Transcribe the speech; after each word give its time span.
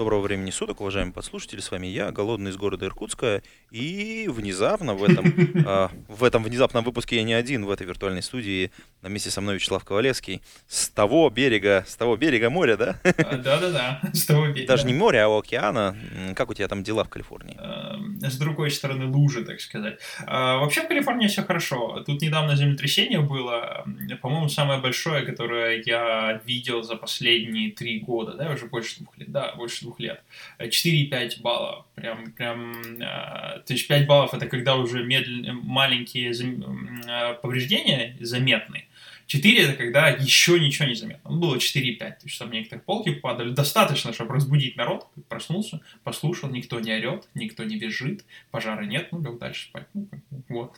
Доброго 0.00 0.22
времени 0.22 0.48
суток, 0.48 0.80
уважаемые 0.80 1.12
подслушатели. 1.12 1.60
С 1.60 1.70
вами 1.70 1.86
я, 1.86 2.10
голодный 2.10 2.52
из 2.52 2.56
города 2.56 2.86
Иркутска. 2.86 3.42
И 3.70 4.30
внезапно 4.30 4.94
в 4.94 5.04
этом, 5.04 5.26
а, 5.66 5.90
в 6.08 6.24
этом 6.24 6.42
внезапном 6.42 6.84
выпуске 6.84 7.16
я 7.16 7.22
не 7.22 7.34
один 7.34 7.66
в 7.66 7.70
этой 7.70 7.86
виртуальной 7.86 8.22
студии. 8.22 8.70
На 9.02 9.08
месте 9.08 9.28
со 9.28 9.42
мной 9.42 9.56
Вячеслав 9.56 9.84
Ковалевский. 9.84 10.40
С 10.68 10.88
того 10.88 11.28
берега, 11.28 11.84
с 11.86 11.96
того 11.96 12.16
берега 12.16 12.48
моря, 12.48 12.78
да? 12.78 12.98
А, 13.04 13.36
Да-да-да, 13.36 14.00
с 14.14 14.24
того 14.24 14.46
берега. 14.46 14.68
Даже 14.68 14.86
не 14.86 14.94
моря, 14.94 15.26
а 15.26 15.38
океана. 15.38 15.94
Как 16.34 16.48
у 16.48 16.54
тебя 16.54 16.68
там 16.68 16.82
дела 16.82 17.04
в 17.04 17.10
Калифорнии? 17.10 17.58
Эм, 17.60 18.20
С 18.22 18.38
другой 18.38 18.70
стороны 18.70 19.04
лужи, 19.04 19.44
так 19.44 19.60
сказать. 19.60 19.98
А, 20.26 20.60
Вообще 20.60 20.80
в 20.80 20.88
Калифорнии 20.88 21.28
все 21.28 21.42
хорошо. 21.42 22.02
Тут 22.06 22.22
недавно 22.22 22.56
землетрясение 22.56 23.20
было, 23.20 23.84
по-моему, 24.22 24.48
самое 24.48 24.80
большое, 24.80 25.26
которое 25.26 25.82
я 25.84 26.40
видел 26.46 26.82
за 26.82 26.96
последние 26.96 27.72
три 27.72 28.00
года, 28.00 28.32
да, 28.32 28.50
уже 28.50 28.64
больше 28.64 29.00
двух 29.00 29.18
лет, 29.18 29.30
да, 29.30 29.52
больше 29.56 29.89
двух 29.90 30.00
лет. 30.00 30.22
Э, 30.58 30.68
4,5 30.68 31.42
баллов. 31.42 31.86
Прям, 31.94 32.32
прям, 32.32 32.72
э, 33.00 33.62
то 33.66 33.72
есть 33.72 33.88
5 33.88 34.06
баллов 34.06 34.34
это 34.34 34.46
когда 34.46 34.76
уже 34.76 35.04
медленно, 35.04 35.52
маленькие 35.52 36.32
э, 36.32 37.34
повреждения 37.42 38.16
заметны. 38.20 38.86
4 39.26 39.62
это 39.62 39.74
когда 39.74 40.08
еще 40.08 40.58
ничего 40.58 40.88
не 40.88 40.94
заметно. 40.94 41.30
Ну, 41.30 41.38
было 41.38 41.56
4,5, 41.56 41.98
то 41.98 42.16
есть 42.24 42.38
там 42.38 42.50
некоторые 42.50 42.82
полки 42.82 43.14
падали. 43.14 43.50
Достаточно, 43.50 44.12
чтобы 44.12 44.34
разбудить 44.34 44.76
народ. 44.76 45.06
Проснулся, 45.28 45.80
послушал, 46.02 46.50
никто 46.50 46.80
не 46.80 46.92
орет, 46.92 47.28
никто 47.34 47.62
не 47.62 47.76
бежит, 47.76 48.24
пожара 48.50 48.82
нет, 48.82 49.08
ну, 49.12 49.22
лег 49.22 49.38
дальше 49.38 49.68
спать. 49.68 49.86
Ну, 49.94 50.08
вот. 50.48 50.76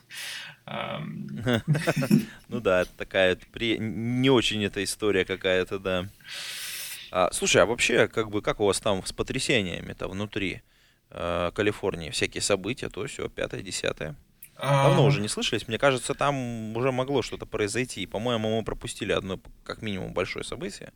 Ну 2.49 2.59
да, 2.59 2.85
такая 2.97 3.37
не 3.55 4.29
очень 4.29 4.63
эта 4.63 4.83
история 4.83 5.25
какая-то, 5.25 5.79
да. 5.79 6.07
А, 7.15 7.29
слушай, 7.31 7.61
а 7.61 7.67
вообще, 7.67 8.07
как 8.07 8.31
бы, 8.31 8.41
как 8.41 8.59
у 8.59 8.65
вас 8.65 8.79
там 8.79 9.05
с 9.05 9.13
потрясениями-то 9.13 10.07
внутри 10.07 10.63
э, 11.11 11.51
Калифорнии? 11.53 12.09
Всякие 12.09 12.41
события, 12.41 12.89
то 12.89 13.05
все, 13.05 13.29
пятое, 13.29 13.61
десятое. 13.61 14.15
Давно 14.57 15.03
а, 15.03 15.05
уже 15.05 15.21
не 15.21 15.27
слышались. 15.27 15.67
Мне 15.67 15.77
кажется, 15.77 16.15
там 16.15 16.75
уже 16.75 16.91
могло 16.91 17.21
что-то 17.21 17.45
произойти. 17.45 18.07
По-моему, 18.07 18.57
мы 18.57 18.63
пропустили 18.63 19.11
одно, 19.11 19.39
как 19.63 19.83
минимум, 19.83 20.11
большое 20.11 20.43
событие. 20.43 20.91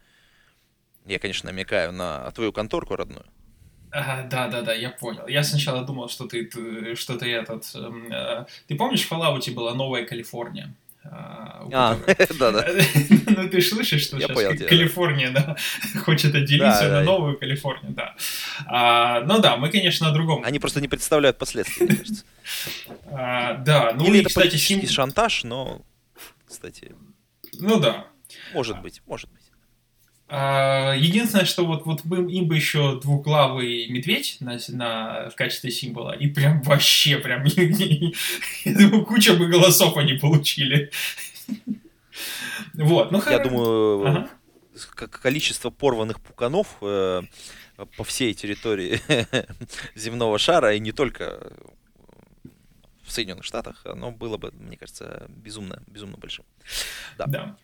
Я, 1.06 1.20
конечно, 1.20 1.52
намекаю 1.52 1.92
на 1.92 2.32
твою 2.32 2.52
конторку 2.52 2.96
родную. 2.96 3.26
Ага, 3.92 4.28
да, 4.28 4.48
да, 4.48 4.62
да, 4.64 4.74
я 4.74 4.90
понял. 4.90 5.28
Я 5.28 5.44
сначала 5.44 5.86
думал, 5.86 6.10
что 6.10 6.26
ты, 6.26 6.46
ты 6.46 6.96
что 6.96 7.20
ты 7.20 7.32
этот. 7.32 7.70
эм, 7.76 8.12
э, 8.12 8.48
ты 8.68 8.76
помнишь, 8.76 9.06
в 9.06 9.12
Fallout 9.12 9.54
была 9.54 9.76
Новая 9.76 10.04
Калифорния? 10.04 10.74
А, 11.10 11.66
А, 11.72 11.96
которой- 11.96 12.40
да-да. 12.40 12.66
Ну, 13.38 13.50
ты 13.50 13.62
слышишь, 13.62 14.04
что 14.04 14.20
сейчас 14.20 14.60
да. 14.60 14.66
Калифорния, 14.68 15.32
да, 15.32 15.56
хочет 16.06 16.34
отделиться 16.36 16.82
Да, 16.84 16.90
на 16.90 17.00
да. 17.00 17.04
новую 17.04 17.38
Калифорнию, 17.38 17.94
да. 17.94 18.16
А, 18.68 19.22
ну 19.22 19.40
да, 19.40 19.58
мы, 19.58 19.70
конечно, 19.70 20.08
о 20.08 20.12
другом. 20.12 20.44
Они 20.44 20.60
просто 20.60 20.82
не 20.82 20.88
представляют 20.88 21.38
последствий, 21.38 21.86
мне 21.86 21.96
кажется. 21.98 22.24
А, 23.12 23.54
да, 23.56 23.94
ну 23.96 24.06
Или 24.06 24.18
и, 24.18 24.20
это 24.22 24.30
кстати, 24.30 24.46
политический 24.48 24.88
шантаж, 24.88 25.44
но, 25.44 25.82
кстати, 26.48 26.96
Ну 27.60 27.80
да. 27.80 28.08
может 28.54 28.82
быть, 28.82 29.02
может 29.06 29.30
быть. 29.32 29.47
А, 30.30 30.94
единственное, 30.98 31.46
что 31.46 31.66
вот, 31.66 31.86
вот 31.86 32.04
бы- 32.06 32.30
им 32.32 32.48
бы 32.48 32.56
еще 32.56 33.00
двуглавый 33.00 33.88
медведь 33.88 34.38
на, 34.42 34.58
на- 34.70 35.30
в 35.30 35.36
качестве 35.36 35.72
символа, 35.72 36.12
и 36.12 36.28
прям 36.28 36.62
вообще 36.64 37.18
прям, 37.18 37.44
я 38.66 38.74
думаю, 38.78 39.06
куча 39.06 39.36
бы 39.36 39.48
голосов 39.48 39.96
они 39.98 40.14
получили. 40.14 40.92
Вот, 42.74 43.12
ну 43.12 43.22
Я 43.30 43.40
думаю, 43.40 44.06
Ага. 44.06 44.30
как 44.96 45.20
количество 45.22 45.70
порванных 45.70 46.20
пуканов 46.20 46.68
э, 46.82 47.22
по 47.96 48.04
всей 48.04 48.34
территории 48.34 49.00
земного 49.96 50.38
шара, 50.40 50.76
и 50.76 50.80
не 50.80 50.92
только 50.92 51.52
в 53.04 53.12
Соединенных 53.12 53.46
Штатах, 53.46 53.82
оно 53.86 54.12
было 54.12 54.38
бы, 54.38 54.52
мне 54.52 54.78
кажется, 54.78 55.26
безумно, 55.30 55.82
безумно 55.88 56.18
большим. 56.18 56.46
Да. 57.18 57.26
Да. 57.28 57.58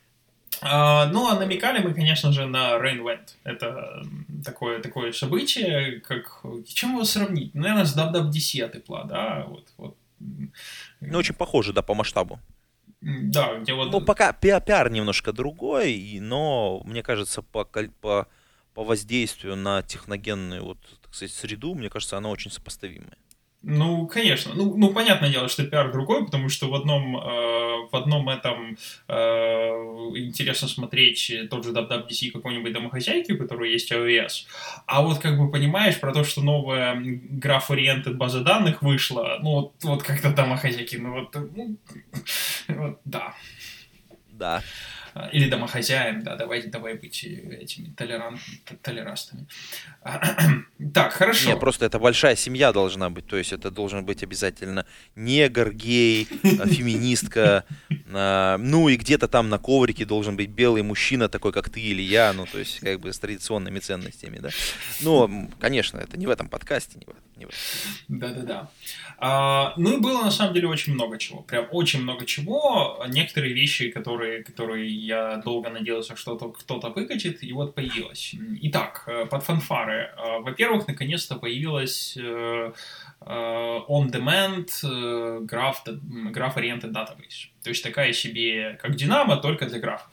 А, 0.66 1.07
ну, 1.07 1.28
а 1.28 1.40
намекали 1.40 1.79
мы, 1.79 1.94
конечно 1.94 2.31
же, 2.31 2.46
на 2.46 2.78
Rain 2.78 3.01
Went. 3.01 3.35
Это 3.44 4.03
такое, 4.46 4.81
такое 4.81 5.12
событие, 5.12 6.00
как... 6.00 6.44
Чем 6.66 6.94
его 6.94 7.03
сравнить? 7.03 7.53
Наверное, 7.53 7.85
с 7.85 7.97
WWDC 7.97 8.62
от 8.63 8.75
Apple, 8.75 9.07
да? 9.07 9.46
Вот, 9.47 9.68
вот. 9.78 9.97
Ну, 10.19 11.18
очень 11.18 11.35
похоже, 11.35 11.73
да, 11.73 11.81
по 11.81 11.94
масштабу. 11.94 12.40
Да, 13.02 13.59
где 13.59 13.73
вот... 13.73 13.91
Ну, 13.91 14.00
пока 14.00 14.31
пиа- 14.31 14.63
пиар 14.66 14.90
немножко 14.90 15.34
другой, 15.34 16.19
но, 16.22 16.81
мне 16.85 17.03
кажется, 17.03 17.41
по, 17.41 17.66
по, 17.66 18.28
по 18.73 18.84
воздействию 18.84 19.57
на 19.57 19.81
техногенную, 19.81 20.63
вот, 20.63 20.78
так 21.02 21.13
сказать, 21.13 21.34
среду, 21.35 21.75
мне 21.75 21.90
кажется, 21.90 22.18
она 22.18 22.29
очень 22.29 22.52
сопоставимая. 22.52 23.18
Ну, 23.66 24.07
конечно. 24.07 24.53
Ну, 24.53 24.75
ну, 24.75 24.94
понятное 24.94 25.29
дело, 25.29 25.47
что 25.47 25.63
пиар 25.66 25.90
другой, 25.91 26.25
потому 26.25 26.50
что 26.50 26.69
в 26.69 26.75
одном, 26.75 27.16
э, 27.16 27.88
в 27.90 27.96
одном 27.96 28.28
этом 28.28 28.78
э, 29.07 29.13
интересно 30.16 30.68
смотреть 30.68 31.31
тот 31.50 31.63
же 31.63 31.72
WWDC 31.72 32.31
какой-нибудь 32.31 32.73
домохозяйки, 32.73 33.31
у 33.31 33.38
которой 33.38 33.72
есть 33.72 33.90
iOS. 33.90 34.47
А 34.85 35.02
вот, 35.02 35.19
как 35.19 35.38
бы, 35.38 35.50
понимаешь, 35.50 35.97
про 35.97 36.12
то, 36.13 36.25
что 36.25 36.41
новая 36.41 37.02
граф-ориенted 37.02 38.16
база 38.16 38.41
данных 38.41 38.81
вышла, 38.81 39.40
ну, 39.41 39.52
вот, 39.52 39.73
вот 39.84 40.03
как-то 40.03 40.34
домохозяйки, 40.34 40.97
ну, 40.97 41.13
вот, 41.13 41.34
ну, 41.34 41.78
вот, 42.68 43.00
да. 43.06 43.34
Да. 44.29 44.62
Или 45.31 45.50
домохозяем, 45.50 46.24
да, 46.24 46.35
давайте, 46.35 46.69
давай 46.69 46.96
быть 46.96 47.24
этими 47.24 47.94
толерант, 47.96 48.40
толерастами. 48.81 49.46
Так, 50.94 51.13
хорошо. 51.13 51.50
Не, 51.50 51.56
просто 51.56 51.85
это 51.85 51.97
большая 51.97 52.35
семья 52.35 52.74
должна 52.74 53.09
быть, 53.09 53.25
то 53.25 53.38
есть 53.38 53.53
это 53.53 53.72
должен 53.72 54.03
быть 54.06 54.22
обязательно 54.22 54.85
негр, 55.16 55.72
гей, 55.72 56.28
э, 56.44 56.68
феминистка, 56.68 57.63
э, 57.90 58.57
ну 58.59 58.90
и 58.90 58.97
где-то 58.97 59.28
там 59.28 59.50
на 59.50 59.59
коврике 59.59 60.06
должен 60.06 60.35
быть 60.35 60.50
белый 60.50 60.84
мужчина, 60.84 61.29
такой 61.29 61.53
как 61.53 61.69
ты 61.69 61.79
или 61.79 62.02
я, 62.02 62.34
ну 62.34 62.46
то 62.46 62.59
есть 62.59 62.81
как 62.81 63.00
бы 63.00 63.13
с 63.13 63.19
традиционными 63.19 63.79
ценностями, 63.79 64.40
да. 64.40 64.50
Ну, 65.02 65.50
конечно, 65.59 66.00
это 66.00 66.18
не 66.18 66.28
в 66.28 66.29
этом 66.29 66.50
подкасте, 66.50 67.00
не 67.00 67.06
в 67.06 67.09
этом. 67.09 67.23
не 67.38 67.46
в 67.46 67.50
этом. 67.50 68.19
Да-да-да. 68.19 68.69
А, 69.18 69.73
ну 69.78 69.97
и 69.97 70.02
было 70.02 70.23
на 70.23 70.31
самом 70.31 70.53
деле 70.53 70.68
очень 70.68 70.94
много 70.94 71.18
чего. 71.18 71.41
Прям 71.41 71.68
очень 71.72 72.02
много 72.02 72.25
чего. 72.25 73.03
Некоторые 73.07 73.53
вещи, 73.53 73.90
которые, 73.90 74.44
которые 74.44 75.03
я 75.06 75.38
долго 75.38 75.69
надеялся, 75.69 76.16
что 76.16 76.36
то 76.36 76.50
кто-то 76.50 76.90
выкатит, 76.90 77.44
и 77.44 77.53
вот 77.53 77.75
появилось. 77.75 78.36
Итак, 78.62 79.03
э, 79.08 79.25
под 79.25 79.44
фанфары. 79.44 80.14
А, 80.18 80.40
Во-первых, 80.40 80.88
наконец-то 80.88 81.36
появилась 81.36 82.18
э, 82.18 82.72
э, 83.22 83.80
on-demand 83.90 84.69
э, 84.84 85.40
graph, 85.46 85.86
graph-oriented 85.86 86.91
database. 86.91 87.50
То 87.64 87.69
есть 87.69 87.84
такая 87.84 88.14
себе, 88.14 88.78
как 88.81 88.96
Динамо, 88.96 89.38
только 89.38 89.66
для 89.66 89.80
графов 89.80 90.09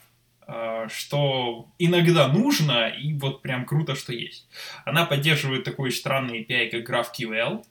что 0.88 1.68
иногда 1.78 2.26
нужно, 2.26 2.88
и 2.88 3.14
вот 3.14 3.40
прям 3.40 3.64
круто, 3.64 3.94
что 3.94 4.12
есть. 4.12 4.48
Она 4.84 5.06
поддерживает 5.06 5.62
такой 5.62 5.92
странный 5.92 6.42
API, 6.42 6.70
как 6.70 6.90
GraphQL. 6.90 7.62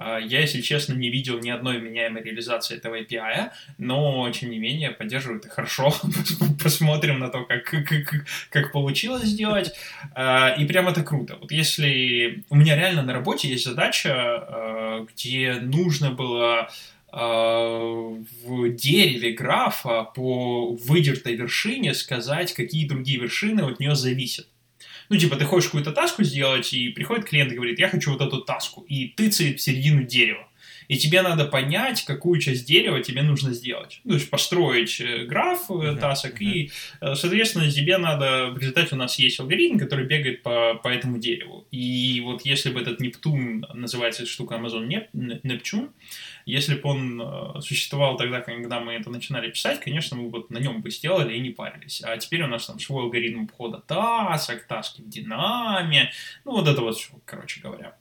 А, 0.00 0.18
Я, 0.18 0.40
если 0.40 0.60
честно, 0.60 0.94
не 0.94 1.10
видел 1.10 1.38
ни 1.40 1.50
одной 1.50 1.78
вменяемой 1.78 2.22
реализации 2.22 2.76
этого 2.76 3.00
API, 3.00 3.50
но, 3.78 4.30
тем 4.30 4.50
не 4.50 4.58
менее, 4.58 4.90
поддерживает 4.90 5.46
и 5.46 5.48
хорошо. 5.48 5.92
Посмотрим 6.62 7.18
на 7.18 7.28
то, 7.28 7.44
как, 7.44 7.64
как, 7.64 8.24
как 8.50 8.72
получилось 8.72 9.24
сделать. 9.24 9.72
А, 10.14 10.54
И 10.58 10.64
прям 10.66 10.88
это 10.88 11.02
круто. 11.02 11.36
Вот 11.40 11.50
если... 11.52 12.44
У 12.48 12.56
меня 12.56 12.76
реально 12.76 13.02
на 13.02 13.12
работе 13.12 13.48
есть 13.48 13.64
задача, 13.64 14.12
а, 14.14 15.06
где 15.12 15.54
нужно 15.54 16.10
было 16.10 16.70
в 17.10 18.68
дереве 18.74 19.32
графа 19.32 20.04
по 20.04 20.74
выдертой 20.74 21.36
вершине 21.36 21.94
сказать, 21.94 22.52
какие 22.52 22.86
другие 22.86 23.18
вершины 23.18 23.62
от 23.62 23.80
нее 23.80 23.94
зависят. 23.94 24.46
Ну, 25.08 25.16
типа, 25.16 25.36
ты 25.36 25.44
хочешь 25.44 25.68
какую-то 25.68 25.92
таску 25.92 26.22
сделать, 26.22 26.72
и 26.72 26.90
приходит 26.90 27.24
клиент 27.24 27.52
и 27.52 27.54
говорит, 27.54 27.78
я 27.78 27.88
хочу 27.88 28.12
вот 28.12 28.20
эту 28.20 28.42
таску, 28.42 28.82
и 28.82 29.08
тыцает 29.08 29.58
в 29.58 29.62
середину 29.62 30.02
дерева. 30.02 30.47
И 30.88 30.96
тебе 30.96 31.22
надо 31.22 31.44
понять, 31.44 32.04
какую 32.04 32.40
часть 32.40 32.66
дерева 32.66 33.02
тебе 33.02 33.22
нужно 33.22 33.52
сделать. 33.52 34.00
Ну, 34.04 34.12
то 34.12 34.16
есть 34.16 34.30
построить 34.30 35.00
э, 35.00 35.24
граф 35.24 35.70
uh-huh, 35.70 35.98
тасок, 35.98 36.40
uh-huh. 36.40 36.44
и, 36.44 36.70
э, 37.00 37.14
соответственно, 37.14 37.70
тебе 37.70 37.98
надо... 37.98 38.48
В 38.48 38.58
результате 38.58 38.94
у 38.94 38.98
нас 38.98 39.18
есть 39.18 39.38
алгоритм, 39.38 39.78
который 39.78 40.06
бегает 40.06 40.42
по, 40.42 40.74
по 40.82 40.88
этому 40.88 41.18
дереву. 41.18 41.66
И 41.70 42.22
вот 42.24 42.42
если 42.42 42.70
бы 42.70 42.80
этот 42.80 43.00
Нептун, 43.00 43.66
называется 43.74 44.22
эта 44.22 44.30
штука 44.30 44.54
Amazon 44.54 44.86
Неп, 44.86 45.08
Нептун, 45.12 45.90
если 46.46 46.76
бы 46.76 46.88
он 46.88 47.60
существовал 47.60 48.16
тогда, 48.16 48.40
когда 48.40 48.80
мы 48.80 48.94
это 48.94 49.10
начинали 49.10 49.50
писать, 49.50 49.80
конечно, 49.80 50.16
мы 50.16 50.30
вот 50.30 50.50
на 50.50 50.58
нем 50.58 50.80
бы 50.80 50.90
сделали 50.90 51.36
и 51.36 51.40
не 51.40 51.50
парились. 51.50 52.00
А 52.02 52.16
теперь 52.16 52.42
у 52.42 52.46
нас 52.46 52.66
там 52.66 52.80
свой 52.80 53.04
алгоритм 53.04 53.46
входа 53.46 53.78
тасок, 53.86 54.66
таски 54.66 55.02
в 55.02 55.08
динаме, 55.08 56.10
ну 56.46 56.52
вот 56.52 56.66
это 56.66 56.80
вот 56.80 56.96
все, 56.96 57.12
короче 57.26 57.60
говоря. 57.60 57.94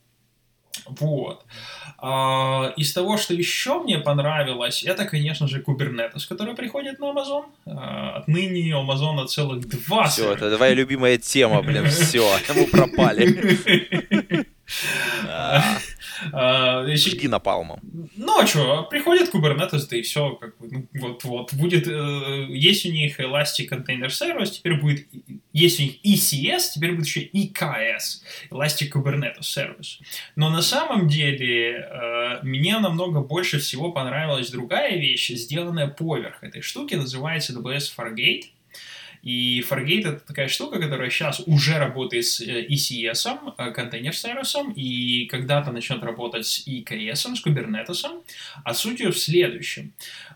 Вот. 0.90 1.46
А, 2.00 2.74
из 2.78 2.94
того, 2.94 3.18
что 3.18 3.34
еще 3.34 3.82
мне 3.82 3.98
понравилось, 3.98 4.84
это, 4.84 5.06
конечно 5.06 5.48
же, 5.48 5.62
Kubernetes, 5.62 6.28
который 6.30 6.54
приходит 6.54 7.00
на 7.00 7.06
Amazon. 7.06 7.46
А, 7.66 8.18
отныне 8.18 8.76
у 8.76 8.86
Amazon 8.86 9.26
целых 9.26 9.68
два. 9.68 10.08
Все, 10.08 10.34
это 10.34 10.56
твоя 10.56 10.74
любимая 10.74 11.18
тема, 11.18 11.62
блин, 11.62 11.88
все, 11.88 12.30
мы 12.56 12.66
пропали. 12.66 14.46
А, 16.32 16.86
Жги 16.96 17.28
напалмом. 17.28 17.80
Ну, 18.16 18.40
а 18.40 18.48
что, 18.48 18.84
приходит 18.84 19.34
Kubernetes, 19.34 19.88
да 19.90 19.98
и 19.98 20.02
все, 20.02 20.32
как 20.32 20.58
бы, 20.58 20.68
ну, 20.70 20.88
вот, 20.94 21.24
вот, 21.24 21.54
будет, 21.54 21.88
э, 21.88 22.48
есть 22.50 22.86
у 22.86 22.92
них 22.92 23.20
Elastic 23.20 23.70
Container 23.70 24.08
Service, 24.08 24.52
теперь 24.52 24.80
будет, 24.80 25.08
есть 25.54 25.80
у 25.80 25.84
них 25.84 25.96
ECS, 26.04 26.74
теперь 26.76 26.94
будет 26.94 27.08
еще 27.08 27.26
EKS, 27.26 28.24
Elastic 28.52 28.92
Kubernetes 28.94 29.42
Service. 29.42 30.00
Но 30.36 30.50
на 30.50 30.62
самом 30.62 31.08
деле 31.08 31.74
э, 31.74 32.40
мне 32.44 32.80
намного 32.80 33.22
больше 33.22 33.60
всего 33.60 33.92
понравилась 33.92 34.50
другая 34.50 34.98
вещь, 34.98 35.30
сделанная 35.30 35.88
поверх 35.88 36.44
этой 36.44 36.62
штуки, 36.62 36.96
называется 36.96 37.54
AWS 37.54 37.92
Fargate. 37.98 38.46
И 39.28 39.60
Fargate 39.60 40.08
это 40.08 40.20
такая 40.26 40.48
штука, 40.48 40.80
которая 40.80 41.10
сейчас 41.10 41.42
уже 41.46 41.78
работает 41.80 42.26
с 42.26 42.40
э, 42.40 42.66
ECS, 42.66 43.54
э, 43.58 43.72
контейнер-сервисом, 43.72 44.72
и 44.72 45.26
когда-то 45.26 45.74
начнет 45.74 46.02
работать 46.02 46.46
с 46.46 46.66
EKS, 46.66 47.36
с 47.36 47.46
Kubernetes. 47.46 48.06
А 48.64 48.74
суть 48.74 49.02
ее 49.02 49.12
в 49.12 49.18
следующем. 49.18 49.92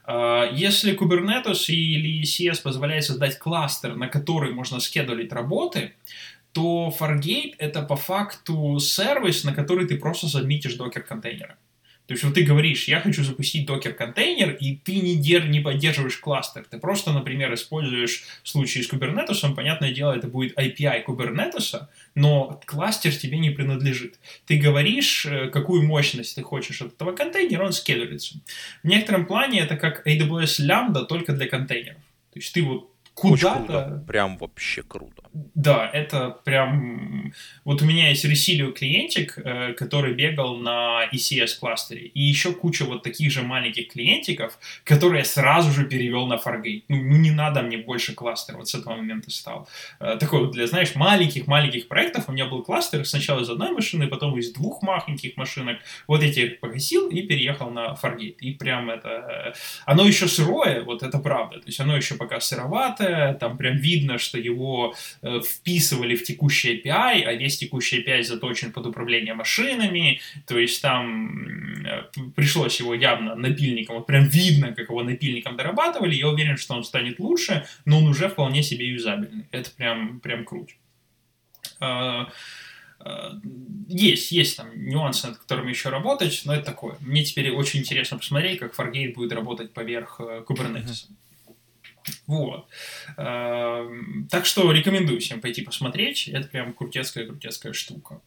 Э, 0.06 0.50
если 0.52 0.94
Kubernetes 0.94 1.68
или 1.70 2.22
ECS 2.22 2.62
позволяет 2.62 3.06
создать 3.06 3.40
кластер, 3.40 3.96
на 3.96 4.10
который 4.10 4.52
можно 4.52 4.82
скедулить 4.82 5.32
работы, 5.32 5.94
то 6.52 6.94
Fargate 7.00 7.54
это 7.60 7.84
по 7.84 7.96
факту 7.96 8.78
сервис, 8.82 9.46
на 9.46 9.54
который 9.54 9.88
ты 9.88 9.96
просто 9.96 10.28
забмитишь 10.28 10.74
докер-контейнеры. 10.74 11.56
То 12.12 12.14
есть 12.14 12.26
вот 12.26 12.34
ты 12.34 12.44
говоришь, 12.44 12.90
я 12.90 13.00
хочу 13.00 13.24
запустить 13.24 13.66
докер-контейнер, 13.66 14.58
и 14.60 14.76
ты 14.76 15.00
не, 15.00 15.16
дер, 15.16 15.48
не 15.48 15.62
поддерживаешь 15.62 16.18
кластер. 16.18 16.66
Ты 16.70 16.78
просто, 16.78 17.14
например, 17.14 17.54
используешь 17.54 18.26
в 18.44 18.50
случае 18.50 18.84
с 18.84 18.92
Kubernetes, 18.92 19.56
понятное 19.56 19.94
дело, 19.94 20.12
это 20.12 20.28
будет 20.28 20.60
API 20.60 21.06
Kubernetes, 21.06 21.86
но 22.14 22.60
кластер 22.66 23.16
тебе 23.16 23.38
не 23.38 23.50
принадлежит. 23.50 24.20
Ты 24.46 24.58
говоришь, 24.58 25.26
э, 25.26 25.48
какую 25.48 25.84
мощность 25.88 26.36
ты 26.36 26.44
хочешь 26.44 26.82
от 26.82 26.96
этого 26.96 27.14
контейнера, 27.14 27.64
он 27.64 27.72
скедулится. 27.72 28.42
В 28.84 28.88
некотором 28.90 29.26
плане 29.26 29.62
это 29.62 29.78
как 29.78 30.06
AWS 30.06 30.68
Lambda, 30.68 31.06
только 31.06 31.32
для 31.32 31.48
контейнеров. 31.48 32.02
То 32.34 32.40
есть 32.40 32.54
ты 32.54 32.62
вот 32.62 32.92
куда-то... 33.14 34.04
Прям 34.06 34.38
вообще 34.38 34.84
круто. 34.84 35.24
Да, 35.34 35.90
это 35.94 36.30
прям... 36.44 37.34
Вот 37.64 37.82
у 37.82 37.86
меня 37.86 38.10
есть 38.10 38.26
Resilio 38.26 38.74
клиентик, 38.74 39.38
э, 39.38 39.74
который 39.74 40.14
бегал 40.14 40.58
на 40.58 41.08
ECS 41.14 41.58
кластере, 41.60 42.08
и 42.08 42.22
еще 42.22 42.52
куча 42.52 42.84
вот 42.84 43.04
таких 43.04 43.32
же 43.32 43.42
маленьких 43.42 43.90
клиентиков, 43.94 44.60
которые 44.84 45.20
я 45.20 45.26
сразу 45.26 45.72
же 45.72 45.86
перевел 45.86 46.28
на 46.28 46.36
Fargate. 46.36 46.84
Ну, 46.90 46.98
ну 46.98 47.18
не 47.18 47.32
надо 47.32 47.62
мне 47.62 47.78
больше 47.78 48.14
кластер, 48.14 48.58
вот 48.58 48.68
с 48.68 48.76
этого 48.76 48.96
момента 48.98 49.32
стал. 49.32 49.70
Э, 50.02 50.18
такой 50.20 50.42
вот 50.42 50.52
для, 50.52 50.68
знаешь, 50.68 50.96
маленьких-маленьких 50.96 51.88
проектов 51.88 52.28
у 52.28 52.34
меня 52.34 52.48
был 52.48 52.62
кластер 52.64 53.06
сначала 53.06 53.40
из 53.42 53.50
одной 53.50 53.72
машины, 53.72 54.08
потом 54.08 54.38
из 54.38 54.52
двух 54.52 54.82
маленьких 54.82 55.38
машинок. 55.38 55.78
Вот 56.08 56.24
эти 56.24 56.50
погасил 56.50 57.10
и 57.10 57.22
переехал 57.22 57.70
на 57.70 57.94
Fargate. 58.02 58.38
И 58.40 58.52
прям 58.52 58.90
это... 58.90 59.10
Э, 59.10 59.54
оно 59.86 60.06
еще 60.06 60.28
сырое, 60.28 60.84
вот 60.84 61.04
это 61.04 61.20
правда. 61.20 61.60
То 61.60 61.68
есть 61.68 61.80
оно 61.80 61.96
еще 61.96 62.16
пока 62.16 62.42
сыроватое, 62.42 63.34
там 63.36 63.58
прям 63.58 63.78
видно, 63.78 64.18
что 64.18 64.38
его 64.38 64.94
вписывали 65.22 66.16
в 66.16 66.24
текущий 66.24 66.78
API, 66.78 67.24
а 67.24 67.34
весь 67.34 67.58
текущий 67.58 68.02
API 68.02 68.24
заточен 68.24 68.72
под 68.72 68.88
управление 68.88 69.34
машинами, 69.34 70.20
то 70.48 70.58
есть 70.58 70.82
там 70.82 71.86
э, 71.86 72.04
пришлось 72.36 72.80
его 72.80 72.96
явно 72.96 73.36
напильником, 73.36 73.98
вот 73.98 74.08
прям 74.08 74.26
видно, 74.26 74.74
как 74.74 74.90
его 74.90 75.04
напильником 75.04 75.58
дорабатывали, 75.58 76.16
я 76.16 76.28
уверен, 76.28 76.58
что 76.58 76.74
он 76.74 76.84
станет 76.84 77.20
лучше, 77.20 77.66
но 77.86 78.00
он 78.00 78.08
уже 78.08 78.30
вполне 78.30 78.64
себе 78.64 78.88
юзабельный, 78.88 79.46
это 79.52 79.70
прям, 79.72 80.20
прям 80.20 80.44
круто. 80.44 80.74
А, 81.80 82.32
а, 83.00 83.40
есть, 83.88 84.32
есть 84.32 84.58
там 84.58 84.70
нюансы, 84.76 85.28
над 85.28 85.38
которыми 85.38 85.70
еще 85.70 85.90
работать, 85.90 86.42
но 86.46 86.54
это 86.54 86.66
такое. 86.66 86.96
Мне 87.00 87.24
теперь 87.24 87.52
очень 87.52 87.82
интересно 87.82 88.18
посмотреть, 88.18 88.60
как 88.60 88.78
Fargate 88.78 89.14
будет 89.14 89.34
работать 89.34 89.74
поверх 89.74 90.20
э, 90.20 90.44
Kubernetes. 90.48 90.86
Mm-hmm. 90.86 91.16
Вот. 92.28 92.68
Эм, 93.18 94.28
так 94.30 94.46
что 94.46 94.72
рекомендую 94.72 95.20
всем 95.20 95.42
пойти 95.42 95.62
посмотреть. 95.62 96.28
Это 96.28 96.48
прям 96.48 96.74
крутецкая-крутецкая 96.74 97.74
штука. 97.74 98.22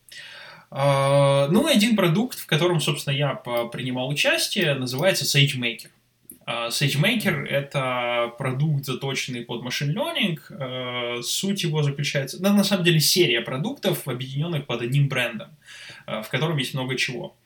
Э, 0.71 1.47
ну 1.51 1.69
и 1.69 1.73
один 1.73 1.97
продукт, 1.97 2.39
в 2.39 2.47
котором, 2.47 2.81
собственно, 2.81 3.15
я 3.15 3.35
принимал 3.35 4.09
участие, 4.09 4.75
называется 4.75 5.25
SageMaker. 5.25 5.89
Э, 6.47 6.69
SageMaker— 6.69 7.47
это 7.49 8.33
продукт, 8.39 8.85
заточенный 8.85 9.43
под 9.43 9.63
машин 9.63 9.97
learning. 9.97 10.39
Э, 10.51 11.23
суть 11.23 11.63
его 11.63 11.83
заключается... 11.83 12.43
Да, 12.43 12.53
на 12.53 12.65
самом 12.65 12.85
деле, 12.85 13.01
серия 13.01 13.41
продуктов, 13.41 14.09
объединенных 14.09 14.67
под 14.67 14.83
одним 14.83 15.09
брендом, 15.09 15.49
в 16.07 16.29
котором 16.31 16.57
есть 16.59 16.75
много 16.75 16.97
чего. 16.97 17.37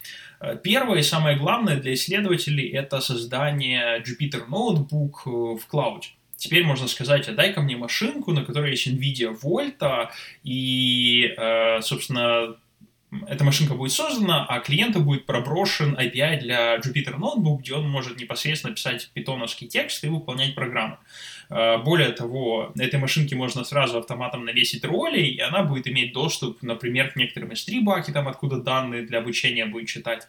Первое 0.62 0.99
и 0.99 1.02
самое 1.02 1.37
главное 1.37 1.76
для 1.76 1.94
исследователей– 1.94 2.69
это 2.73 3.00
создание 3.00 4.02
Jupyter 4.02 4.46
Notebook 4.49 5.56
в 5.56 5.67
клауде. 5.67 6.08
Теперь 6.37 6.64
можно 6.64 6.87
сказать, 6.87 7.29
а 7.29 7.32
дай-ка 7.32 7.61
мне 7.61 7.76
машинку, 7.76 8.32
на 8.32 8.44
которой 8.44 8.70
есть 8.70 8.87
NVIDIA 8.87 9.37
Volta, 9.37 10.11
и, 10.44 11.35
э, 11.37 11.82
собственно, 11.82 12.56
эта 13.26 13.43
машинка 13.43 13.75
будет 13.75 13.93
создана, 13.93 14.44
а 14.44 14.60
клиенту 14.60 15.00
будет 15.00 15.25
проброшен 15.25 15.94
API 15.94 16.40
для 16.40 16.76
Jupyter 16.76 17.16
Notebook, 17.16 17.60
где 17.60 17.75
он 17.75 17.88
может 17.88 18.20
непосредственно 18.20 18.75
писать 18.75 19.10
питоновский 19.14 19.66
текст 19.66 20.05
и 20.05 20.08
выполнять 20.08 20.55
программу. 20.55 20.99
Э, 21.49 21.78
более 21.78 22.10
того, 22.10 22.72
этой 22.78 23.00
машинке 23.00 23.34
можно 23.34 23.64
сразу 23.64 23.99
автоматом 23.99 24.44
навесить 24.44 24.84
роли, 24.84 25.20
и 25.20 25.40
она 25.40 25.62
будет 25.62 25.88
иметь 25.88 26.12
доступ, 26.12 26.62
например, 26.62 27.10
к 27.10 27.16
некоторым 27.16 27.50
S3 27.50 28.12
там 28.12 28.28
откуда 28.28 28.60
данные 28.60 29.02
для 29.02 29.20
обучения 29.20 29.64
будет 29.64 29.88
читать. 29.88 30.28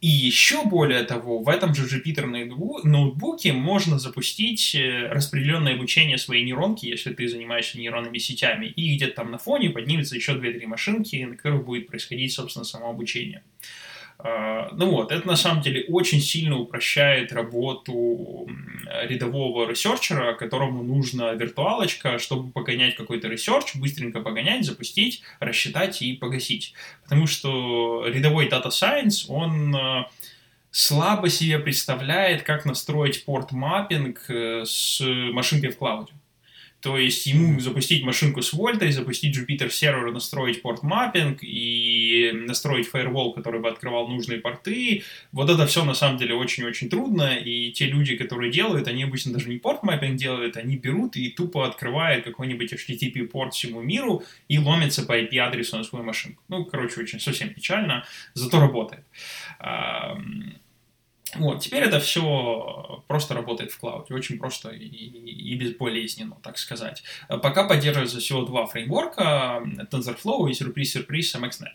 И 0.00 0.08
еще 0.08 0.64
более 0.64 1.02
того, 1.02 1.40
в 1.42 1.48
этом 1.48 1.74
же 1.74 1.84
Jupyter 1.84 2.24
ноутбуке 2.24 3.52
можно 3.52 3.98
запустить 3.98 4.74
э, 4.74 5.08
распределенное 5.08 5.74
обучение 5.74 6.16
своей 6.16 6.42
нейронки, 6.42 6.86
если 6.86 7.12
ты 7.12 7.28
занимаешься 7.28 7.78
нейронными 7.78 8.16
сетями, 8.16 8.66
и 8.66 8.96
где-то 8.96 9.16
там 9.16 9.30
на 9.30 9.36
фоне 9.36 9.68
поднимется 9.68 10.16
еще 10.16 10.32
2-3 10.32 10.66
машинки, 10.66 11.16
на 11.16 11.36
которых 11.36 11.66
будет 11.66 11.86
происходить, 11.86 12.32
собственно, 12.32 12.64
само 12.64 12.88
обучение. 12.88 13.42
А, 14.24 14.68
ну 14.72 14.90
вот, 14.90 15.12
это 15.12 15.26
на 15.26 15.36
самом 15.36 15.62
деле 15.62 15.84
очень 15.88 16.20
сильно 16.20 16.56
упрощает 16.58 17.32
работу 17.32 18.48
рядового 19.02 19.68
ресерчера, 19.68 20.34
которому 20.34 20.82
нужна 20.82 21.32
виртуалочка, 21.32 22.18
чтобы 22.18 22.50
погонять 22.50 22.96
какой-то 22.96 23.28
ресерч, 23.28 23.76
быстренько 23.76 24.20
погонять, 24.20 24.64
запустить, 24.64 25.22
рассчитать 25.38 26.02
и 26.02 26.14
погасить. 26.14 26.74
Потому 27.04 27.26
что 27.26 28.06
рядовой 28.06 28.48
data 28.48 28.68
scientist, 28.68 29.26
он 29.28 29.74
а, 29.74 30.10
слабо 30.70 31.28
себе 31.28 31.58
представляет, 31.58 32.42
как 32.42 32.64
настроить 32.64 33.24
port 33.24 33.58
mapping 33.58 34.18
э, 34.28 34.64
с 34.64 35.00
машинкой 35.00 35.70
в 35.70 35.78
клауде. 35.78 36.12
То 36.80 36.96
есть 36.96 37.26
ему 37.26 37.60
запустить 37.60 38.02
машинку 38.04 38.42
с 38.42 38.52
вольтой, 38.52 38.90
запустить 38.92 39.36
Jupyter 39.36 39.70
сервер, 39.70 40.12
настроить 40.12 40.62
port 40.62 40.82
mapping 40.82 41.42
и 41.42 42.30
настроить 42.32 42.88
фаервол, 42.88 43.34
который 43.34 43.60
бы 43.60 43.68
открывал 43.68 44.08
нужные 44.08 44.40
порты. 44.40 45.02
Вот 45.32 45.50
это 45.50 45.66
все 45.66 45.84
на 45.84 45.94
самом 45.94 46.18
деле 46.18 46.34
очень-очень 46.34 46.88
трудно, 46.88 47.36
и 47.36 47.70
те 47.72 47.86
люди, 47.86 48.16
которые 48.16 48.50
делают, 48.50 48.88
они 48.88 49.04
обычно 49.04 49.32
даже 49.32 49.48
не 49.48 49.58
порт 49.58 49.82
маппинг 49.82 50.16
делают, 50.16 50.56
они 50.56 50.76
берут 50.76 51.16
и 51.16 51.28
тупо 51.28 51.66
открывают 51.66 52.24
какой-нибудь 52.24 52.72
HTTP 52.72 53.26
порт 53.26 53.54
всему 53.54 53.82
миру 53.82 54.22
и 54.48 54.58
ломятся 54.58 55.04
по 55.04 55.18
IP-адресу 55.18 55.76
на 55.76 55.84
свою 55.84 56.04
машинку. 56.04 56.42
Ну, 56.48 56.64
короче, 56.64 57.00
очень 57.00 57.20
совсем 57.20 57.52
печально, 57.52 58.04
зато 58.34 58.58
работает. 58.58 59.04
Вот, 61.36 61.60
теперь 61.60 61.84
это 61.84 62.00
все 62.00 63.02
просто 63.06 63.34
работает 63.34 63.72
в 63.72 63.78
клауде, 63.78 64.14
очень 64.14 64.38
просто 64.38 64.70
и, 64.70 64.86
и 64.86 65.54
безболезненно, 65.56 66.36
так 66.42 66.58
сказать. 66.58 67.02
Пока 67.28 67.68
поддерживается 67.68 68.18
всего 68.18 68.42
два 68.42 68.66
фреймворка, 68.66 69.62
TensorFlow 69.90 70.50
и 70.50 70.54
сюрприз-сюрприз 70.54 71.34
MXNet. 71.36 71.74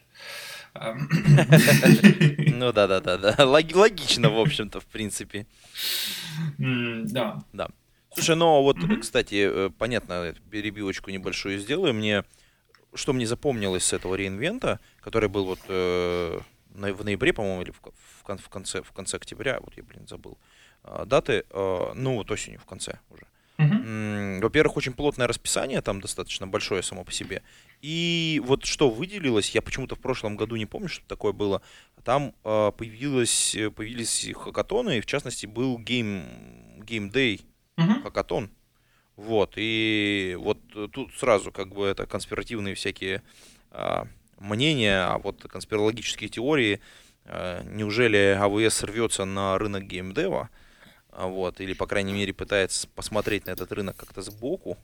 Ну 2.58 2.72
да, 2.72 2.88
да, 2.88 3.00
да, 3.00 3.18
да. 3.18 3.46
Логично, 3.46 4.30
в 4.30 4.40
общем-то, 4.40 4.80
в 4.80 4.86
принципе. 4.86 5.46
Да. 6.58 7.44
Да. 7.54 7.70
Слушай, 8.14 8.36
ну 8.36 8.62
вот, 8.62 8.78
кстати, 9.02 9.50
э, 9.50 9.70
понятно, 9.78 10.34
перебивочку 10.50 11.12
небольшую 11.12 11.60
сделаю. 11.60 11.94
Мне 11.94 12.24
что 12.96 13.14
мне 13.14 13.28
запомнилось 13.28 13.86
с 13.86 13.94
этого 13.94 14.16
реинвента, 14.16 14.80
который 15.02 15.30
был 15.30 15.46
вот 15.46 15.60
э, 15.68 16.40
в 16.76 17.04
ноябре, 17.04 17.34
по-моему, 17.34 17.62
или 17.62 17.72
в, 17.72 17.82
в, 17.82 18.50
конце, 18.50 18.82
в 18.82 18.92
конце 18.92 19.18
октября, 19.18 19.60
вот 19.62 19.76
я, 19.78 19.84
блин, 19.84 20.08
забыл 20.08 20.38
э, 20.84 21.04
даты, 21.06 21.46
э, 21.50 21.92
ну 21.96 22.16
вот 22.16 22.32
осенью 22.32 22.60
в 22.60 22.66
конце 22.66 23.00
уже. 23.10 23.26
Uh-huh. 23.58 24.42
Во-первых, 24.42 24.76
очень 24.76 24.92
плотное 24.92 25.28
расписание, 25.28 25.82
там 25.82 26.02
достаточно 26.02 26.46
большое 26.46 26.84
само 26.84 27.06
по 27.06 27.12
себе. 27.14 27.42
И 27.82 28.42
вот 28.46 28.66
что 28.66 28.90
выделилось, 28.90 29.52
я 29.52 29.62
почему-то 29.62 29.96
в 29.96 30.00
прошлом 30.00 30.36
году 30.36 30.58
не 30.58 30.66
помню, 30.66 30.90
что 30.90 31.06
такое 31.08 31.32
было. 31.32 31.62
Там 32.04 32.34
э, 32.44 32.72
появилось, 32.78 33.56
появились 33.76 34.28
хакатоны, 34.36 34.98
и 34.98 35.02
в 35.02 35.06
частности 35.06 35.46
был 35.46 35.78
game, 35.78 36.84
Game 36.84 37.10
Day 37.10 37.46
угу. 37.78 38.04
хакатон. 38.04 38.50
Вот, 39.16 39.54
и 39.56 40.36
вот 40.38 40.60
тут 40.92 41.14
сразу 41.16 41.54
как 41.54 41.74
бы 41.74 41.86
это 41.86 42.06
конспиративные 42.06 42.76
всякие 42.76 43.22
а, 43.72 44.08
мнения, 44.40 45.06
а 45.06 45.18
вот 45.18 45.44
конспирологические 45.44 46.30
теории, 46.30 46.82
а, 47.26 47.64
неужели 47.64 48.38
AWS 48.40 48.84
рвется 48.84 49.26
на 49.26 49.58
рынок 49.58 49.84
геймдева, 49.84 50.50
а, 51.12 51.28
вот, 51.28 51.62
или, 51.62 51.74
по 51.74 51.88
крайней 51.88 52.14
мере, 52.14 52.34
пытается 52.34 52.88
посмотреть 52.96 53.46
на 53.46 53.52
этот 53.52 53.72
рынок 53.72 53.96
как-то 53.98 54.22
сбоку, 54.22 54.78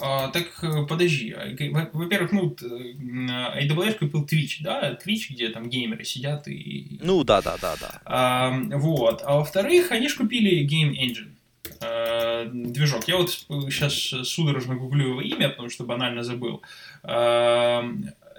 а, 0.00 0.28
так 0.28 0.46
э, 0.62 0.86
подожди, 0.88 1.32
а, 1.32 1.54
во-первых, 1.92 2.32
ну, 2.32 2.56
AWS 2.56 3.98
купил 3.98 4.24
Twitch, 4.24 4.62
да, 4.62 4.98
Twitch, 5.04 5.26
где 5.30 5.50
там 5.50 5.68
геймеры 5.68 6.04
сидят 6.04 6.48
и... 6.48 6.98
Ну, 7.02 7.22
да, 7.24 7.42
да, 7.42 7.56
да, 7.60 7.76
да. 7.78 8.00
А, 8.04 8.50
вот, 8.72 9.22
а 9.24 9.36
во-вторых, 9.36 9.92
они 9.92 10.08
же 10.08 10.16
купили 10.16 10.66
Game 10.66 10.92
Engine. 10.92 11.32
Э, 11.80 12.48
движок. 12.52 13.06
Я 13.06 13.16
вот 13.16 13.30
сейчас 13.30 13.92
судорожно 13.94 14.76
гуглю 14.76 15.08
его 15.10 15.20
имя, 15.20 15.50
потому 15.50 15.68
что 15.68 15.84
банально 15.84 16.22
забыл. 16.22 16.62
Э, 17.02 17.82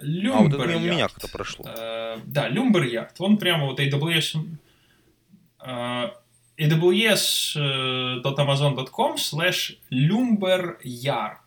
Lumberyard. 0.04 0.34
А 0.36 0.42
вот 0.42 0.52
это 0.52 0.76
у 0.76 0.80
меня 0.80 1.08
как-то 1.08 1.28
прошло. 1.28 1.64
Э, 1.66 2.18
да, 2.24 2.48
Lumberyard. 2.48 3.14
Он 3.18 3.38
прямо 3.38 3.66
вот 3.66 3.80
AWS... 3.80 4.36
aws.amazon.com 6.56 9.16
slash 9.16 9.76
lumberyard. 9.90 11.43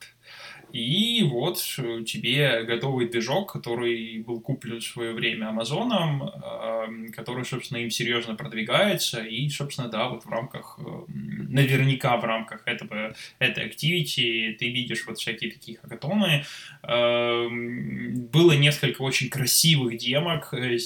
И 0.77 1.23
вот 1.23 1.57
тебе 2.05 2.61
готовый 2.61 3.09
движок, 3.09 3.51
который 3.51 4.19
был 4.19 4.39
куплен 4.39 4.79
в 4.79 4.83
свое 4.83 5.11
время 5.11 5.49
Амазоном, 5.49 6.21
эм, 6.21 7.11
который, 7.11 7.45
собственно, 7.45 7.79
им 7.79 7.89
серьезно 7.89 8.35
продвигается. 8.35 9.23
И, 9.23 9.49
собственно, 9.49 9.89
да, 9.89 10.07
вот 10.07 10.25
в 10.25 10.29
рамках, 10.29 10.77
э, 10.77 10.83
наверняка 11.07 12.15
в 12.17 12.25
рамках 12.25 12.67
этого, 12.67 13.15
этой 13.39 13.65
активити 13.65 14.55
ты 14.59 14.69
видишь 14.69 15.07
вот 15.07 15.17
всякие 15.17 15.49
такие 15.49 15.79
хакатоны. 15.79 16.43
Эм, 16.83 18.27
было 18.27 18.51
несколько 18.51 19.01
очень 19.01 19.31
красивых 19.31 19.97
демок, 19.97 20.53
э, 20.53 20.77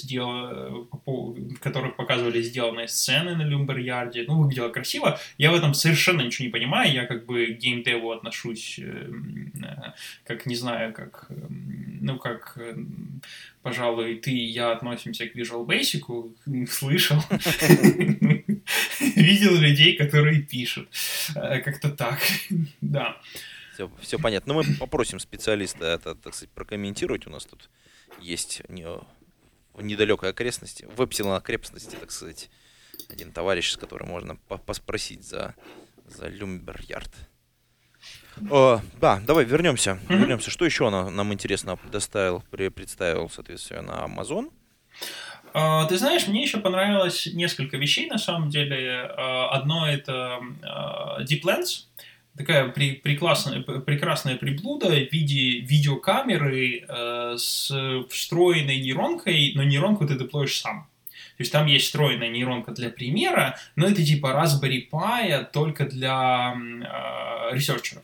в 1.06 1.60
которых 1.60 1.98
показывали 1.98 2.42
сделанные 2.42 2.88
сцены 2.88 3.36
на 3.36 3.42
Люмберярде. 3.42 4.24
Ну, 4.26 4.42
выглядело 4.42 4.70
красиво. 4.70 5.20
Я 5.38 5.52
в 5.52 5.56
этом 5.56 5.74
совершенно 5.74 6.22
ничего 6.22 6.46
не 6.46 6.52
понимаю. 6.52 6.94
Я 6.94 7.06
как 7.06 7.26
бы 7.26 7.48
к 7.48 7.58
геймдеву 7.58 8.12
отношусь 8.12 8.80
как, 10.24 10.46
не 10.46 10.56
знаю, 10.56 10.94
как, 10.94 11.28
эм, 11.30 12.00
ну, 12.02 12.18
как, 12.18 12.58
эм, 12.58 13.22
пожалуй, 13.62 14.16
ты 14.16 14.32
и 14.32 14.46
я 14.46 14.72
относимся 14.72 15.28
к 15.28 15.36
Visual 15.36 15.66
Basic, 15.66 16.68
слышал, 16.68 17.20
видел 19.16 19.56
людей, 19.56 19.96
которые 19.96 20.42
пишут. 20.42 20.90
Э, 21.36 21.60
как-то 21.60 21.92
так, 21.92 22.20
да. 22.82 23.18
Все, 23.74 23.92
все 24.02 24.20
понятно. 24.20 24.54
Ну, 24.54 24.64
мы 24.64 24.76
попросим 24.78 25.20
специалиста 25.20 25.86
это, 25.86 26.16
так 26.16 26.34
сказать, 26.34 26.50
прокомментировать. 26.52 27.28
У 27.28 27.30
нас 27.30 27.46
тут 27.46 27.70
есть 28.20 28.62
не, 28.70 28.86
в 28.86 29.82
недалекой 29.82 30.30
окрестности, 30.30 30.88
в 30.96 31.02
эпсилон 31.04 31.36
окрестности, 31.36 31.96
так 31.96 32.12
сказать, 32.12 32.50
один 33.10 33.32
товарищ, 33.32 33.72
с 33.72 33.78
которым 33.78 34.10
можно 34.10 34.36
поспросить 34.36 35.24
за, 35.24 35.56
за 36.06 36.28
Люмберярд. 36.28 37.12
О, 38.50 38.82
да, 39.00 39.22
давай 39.26 39.46
вернемся. 39.46 40.00
Mm-hmm. 40.08 40.18
Вернемся. 40.18 40.52
Что 40.52 40.66
еще 40.66 40.88
она 40.88 41.10
нам 41.10 41.34
интересно 41.34 41.76
предоставил, 41.76 42.44
представил, 42.50 43.30
соответственно, 43.30 44.06
Amazon? 44.08 44.52
Uh, 45.54 45.86
ты 45.88 45.98
знаешь, 45.98 46.28
мне 46.28 46.44
еще 46.44 46.60
понравилось 46.60 47.28
несколько 47.34 47.78
вещей 47.78 48.08
на 48.08 48.18
самом 48.18 48.50
деле. 48.50 49.12
Uh, 49.18 49.48
одно 49.50 49.88
это 49.88 50.40
Deep 51.22 51.42
Lens, 51.44 51.88
такая 52.38 52.70
при, 52.70 52.94
прекрасная, 52.94 53.62
прекрасная 53.62 54.38
приблуда 54.38 54.88
в 54.88 55.12
виде 55.12 55.60
видеокамеры 55.60 56.86
с 57.38 57.70
встроенной 58.10 58.80
нейронкой, 58.80 59.52
но 59.56 59.64
нейронку 59.64 60.08
ты 60.08 60.18
деплоишь 60.18 60.62
сам. 60.62 60.88
То 61.38 61.44
есть 61.44 61.52
там 61.52 61.66
есть 61.66 61.86
встроенная 61.86 62.30
нейронка 62.30 62.72
для 62.72 62.90
примера, 62.90 63.58
но 63.76 63.88
это 63.88 64.06
типа 64.06 64.28
Raspberry 64.28 64.88
Pi 64.92 65.44
только 65.52 65.86
для 65.86 66.54
э, 66.54 67.56
ресерчеров. 67.56 68.04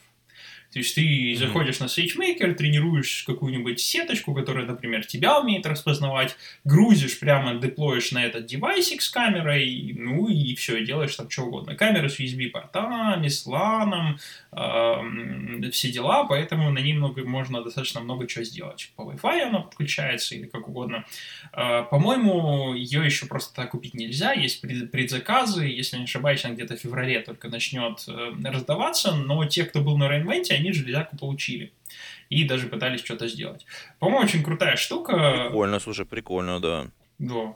То 0.71 0.79
есть 0.79 0.95
ты 0.95 1.01
mm-hmm. 1.01 1.35
заходишь 1.37 1.79
на 1.79 1.85
SageMaker, 1.85 2.53
тренируешь 2.53 3.23
какую-нибудь 3.25 3.79
сеточку, 3.79 4.33
которая, 4.33 4.65
например, 4.65 5.05
тебя 5.05 5.39
умеет 5.39 5.65
распознавать, 5.65 6.35
грузишь 6.65 7.19
прямо, 7.19 7.55
деплоишь 7.55 8.11
на 8.11 8.25
этот 8.25 8.45
девайсик 8.45 9.01
с 9.01 9.09
камерой, 9.09 9.95
ну 9.97 10.27
и 10.27 10.55
все, 10.55 10.85
делаешь 10.85 11.15
там 11.15 11.29
что 11.29 11.43
угодно. 11.43 11.75
Камеры 11.75 12.09
с 12.09 12.19
USB-портами, 12.19 13.27
с 13.27 13.47
LAN, 13.47 14.17
э, 14.51 15.71
все 15.71 15.91
дела, 15.91 16.25
поэтому 16.25 16.69
на 16.71 16.79
ней 16.79 16.93
много, 16.93 17.23
можно 17.23 17.63
достаточно 17.63 18.01
много 18.01 18.27
чего 18.27 18.43
сделать. 18.43 18.91
По 18.95 19.03
Wi-Fi 19.03 19.41
она 19.43 19.59
подключается 19.59 20.35
или 20.35 20.47
как 20.47 20.67
угодно. 20.67 21.05
Э, 21.53 21.83
по-моему, 21.89 22.73
ее 22.73 23.05
еще 23.05 23.25
просто 23.25 23.55
так 23.55 23.71
купить 23.71 23.93
нельзя, 23.93 24.33
есть 24.33 24.61
предзаказы, 24.61 25.65
если 25.65 25.97
не 25.97 26.03
ошибаюсь, 26.03 26.43
она 26.43 26.55
где-то 26.55 26.75
в 26.75 26.79
феврале 26.79 27.21
только 27.21 27.47
начнет 27.47 28.03
э, 28.07 28.33
раздаваться, 28.43 29.15
но 29.15 29.45
те, 29.45 29.63
кто 29.63 29.81
был 29.81 29.97
на 29.97 30.09
Рейнвенте, 30.09 30.56
они 30.57 30.73
железяку 30.73 31.17
получили. 31.17 31.71
И 32.29 32.43
даже 32.43 32.67
пытались 32.67 33.03
что-то 33.03 33.27
сделать. 33.27 33.65
По-моему, 33.99 34.25
очень 34.25 34.43
крутая 34.43 34.75
штука. 34.75 35.45
Прикольно, 35.45 35.79
слушай, 35.79 36.05
прикольно, 36.05 36.59
да. 36.59 36.87
Да. 37.19 37.55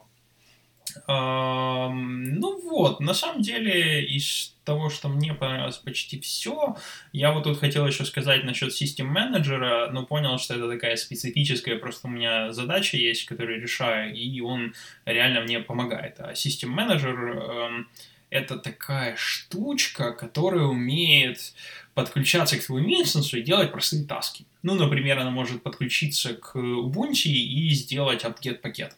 Ну 1.08 2.70
вот, 2.70 3.00
на 3.00 3.14
самом 3.14 3.42
деле, 3.42 4.04
из 4.06 4.56
того, 4.66 4.90
что 4.90 5.08
мне 5.08 5.34
понравилось 5.34 5.78
почти 5.78 6.20
все, 6.20 6.76
я 7.14 7.32
вот 7.32 7.44
тут 7.46 7.60
хотел 7.60 7.88
еще 7.88 8.04
сказать 8.04 8.44
насчет 8.44 8.74
систем 8.74 9.08
менеджера, 9.08 9.90
но 9.92 10.06
понял, 10.06 10.38
что 10.38 10.56
это 10.56 10.68
такая 10.70 10.98
специфическая, 10.98 11.78
просто 11.78 12.08
у 12.08 12.12
меня 12.12 12.52
задача 12.52 12.98
есть, 12.98 13.26
которую 13.26 13.62
решаю, 13.62 14.14
и 14.14 14.42
он 14.42 14.74
реально 15.06 15.42
мне 15.42 15.60
помогает. 15.60 16.20
А 16.20 16.36
System 16.36 16.72
Manager 16.72 17.86
это 18.32 18.58
такая 18.58 19.16
штучка, 19.18 20.14
которая 20.14 20.64
умеет 20.64 21.54
подключаться 21.94 22.58
к 22.58 22.66
твоему 22.66 23.02
инстансу 23.02 23.38
и 23.38 23.44
делать 23.44 23.72
простые 23.72 24.06
таски. 24.06 24.46
Ну, 24.64 24.74
например, 24.76 25.20
она 25.20 25.30
может 25.30 25.62
подключиться 25.62 26.34
к 26.34 26.56
Ubuntu 26.56 27.28
и 27.30 27.70
сделать 27.72 28.24
apt-get 28.24 28.62
пакетов. 28.62 28.98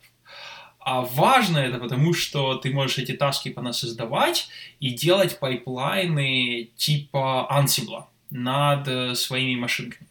А 0.79 1.01
важно 1.01 1.57
это 1.57 1.79
потому, 1.79 2.13
что 2.13 2.55
ты 2.55 2.71
можешь 2.71 2.99
эти 2.99 3.13
таски 3.13 3.49
понасоздавать 3.49 4.49
и 4.79 4.91
делать 4.91 5.39
пайплайны 5.39 6.69
типа 6.75 7.47
Ansible 7.51 8.03
над 8.29 8.87
э, 8.87 9.15
своими 9.15 9.59
машинками. 9.59 10.09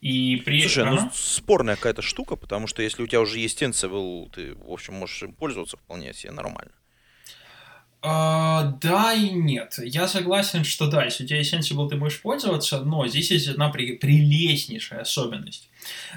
И 0.00 0.40
при... 0.44 0.60
Слушай, 0.62 0.84
ага. 0.84 1.02
ну 1.02 1.10
спорная 1.12 1.76
какая-то 1.76 2.02
штука, 2.02 2.36
потому 2.36 2.68
что 2.68 2.82
если 2.82 3.02
у 3.02 3.06
тебя 3.06 3.20
уже 3.20 3.38
есть 3.38 3.62
Ansible, 3.62 4.30
ты, 4.30 4.54
в 4.54 4.70
общем, 4.70 4.94
можешь 4.94 5.22
им 5.22 5.34
пользоваться 5.34 5.76
вполне 5.76 6.14
себе 6.14 6.32
нормально. 6.32 6.72
Uh, 8.02 8.78
да 8.80 9.12
и 9.12 9.30
нет. 9.30 9.78
Я 9.78 10.08
согласен, 10.08 10.64
что 10.64 10.88
да, 10.88 11.04
если 11.04 11.22
у 11.22 11.26
тебя 11.28 11.40
Sensible, 11.42 11.88
ты 11.88 11.94
можешь 11.94 12.20
пользоваться, 12.20 12.80
но 12.80 13.06
здесь 13.06 13.30
есть 13.30 13.46
одна 13.46 13.68
при- 13.68 13.96
прелестнейшая 13.96 15.02
особенность. 15.02 15.68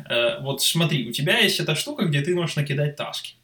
Uh, 0.10 0.42
вот 0.42 0.64
смотри, 0.64 1.08
у 1.08 1.12
тебя 1.12 1.38
есть 1.38 1.60
эта 1.60 1.76
штука, 1.76 2.06
где 2.06 2.22
ты 2.22 2.34
можешь 2.34 2.56
накидать 2.56 2.96
таски. 2.96 3.36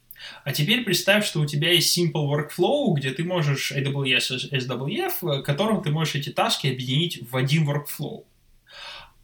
А 0.44 0.52
теперь 0.52 0.82
представь, 0.82 1.24
что 1.24 1.40
у 1.40 1.46
тебя 1.46 1.70
есть 1.70 1.96
Simple 1.96 2.26
Workflow, 2.26 2.94
где 2.94 3.12
ты 3.12 3.22
можешь 3.22 3.70
AWS 3.70 4.50
SWF, 4.50 5.42
которым 5.42 5.82
ты 5.82 5.90
можешь 5.90 6.16
эти 6.16 6.30
таски 6.30 6.66
объединить 6.66 7.20
в 7.30 7.36
один 7.36 7.68
workflow. 7.68 8.24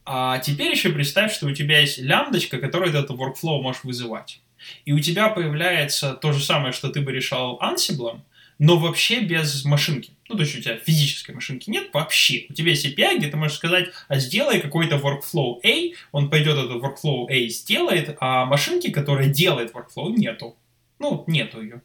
А 0.04 0.38
теперь 0.38 0.70
еще 0.70 0.90
представь, 0.90 1.34
что 1.34 1.46
у 1.46 1.52
тебя 1.52 1.80
есть 1.80 1.98
лямбдочка, 1.98 2.58
которая 2.58 2.90
этот 2.90 3.10
workflow 3.10 3.60
можешь 3.60 3.84
вызывать. 3.84 4.40
И 4.84 4.92
у 4.92 5.00
тебя 5.00 5.28
появляется 5.28 6.14
то 6.14 6.32
же 6.32 6.42
самое, 6.42 6.72
что 6.72 6.88
ты 6.88 7.00
бы 7.00 7.12
решал 7.12 7.58
Ansible, 7.60 8.20
но 8.58 8.76
вообще 8.76 9.20
без 9.20 9.64
машинки. 9.64 10.12
Ну, 10.28 10.36
то 10.36 10.42
есть 10.42 10.58
у 10.58 10.60
тебя 10.60 10.76
физической 10.76 11.32
машинки 11.32 11.70
нет 11.70 11.90
вообще. 11.92 12.46
У 12.50 12.52
тебя 12.52 12.70
есть 12.70 12.84
API, 12.84 13.18
где 13.18 13.28
ты 13.28 13.36
можешь 13.36 13.56
сказать, 13.56 13.88
а 14.08 14.18
сделай 14.18 14.60
какой-то 14.60 14.96
workflow 14.96 15.60
A, 15.64 15.94
он 16.12 16.28
пойдет 16.28 16.58
этот 16.58 16.82
workflow 16.82 17.26
A 17.30 17.48
сделает, 17.48 18.16
а 18.20 18.44
машинки, 18.44 18.90
которая 18.90 19.28
делает 19.28 19.72
workflow, 19.72 20.10
нету. 20.10 20.56
Ну, 20.98 21.24
нету 21.26 21.62
ее. 21.62 21.82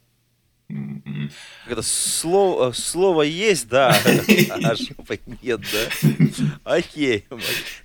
Это 1.67 1.81
слово, 1.83 2.71
слово 2.71 3.21
есть, 3.23 3.67
да, 3.67 3.95
а 4.49 4.71
ошибок 4.71 5.21
нет, 5.41 5.61
да. 5.61 6.09
Окей. 6.63 7.25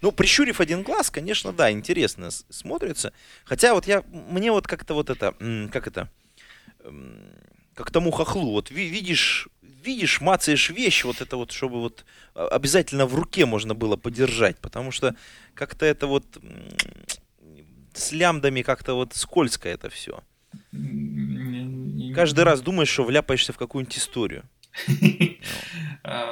Ну, 0.00 0.10
прищурив 0.10 0.60
один 0.60 0.82
глаз, 0.82 1.10
конечно, 1.10 1.52
да, 1.52 1.70
интересно 1.70 2.30
смотрится. 2.30 3.12
Хотя 3.44 3.74
вот 3.74 3.86
я, 3.86 4.02
мне 4.10 4.50
вот 4.50 4.66
как-то 4.66 4.94
вот 4.94 5.10
это, 5.10 5.34
как 5.70 5.86
это, 5.86 6.08
как 7.78 7.92
тому 7.92 8.10
хохлу, 8.10 8.50
вот 8.50 8.72
видишь, 8.72 9.48
видишь, 9.62 10.20
мацаешь 10.20 10.70
вещь, 10.70 11.04
вот 11.04 11.20
это 11.20 11.36
вот, 11.36 11.52
чтобы 11.52 11.80
вот 11.80 12.04
обязательно 12.34 13.06
в 13.06 13.14
руке 13.14 13.46
можно 13.46 13.76
было 13.76 13.94
подержать, 13.94 14.58
потому 14.58 14.90
что 14.90 15.14
как-то 15.54 15.86
это 15.86 16.08
вот 16.08 16.24
с 17.94 18.10
лямдами 18.10 18.62
как-то 18.62 18.94
вот 18.94 19.14
скользко 19.14 19.68
это 19.68 19.90
все. 19.90 20.24
Каждый 22.16 22.42
раз 22.42 22.62
думаешь, 22.62 22.88
что 22.88 23.04
вляпаешься 23.04 23.52
в 23.52 23.58
какую-нибудь 23.58 23.96
историю. 23.96 24.42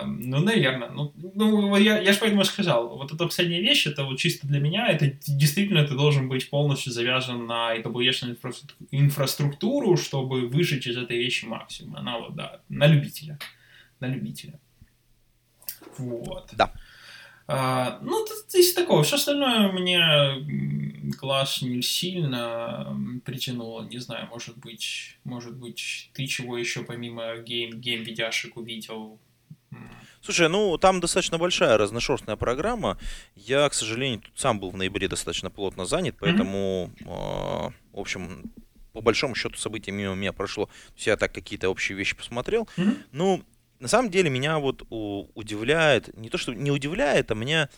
Ну, 0.07 0.41
наверное. 0.41 0.89
Ну, 0.91 1.13
ну 1.35 1.77
я, 1.77 2.01
я 2.01 2.13
же 2.13 2.19
поэтому 2.19 2.45
сказал, 2.45 2.97
вот 2.97 3.13
эта 3.13 3.25
последняя 3.25 3.61
вещь, 3.61 3.87
это 3.87 4.05
вот 4.05 4.19
чисто 4.19 4.47
для 4.47 4.61
меня, 4.61 4.89
это 4.89 5.13
действительно 5.27 5.85
ты 5.85 5.95
должен 5.95 6.29
быть 6.29 6.49
полностью 6.49 6.93
завязан 6.93 7.47
на 7.47 7.77
AWS 7.77 8.39
инфраструктуру, 8.91 9.97
чтобы 9.97 10.49
выжить 10.49 10.87
из 10.87 10.97
этой 10.97 11.19
вещи 11.19 11.45
максимум. 11.45 11.97
Она 11.97 12.19
вот, 12.19 12.35
да, 12.35 12.61
на 12.69 12.87
любителя. 12.87 13.39
На 14.01 14.07
любителя. 14.07 14.59
Вот. 15.99 16.51
Да. 16.53 16.73
А, 17.49 17.99
ну, 18.03 18.25
из 18.57 18.75
такого. 18.75 19.03
Все 19.03 19.17
остальное 19.17 19.71
мне 19.73 21.13
класс 21.19 21.63
не 21.63 21.83
сильно 21.83 22.97
притянуло. 23.25 23.85
Не 23.85 23.99
знаю, 23.99 24.29
может 24.29 24.57
быть, 24.59 25.19
может 25.25 25.57
быть, 25.57 26.11
ты 26.13 26.27
чего 26.27 26.59
еще 26.59 26.83
помимо 26.83 27.37
гейм, 27.39 27.81
геймдевяшек 27.81 28.57
увидел? 28.57 29.19
Слушай, 30.23 30.49
ну 30.49 30.77
там 30.79 31.01
достаточно 31.01 31.39
большая 31.39 31.79
разношерстная 31.79 32.37
программа. 32.37 32.99
Я, 33.37 33.69
к 33.69 33.75
сожалению, 33.75 34.21
тут 34.21 34.33
сам 34.37 34.59
был 34.59 34.71
в 34.71 34.77
ноябре 34.77 35.07
достаточно 35.07 35.51
плотно 35.51 35.85
занят, 35.85 36.17
поэтому, 36.19 36.91
mm-hmm. 36.99 37.69
э, 37.69 37.73
в 37.93 38.01
общем, 38.01 38.51
по 38.93 39.01
большому 39.03 39.37
счету 39.37 39.57
события 39.57 39.93
мимо 39.93 40.15
меня 40.15 40.33
прошло. 40.33 40.67
То 40.67 40.95
есть 40.97 41.07
я 41.07 41.17
так 41.17 41.33
какие-то 41.33 41.69
общие 41.69 41.97
вещи 41.97 42.17
посмотрел. 42.17 42.69
Mm-hmm. 42.77 42.97
Ну, 43.13 43.43
на 43.79 43.89
самом 43.89 44.11
деле 44.11 44.31
меня 44.31 44.59
вот 44.59 44.83
удивляет, 44.91 46.17
не 46.17 46.31
то 46.31 46.39
что 46.39 46.55
не 46.55 46.71
удивляет, 46.71 47.31
а 47.31 47.35
меня 47.35 47.69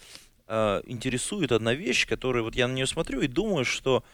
э, 0.47 0.83
интересует 0.87 1.53
одна 1.53 1.75
вещь, 1.75 2.07
которая 2.07 2.43
вот 2.43 2.55
я 2.55 2.69
на 2.69 2.73
нее 2.73 2.87
смотрю 2.87 3.21
и 3.21 3.27
думаю, 3.27 3.65
что 3.65 4.05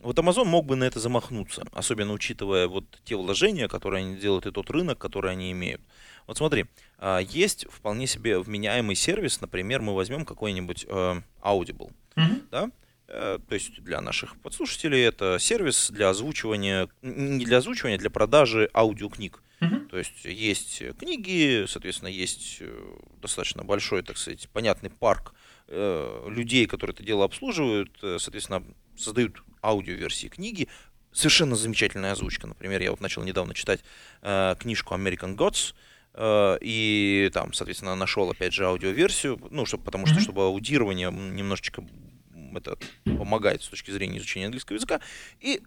вот 0.00 0.18
Amazon 0.18 0.44
мог 0.44 0.66
бы 0.66 0.76
на 0.76 0.84
это 0.84 1.00
замахнуться, 1.00 1.64
особенно 1.72 2.12
учитывая 2.12 2.68
вот 2.68 2.84
те 3.04 3.16
вложения, 3.16 3.68
которые 3.68 4.04
они 4.04 4.16
делают, 4.16 4.46
и 4.46 4.52
тот 4.52 4.70
рынок, 4.70 4.98
который 4.98 5.32
они 5.32 5.50
имеют. 5.52 5.80
Вот 6.26 6.36
смотри, 6.36 6.66
э, 6.98 7.20
есть 7.28 7.66
вполне 7.70 8.06
себе 8.06 8.38
вменяемый 8.38 8.96
сервис, 8.96 9.40
например, 9.40 9.82
мы 9.82 9.94
возьмем 9.94 10.24
какой-нибудь 10.24 10.86
э, 10.88 11.20
Audible, 11.42 11.92
mm-hmm. 12.14 12.48
да, 12.50 12.70
то 13.12 13.54
есть 13.54 13.82
для 13.82 14.00
наших 14.00 14.40
подслушателей 14.40 15.02
это 15.02 15.36
сервис 15.38 15.90
для 15.90 16.08
озвучивания, 16.08 16.88
не 17.02 17.44
для 17.44 17.58
озвучивания, 17.58 17.98
для 17.98 18.08
продажи 18.08 18.70
аудиокниг. 18.72 19.42
Uh-huh. 19.60 19.86
То 19.88 19.98
есть 19.98 20.24
есть 20.24 20.82
книги, 20.98 21.66
соответственно, 21.68 22.08
есть 22.08 22.56
э, 22.60 22.96
достаточно 23.20 23.62
большой, 23.62 24.02
так 24.02 24.16
сказать, 24.16 24.48
понятный 24.48 24.90
парк 24.90 25.34
э, 25.68 26.28
людей, 26.28 26.66
которые 26.66 26.94
это 26.94 27.04
дело 27.04 27.24
обслуживают, 27.24 27.96
соответственно, 28.00 28.64
создают 28.96 29.42
аудиоверсии 29.62 30.26
книги. 30.26 30.68
Совершенно 31.12 31.54
замечательная 31.54 32.12
озвучка. 32.12 32.48
Например, 32.48 32.80
я 32.80 32.90
вот 32.90 33.00
начал 33.00 33.22
недавно 33.22 33.54
читать 33.54 33.84
э, 34.22 34.56
книжку 34.58 34.94
American 34.94 35.36
Gods, 35.36 35.74
и 36.60 37.30
там, 37.32 37.54
соответственно, 37.54 37.94
нашел 37.94 38.28
опять 38.30 38.52
же 38.52 38.66
аудиоверсию, 38.66 39.40
ну, 39.50 39.64
чтобы, 39.64 39.84
потому 39.84 40.06
что, 40.06 40.20
чтобы 40.20 40.42
аудирование 40.42 41.10
немножечко 41.10 41.82
это 42.56 42.78
помогает 43.04 43.62
с 43.62 43.68
точки 43.68 43.90
зрения 43.90 44.18
изучения 44.18 44.46
английского 44.46 44.76
языка. 44.76 45.00
И 45.40 45.62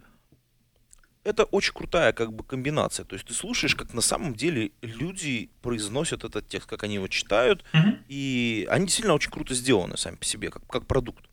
это 1.26 1.46
очень 1.46 1.74
крутая 1.74 2.14
как 2.14 2.32
бы 2.32 2.44
комбинация. 2.44 3.04
То 3.04 3.16
есть 3.16 3.28
ты 3.28 3.34
слушаешь, 3.34 3.76
как 3.76 3.94
на 3.94 4.02
самом 4.02 4.36
деле 4.36 4.72
люди 4.82 5.50
произносят 5.62 6.24
этот 6.24 6.48
текст, 6.48 6.70
как 6.70 6.84
они 6.84 6.96
его 6.96 7.08
читают, 7.08 7.66
mm-hmm. 7.74 8.04
и 8.08 8.68
они 8.70 8.86
действительно 8.86 9.16
очень 9.16 9.32
круто 9.32 9.56
сделаны 9.56 9.98
сами 9.98 10.16
по 10.16 10.26
себе, 10.26 10.50
как, 10.52 10.66
как 10.68 10.86
продукт. 10.86 11.26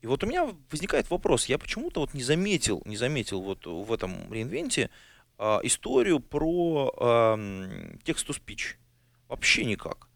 И 0.00 0.06
вот 0.06 0.24
у 0.24 0.26
меня 0.26 0.48
возникает 0.70 1.10
вопрос, 1.10 1.46
я 1.46 1.58
почему-то 1.58 2.00
вот 2.00 2.14
не 2.14 2.22
заметил, 2.22 2.82
не 2.86 2.96
заметил 2.96 3.42
вот 3.42 3.66
в 3.66 3.92
этом 3.92 4.32
реинвенте 4.32 4.90
а, 5.36 5.60
историю 5.62 6.20
про 6.20 6.92
а, 6.96 7.36
текст-to-speech. 8.04 8.76
Вообще 9.28 9.64
никак. 9.64 10.07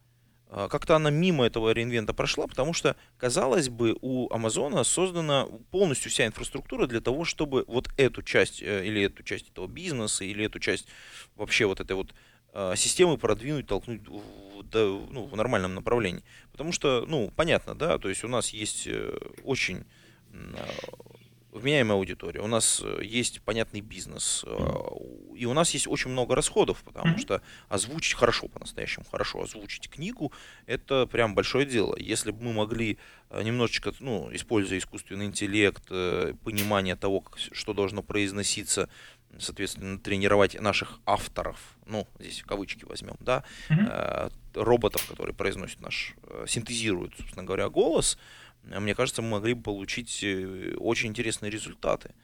А, 0.55 0.69
как-то 0.69 0.97
она 0.97 1.09
мимо 1.09 1.47
этого 1.47 1.73
реинвента 1.73 2.12
прошла, 2.12 2.47
потому 2.47 2.75
что, 2.75 2.95
казалось 3.17 3.71
бы, 3.71 3.97
у 4.03 4.31
Амазона 4.31 4.85
создана 4.85 5.47
полностью 5.71 6.11
вся 6.11 6.27
инфраструктура 6.27 6.87
для 6.87 7.01
того, 7.01 7.25
чтобы 7.25 7.65
вот 7.67 7.88
эту 7.97 8.23
часть, 8.23 8.62
э, 8.62 8.85
или 8.85 9.03
эту 9.03 9.23
часть 9.23 9.49
этого 9.49 9.67
бизнеса, 9.67 10.25
или 10.25 10.45
эту 10.45 10.61
часть 10.61 10.88
вообще 11.37 11.65
вот 11.65 11.81
этой 11.81 11.97
вот 11.97 12.12
а, 12.53 12.77
системы 12.77 13.17
продвинуть, 13.17 13.67
толкнуть 13.67 14.03
в, 14.07 14.62
ну, 14.75 15.25
в 15.25 15.35
нормальном 15.37 15.75
направлении. 15.75 16.23
Потому 16.51 16.73
что, 16.73 17.07
ну, 17.09 17.33
понятно, 17.35 17.75
да, 17.75 17.99
то 17.99 18.11
есть 18.11 18.23
у 18.23 18.29
нас 18.29 18.51
есть 18.51 18.87
э, 18.87 19.19
очень 19.45 19.87
вменяемая 21.53 21.99
аудитория, 21.99 22.41
у 22.41 22.47
нас 22.47 22.81
э, 22.83 23.01
есть 23.05 23.43
понятный 23.43 23.83
бизнес, 23.83 24.43
э, 24.47 24.57
и 25.37 25.45
у 25.45 25.53
нас 25.53 25.71
есть 25.73 25.87
очень 25.87 26.11
много 26.11 26.35
расходов, 26.35 26.83
потому 26.83 27.19
что 27.19 27.43
озвучить 27.69 28.15
хорошо, 28.15 28.49
по-настоящему 28.49 29.05
хорошо 29.11 29.43
озвучить 29.43 29.91
книгу, 29.91 30.33
это 30.67 31.07
прям 31.07 31.35
большое 31.35 31.67
дело. 31.67 31.95
Если 31.99 32.31
бы 32.31 32.43
мы 32.43 32.53
могли 32.55 32.99
э, 33.29 33.43
немножечко, 33.43 33.93
ну, 34.01 34.31
используя 34.33 34.79
искусственный 34.79 35.27
интеллект, 35.27 35.87
понимание 36.43 36.97
того, 36.97 37.21
как, 37.21 37.38
что 37.38 37.75
должно 37.75 38.03
произноситься, 38.03 38.88
соответственно, 39.38 39.99
тренировать 39.99 40.59
наших 40.59 41.01
авторов, 41.05 41.59
ну, 41.87 42.09
здесь 42.19 42.43
кавычки 42.47 42.85
возьмем, 42.87 43.17
да, 43.21 43.45
mm-hmm. 43.69 44.33
роботов, 44.55 45.07
которые 45.07 45.35
произносят 45.35 45.81
наш, 45.81 46.15
синтезируют, 46.47 47.15
собственно 47.17 47.45
говоря, 47.45 47.69
голос, 47.69 48.17
Э, 48.17 48.41
мне 48.64 48.94
кажется, 48.94 49.22
мы 49.22 49.31
могли 49.31 49.55
бы 49.55 49.62
получить 49.62 50.22
э, 50.22 50.75
очень 50.79 51.11
интересные 51.11 51.51
результаты. 51.51 52.14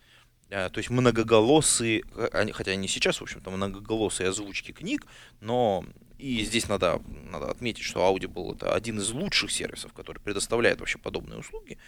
Э, 0.51 0.71
то 0.71 0.79
есть 0.79 0.91
многоголосые, 0.91 2.05
хотя 2.53 2.73
они 2.73 2.89
сейчас, 2.89 3.19
в 3.19 3.23
общем-то, 3.23 3.51
многоголосые 3.51 4.31
озвучки 4.31 4.73
книг, 4.73 5.07
но 5.41 5.85
и 6.19 6.45
здесь 6.45 6.69
надо, 6.69 7.01
надо 7.31 7.51
отметить, 7.51 7.85
что 7.85 8.01
Audible 8.01 8.55
это 8.55 8.75
один 8.75 8.99
из 8.99 9.11
лучших 9.11 9.51
сервисов, 9.51 9.93
который 9.93 10.19
предоставляет 10.19 10.81
вообще 10.81 10.99
подобные 10.99 11.39
услуги. 11.39 11.79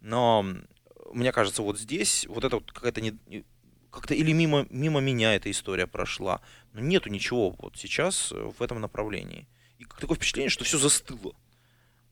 Но 0.00 0.44
мне 1.12 1.32
кажется, 1.32 1.62
вот 1.62 1.78
здесь 1.78 2.26
вот 2.26 2.44
это 2.44 2.56
вот 2.56 2.70
какая-то 2.70 3.00
не, 3.00 3.44
как-то 3.90 4.14
или 4.14 4.32
мимо, 4.32 4.66
мимо 4.70 5.00
меня 5.00 5.34
эта 5.34 5.50
история 5.50 5.86
прошла. 5.86 6.40
Но 6.72 6.80
нету 6.80 7.08
ничего 7.08 7.50
вот 7.58 7.76
сейчас 7.76 8.30
в 8.32 8.62
этом 8.62 8.80
направлении. 8.80 9.48
И 9.78 9.84
такое 9.84 10.16
впечатление, 10.16 10.50
что 10.50 10.64
все 10.64 10.78
застыло. 10.78 11.34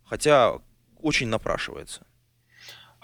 Хотя 0.05 0.61
очень 1.01 1.29
напрашивается. 1.29 2.07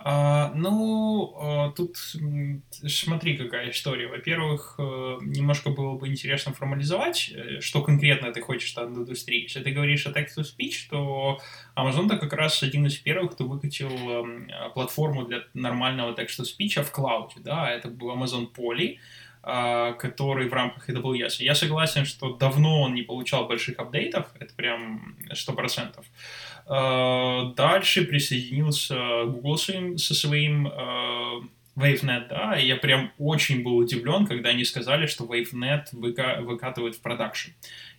А, 0.04 0.52
ну, 0.56 1.32
а, 1.38 1.70
тут 1.70 1.96
смотри, 1.96 3.36
какая 3.36 3.70
история. 3.70 4.08
Во-первых, 4.08 4.74
э, 4.78 4.82
немножко 5.20 5.70
было 5.70 5.96
бы 5.96 6.08
интересно 6.08 6.52
формализовать, 6.52 7.30
э, 7.32 7.60
что 7.60 7.82
конкретно 7.82 8.32
ты 8.32 8.40
хочешь 8.40 8.76
от 8.76 8.88
индустрии. 8.88 9.42
Если 9.42 9.62
ты 9.62 9.70
говоришь 9.70 10.04
о 10.06 10.10
text-to-speech, 10.10 10.88
то 10.90 11.38
Amazon 11.76 12.08
то 12.08 12.16
как 12.16 12.32
раз 12.32 12.64
один 12.64 12.86
из 12.86 12.96
первых, 12.96 13.34
кто 13.34 13.44
выкатил 13.44 13.90
эм, 13.90 14.50
платформу 14.74 15.24
для 15.24 15.44
нормального 15.54 16.12
text-to-speech 16.14 16.82
в 16.82 16.90
клауде. 16.90 17.36
Да? 17.38 17.70
Это 17.70 17.86
был 17.86 18.10
Amazon 18.10 18.48
Poly, 18.52 18.98
а, 19.44 19.92
который 19.94 20.48
в 20.48 20.52
рамках 20.52 20.88
AWS. 20.88 21.42
Я 21.42 21.56
согласен, 21.56 22.04
что 22.04 22.36
давно 22.36 22.82
он 22.82 22.94
не 22.94 23.02
получал 23.02 23.48
больших 23.48 23.80
апдейтов, 23.80 24.28
это 24.38 24.54
прям 24.54 25.16
100%. 25.32 26.04
А, 26.66 27.52
дальше 27.54 28.04
присоединился 28.04 29.24
Google 29.24 29.58
со 29.58 30.14
своим 30.14 30.68
WaveNet, 31.76 32.28
да, 32.28 32.58
и 32.58 32.66
я 32.66 32.76
прям 32.76 33.12
очень 33.18 33.62
был 33.62 33.78
удивлен, 33.78 34.26
когда 34.26 34.50
они 34.50 34.64
сказали, 34.64 35.06
что 35.06 35.24
WaveNet 35.24 35.86
выка- 35.92 36.42
выкатывают 36.42 36.96
в 36.96 37.00
продакшн. 37.00 37.50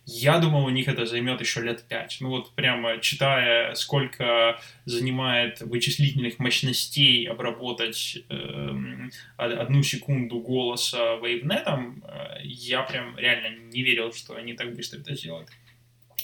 Я 0.06 0.38
думал, 0.38 0.66
у 0.66 0.70
них 0.70 0.86
это 0.86 1.06
займет 1.06 1.40
еще 1.40 1.62
лет 1.62 1.84
пять. 1.88 2.18
Ну 2.20 2.28
вот 2.28 2.54
прямо 2.54 2.98
читая, 3.00 3.74
сколько 3.74 4.60
занимает 4.84 5.60
вычислительных 5.60 6.38
мощностей 6.38 7.26
обработать 7.26 8.18
э, 8.28 9.08
одну 9.36 9.82
секунду 9.82 10.40
голоса 10.40 11.16
WaveNet, 11.16 12.02
э, 12.04 12.40
я 12.44 12.82
прям 12.82 13.16
реально 13.18 13.56
не 13.72 13.82
верил, 13.82 14.12
что 14.12 14.36
они 14.36 14.52
так 14.52 14.74
быстро 14.76 15.00
это 15.00 15.16
сделают. 15.16 15.48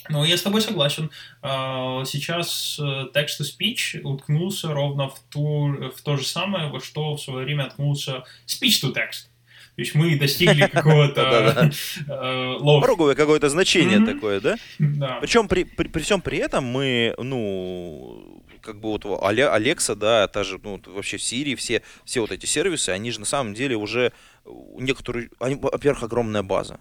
Но 0.09 0.25
я 0.25 0.37
с 0.37 0.41
тобой 0.41 0.61
согласен. 0.61 1.11
А, 1.41 2.03
сейчас 2.05 2.79
text-to-speech 2.79 3.99
э, 3.99 4.01
уткнулся 4.03 4.73
ровно 4.73 5.09
в, 5.09 5.19
ту, 5.29 5.91
в 5.95 6.01
то 6.01 6.17
же 6.17 6.25
самое, 6.25 6.69
во 6.69 6.79
что 6.79 7.15
в 7.15 7.21
свое 7.21 7.45
время 7.45 7.67
уткнулся 7.67 8.23
speech-to-text. 8.47 9.31
То 9.75 9.81
есть 9.81 9.95
мы 9.95 10.17
достигли 10.17 10.67
какого-то 10.73 11.71
э, 12.07 12.59
Пороговое 12.59 13.15
какое-то 13.15 13.49
значение 13.49 14.05
такое, 14.05 14.39
да? 14.41 14.57
Да. 14.79 15.17
Причем 15.21 15.47
при, 15.47 15.63
при, 15.63 15.87
при 15.87 16.01
всем 16.01 16.21
при 16.21 16.39
этом 16.39 16.65
мы, 16.65 17.15
ну, 17.17 18.43
как 18.61 18.79
бы 18.79 18.89
вот 18.89 19.05
Алекса, 19.05 19.95
да, 19.95 20.27
та 20.27 20.43
же, 20.43 20.59
ну, 20.63 20.81
вообще 20.85 21.17
в 21.17 21.23
Сирии, 21.23 21.55
все, 21.55 21.81
все 22.05 22.21
вот 22.21 22.31
эти 22.31 22.45
сервисы, 22.45 22.89
они 22.89 23.11
же 23.11 23.19
на 23.19 23.25
самом 23.25 23.53
деле 23.53 23.75
уже 23.75 24.11
некоторые, 24.45 25.29
они, 25.39 25.55
во-первых, 25.55 26.03
огромная 26.03 26.43
база. 26.43 26.79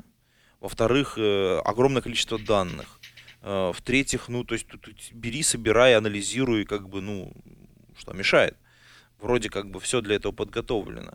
Во-вторых, 0.61 1.15
э, 1.17 1.61
огромное 1.65 2.03
количество 2.03 2.39
данных. 2.39 3.01
Э, 3.43 3.73
в-третьих, 3.75 4.29
ну, 4.29 4.45
то 4.45 4.55
есть 4.55 4.67
тут 4.67 4.83
бери, 5.13 5.43
собирай, 5.43 5.97
анализируй, 5.97 6.65
как 6.65 6.89
бы, 6.89 7.01
ну, 7.01 7.33
что 7.97 8.13
мешает. 8.13 8.57
Вроде 9.19 9.51
как 9.51 9.71
бы 9.71 9.81
все 9.81 10.01
для 10.01 10.17
этого 10.17 10.33
подготовлено. 10.33 11.15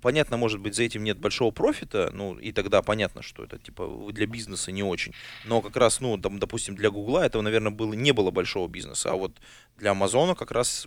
Понятно, 0.00 0.36
может 0.36 0.60
быть, 0.60 0.74
за 0.74 0.82
этим 0.82 1.02
нет 1.02 1.18
большого 1.18 1.50
профита, 1.50 2.10
ну, 2.12 2.38
и 2.38 2.52
тогда 2.52 2.82
понятно, 2.82 3.22
что 3.22 3.42
это, 3.42 3.58
типа, 3.58 4.10
для 4.12 4.26
бизнеса 4.26 4.70
не 4.70 4.82
очень. 4.82 5.14
Но 5.44 5.62
как 5.62 5.76
раз, 5.76 6.00
ну, 6.00 6.18
там, 6.18 6.38
допустим, 6.38 6.76
для 6.76 6.90
Гугла 6.90 7.24
этого, 7.24 7.42
наверное, 7.42 7.72
было, 7.72 7.94
не 7.94 8.12
было 8.12 8.30
большого 8.30 8.68
бизнеса, 8.68 9.12
а 9.12 9.14
вот 9.14 9.40
для 9.78 9.92
Амазона 9.92 10.34
как 10.34 10.50
раз, 10.50 10.86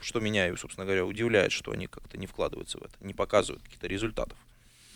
что 0.00 0.20
меня, 0.20 0.56
собственно 0.56 0.84
говоря, 0.84 1.04
удивляет, 1.04 1.50
что 1.50 1.72
они 1.72 1.88
как-то 1.88 2.16
не 2.16 2.26
вкладываются 2.26 2.78
в 2.78 2.82
это, 2.82 2.94
не 3.00 3.12
показывают 3.14 3.64
каких-то 3.64 3.88
результатов. 3.88 4.38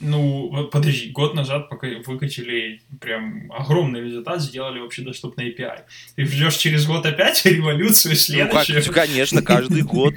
Ну, 0.01 0.69
подожди, 0.71 1.11
год 1.11 1.35
назад 1.35 1.69
пока 1.69 1.89
выкатили 2.07 2.83
прям 3.01 3.51
огромный 3.53 4.01
результат, 4.01 4.41
сделали 4.41 4.79
вообще 4.79 5.03
доступный 5.03 5.51
API. 5.51 5.81
Ты 6.15 6.25
ждешь 6.25 6.57
через 6.57 6.87
год 6.87 7.05
опять 7.05 7.45
революцию 7.45 8.15
следующую? 8.15 8.79
Ну, 8.79 8.85
как, 8.85 8.95
конечно, 8.95 9.43
каждый 9.43 9.83
год. 9.83 10.15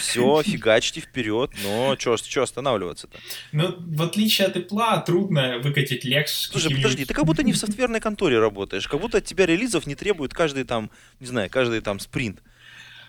Все, 0.00 0.42
фигачьте 0.42 1.00
вперед, 1.00 1.50
но 1.62 1.96
что 1.98 2.42
останавливаться-то? 2.42 3.18
Ну, 3.52 3.76
в 3.78 4.02
отличие 4.02 4.48
от 4.48 4.56
Apple, 4.56 5.04
трудно 5.04 5.58
выкатить 5.58 6.04
Lex. 6.04 6.26
Слушай, 6.50 6.74
подожди, 6.74 7.04
ты 7.04 7.14
как 7.14 7.24
будто 7.24 7.42
не 7.42 7.52
в 7.52 7.56
софтверной 7.58 8.00
конторе 8.00 8.38
работаешь, 8.38 8.88
как 8.88 9.00
будто 9.00 9.18
от 9.18 9.24
тебя 9.24 9.46
релизов 9.46 9.86
не 9.86 9.94
требует 9.94 10.34
каждый 10.34 10.64
там, 10.64 10.90
не 11.20 11.26
знаю, 11.26 11.48
каждый 11.50 11.80
там 11.80 12.00
спринт. 12.00 12.42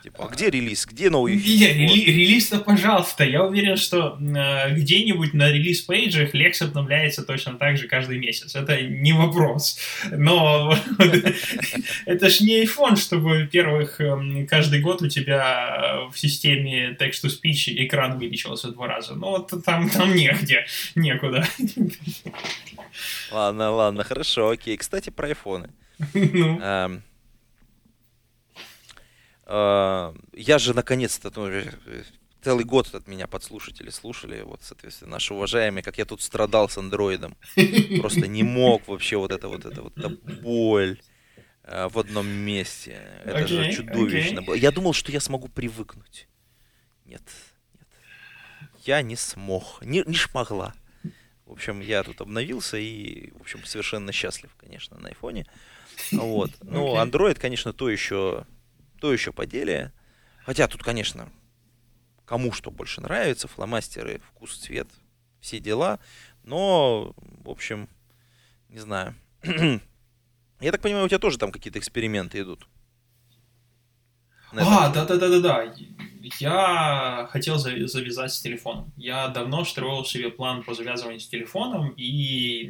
Типа, 0.03 0.25
а 0.25 0.27
где 0.33 0.49
релиз? 0.49 0.85
Где 0.85 1.09
новый 1.09 1.37
фичи? 1.37 1.63
Рели- 1.63 2.05
релиз-то, 2.05 2.59
пожалуйста. 2.59 3.25
Я 3.25 3.43
уверен, 3.43 3.75
что 3.75 4.17
э, 4.19 4.73
где-нибудь 4.73 5.33
на 5.33 5.51
релиз-пейджах 5.51 6.33
Lex 6.33 6.63
обновляется 6.63 7.23
точно 7.23 7.55
так 7.55 7.77
же 7.77 7.87
каждый 7.87 8.17
месяц. 8.17 8.55
Это 8.55 8.81
не 8.81 9.11
вопрос. 9.11 9.77
Но 10.11 10.73
это 12.05 12.29
ж 12.29 12.39
не 12.41 12.63
iPhone, 12.63 12.95
чтобы, 12.95 13.41
во-первых, 13.41 13.99
эм, 13.99 14.47
каждый 14.47 14.79
год 14.79 15.01
у 15.01 15.09
тебя 15.09 16.07
в 16.13 16.17
системе 16.17 16.95
text-to-speech 16.99 17.85
экран 17.85 18.13
увеличивался 18.13 18.71
два 18.71 18.87
раза. 18.87 19.15
Вот 19.15 19.53
там, 19.65 19.89
там 19.89 20.15
негде, 20.15 20.65
некуда. 20.95 21.45
Ладно, 23.31 23.71
ладно, 23.71 24.03
хорошо, 24.03 24.49
окей. 24.49 24.77
Кстати, 24.77 25.09
про 25.09 25.27
айфоны. 25.27 25.69
Ну. 26.13 26.59
А, 29.51 30.13
я 30.33 30.59
же 30.59 30.75
наконец-то 30.75 31.31
ну, 31.35 31.47
э, 31.47 32.03
целый 32.43 32.65
год 32.65 32.93
от 32.93 33.07
меня 33.07 33.25
подслушатели 33.25 33.89
слушали, 33.89 34.41
вот, 34.41 34.61
соответственно, 34.61 35.13
наши 35.13 35.33
уважаемые, 35.33 35.81
как 35.81 35.97
я 35.97 36.05
тут 36.05 36.21
страдал 36.21 36.69
с 36.69 36.77
андроидом. 36.77 37.35
Просто 37.99 38.27
не 38.27 38.43
мог 38.43 38.87
вообще 38.87 39.17
вот 39.17 39.31
это 39.31 39.47
вот 39.47 39.65
это 39.65 39.81
вот 39.81 39.97
эта 39.97 40.09
боль 40.09 41.01
а, 41.63 41.89
в 41.89 41.97
одном 41.97 42.27
месте. 42.27 43.01
Это 43.25 43.39
okay, 43.39 43.47
же 43.47 43.73
чудовищно 43.73 44.41
okay. 44.41 44.45
было. 44.45 44.53
Я 44.53 44.69
думал, 44.69 44.93
что 44.93 45.11
я 45.11 45.19
смогу 45.19 45.47
привыкнуть. 45.47 46.27
Нет, 47.05 47.23
нет. 47.73 47.87
Я 48.85 49.01
не 49.01 49.15
смог, 49.15 49.79
не, 49.81 50.03
не 50.05 50.13
шмогла. 50.13 50.75
В 51.47 51.53
общем, 51.53 51.79
я 51.79 52.03
тут 52.03 52.21
обновился 52.21 52.77
и, 52.77 53.31
в 53.31 53.41
общем, 53.41 53.65
совершенно 53.65 54.11
счастлив, 54.11 54.51
конечно, 54.59 54.99
на 54.99 55.07
айфоне. 55.07 55.47
Вот. 56.11 56.51
Ну, 56.61 56.95
Android, 56.97 57.39
конечно, 57.39 57.73
то 57.73 57.89
еще 57.89 58.45
то 58.99 59.11
еще 59.13 59.31
поделие. 59.31 59.91
Хотя 60.45 60.67
тут, 60.67 60.83
конечно, 60.83 61.29
кому 62.25 62.51
что 62.51 62.71
больше 62.71 63.01
нравится, 63.01 63.47
фломастеры, 63.47 64.21
вкус, 64.29 64.57
цвет, 64.57 64.87
все 65.39 65.59
дела. 65.59 65.99
Но, 66.43 67.13
в 67.43 67.49
общем, 67.49 67.89
не 68.69 68.79
знаю. 68.79 69.15
Я 70.59 70.71
так 70.71 70.81
понимаю, 70.81 71.05
у 71.05 71.09
тебя 71.09 71.19
тоже 71.19 71.37
там 71.37 71.51
какие-то 71.51 71.79
эксперименты 71.79 72.39
идут. 72.41 72.67
А, 74.53 74.89
да-да-да-да-да. 74.89 75.73
Я 76.39 77.27
хотел 77.31 77.57
завязать 77.57 78.33
с 78.33 78.41
телефоном. 78.41 78.91
Я 78.97 79.29
давно 79.29 79.63
строил 79.63 80.03
себе 80.05 80.29
план 80.29 80.63
по 80.63 80.73
завязыванию 80.73 81.19
с 81.19 81.27
телефоном, 81.27 81.89
и 81.91 82.03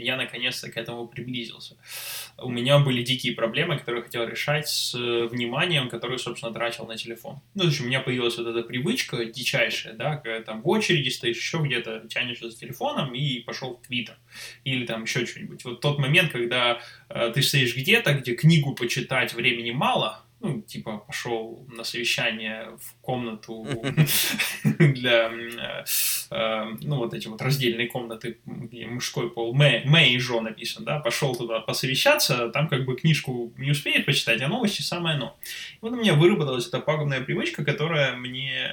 я 0.04 0.18
наконец-то 0.18 0.72
к 0.72 0.78
этому 0.78 1.08
приблизился. 1.08 1.76
У 2.38 2.50
меня 2.50 2.80
были 2.80 3.04
дикие 3.04 3.34
проблемы, 3.34 3.78
которые 3.78 4.02
я 4.02 4.06
хотел 4.06 4.24
решать 4.26 4.68
с 4.68 4.94
вниманием, 4.94 5.90
которое, 5.90 6.18
собственно, 6.18 6.54
тратил 6.54 6.86
на 6.86 6.96
телефон. 6.96 7.40
Ну, 7.56 7.62
то 7.64 7.68
есть 7.68 7.82
у 7.82 7.86
меня 7.86 8.02
появилась 8.02 8.38
вот 8.38 8.48
эта 8.48 8.62
привычка 8.62 9.26
дичайшая, 9.26 9.94
да, 9.94 10.18
когда 10.18 10.42
там 10.42 10.62
в 10.62 10.68
очереди 10.70 11.10
стоишь, 11.10 11.38
еще 11.38 11.58
где-то 11.58 12.08
тянешься 12.08 12.50
за 12.50 12.58
телефоном 12.58 13.14
и 13.14 13.40
пошел 13.40 13.78
в 13.78 13.88
Твиттер. 13.88 14.18
Или 14.64 14.86
там 14.86 15.04
еще 15.04 15.26
что-нибудь. 15.26 15.66
Вот 15.66 15.82
тот 15.82 15.98
момент, 15.98 16.32
когда 16.32 16.80
э, 17.10 17.32
ты 17.34 17.42
стоишь 17.42 17.76
где-то, 17.76 18.14
где 18.14 18.36
книгу 18.36 18.76
почитать 18.76 19.34
времени 19.34 19.72
мало, 19.72 20.24
ну, 20.42 20.62
типа, 20.62 20.98
пошел 21.00 21.66
на 21.70 21.84
совещание 21.84 22.78
в 22.80 22.96
комнату 23.02 23.66
для, 24.64 25.30
э, 25.30 25.84
э, 26.32 26.66
ну, 26.82 26.98
вот 26.98 27.14
эти 27.14 27.28
вот 27.28 27.42
раздельные 27.42 27.88
комнаты, 27.88 28.40
где 28.46 28.88
мужской 28.88 29.30
пол, 29.30 29.54
Мэ, 29.54 29.84
Мэ 29.86 30.10
и 30.10 30.20
Жо 30.20 30.42
написан, 30.42 30.86
да, 30.86 31.00
пошел 31.00 31.36
туда 31.36 31.60
посовещаться, 31.60 32.50
там 32.50 32.68
как 32.68 32.86
бы 32.86 32.96
книжку 32.96 33.54
не 33.58 33.72
успеешь 33.72 34.06
почитать, 34.06 34.42
а 34.42 34.48
новости 34.48 34.82
самое 34.82 35.16
оно. 35.16 35.38
И 35.74 35.78
вот 35.82 35.92
у 35.92 35.98
меня 35.98 36.14
выработалась 36.14 36.68
эта 36.68 36.80
пагубная 36.80 37.22
привычка, 37.22 37.66
которая 37.66 38.16
мне 38.16 38.72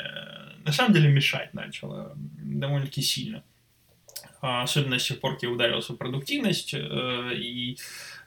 на 0.65 0.73
самом 0.73 0.93
деле 0.93 1.09
мешать 1.09 1.53
начала 1.55 2.13
довольно-таки 2.17 3.03
сильно. 3.03 3.43
А, 4.49 4.63
особенно 4.63 5.01
с 5.01 5.09
тех 5.09 5.19
пор, 5.19 5.33
как 5.35 5.43
я 5.43 5.51
ударился 5.51 5.93
в 5.93 5.97
продуктивность, 5.97 6.73
э, 6.73 7.33
и 7.35 7.77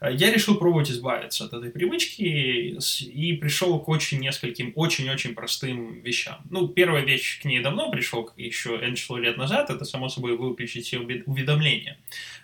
я 0.02 0.34
решил 0.34 0.56
пробовать 0.56 0.92
избавиться 0.92 1.46
от 1.46 1.54
этой 1.54 1.72
привычки 1.72 2.78
и 3.04 3.34
пришел 3.38 3.80
к 3.80 3.88
очень 3.88 4.20
нескольким, 4.20 4.74
очень-очень 4.76 5.34
простым 5.34 6.02
вещам. 6.02 6.42
Ну, 6.50 6.68
первая 6.68 7.06
вещь 7.06 7.42
к 7.42 7.46
ней 7.46 7.62
давно 7.62 7.90
пришел, 7.90 8.30
еще 8.36 8.78
N 8.82 8.96
число 8.96 9.18
лет 9.18 9.38
назад, 9.38 9.70
это, 9.70 9.86
само 9.86 10.10
собой, 10.10 10.36
выключить 10.36 10.88
все 10.88 11.00
уведомления. 11.00 11.98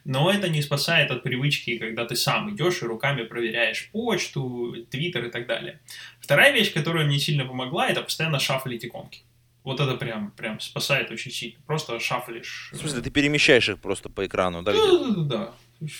Но 0.05 0.31
это 0.31 0.47
не 0.47 0.61
спасает 0.61 1.11
от 1.11 1.23
привычки, 1.23 1.77
когда 1.77 2.05
ты 2.05 2.15
сам 2.15 2.55
идешь 2.55 2.81
и 2.81 2.85
руками 2.85 3.23
проверяешь 3.23 3.89
почту, 3.91 4.73
твиттер 4.89 5.25
и 5.25 5.31
так 5.31 5.47
далее. 5.47 5.81
Вторая 6.21 6.53
вещь, 6.53 6.71
которая 6.71 7.05
мне 7.05 7.19
сильно 7.19 7.43
помогла, 7.43 7.89
это 7.89 8.01
постоянно 8.01 8.39
шафлить 8.39 8.85
иконки. 8.85 9.23
Вот 9.65 9.81
это 9.81 9.95
прям, 9.95 10.31
прям 10.31 10.61
спасает 10.61 11.11
очень 11.11 11.31
сильно. 11.31 11.59
Просто 11.67 11.99
шафлишь. 11.99 12.69
В 12.71 12.77
смысле, 12.77 13.01
ты 13.01 13.09
перемещаешь 13.09 13.67
их 13.67 13.79
просто 13.79 14.07
по 14.09 14.25
экрану, 14.25 14.63
да? 14.63 14.71
Да, 14.71 14.79
да, 14.79 15.09
да, 15.09 15.23
да 15.23 15.53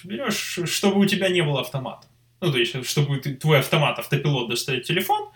берешь, 0.04 0.60
чтобы 0.66 1.00
у 1.00 1.06
тебя 1.06 1.30
не 1.30 1.42
было 1.42 1.62
автомата. 1.62 2.08
Ну, 2.42 2.52
то 2.52 2.58
есть, 2.58 2.86
чтобы 2.88 3.18
ты, 3.18 3.34
твой 3.34 3.60
автомат, 3.60 4.00
автопилот 4.00 4.50
достает 4.50 4.84
телефон, 4.84 5.30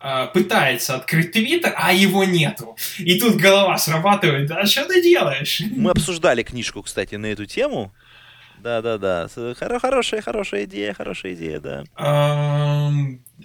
а, 0.00 0.26
пытается 0.26 0.94
открыть 0.94 1.32
твиттер, 1.32 1.74
а 1.76 1.92
его 1.92 2.24
нету. 2.24 2.76
И 2.98 3.18
тут 3.18 3.36
голова 3.36 3.76
срабатывает, 3.78 4.48
да, 4.48 4.64
что 4.66 4.86
ты 4.86 5.02
делаешь? 5.02 5.60
Мы 5.70 5.90
обсуждали 5.90 6.42
книжку, 6.42 6.82
кстати, 6.82 7.16
на 7.16 7.26
эту 7.26 7.46
тему. 7.46 7.92
Да-да-да, 8.62 9.28
Хор- 9.54 9.78
хорошая, 9.78 10.20
хорошая 10.20 10.64
идея, 10.64 10.92
хорошая 10.92 11.34
идея, 11.34 11.60
да. 11.60 11.84
А, 11.94 12.90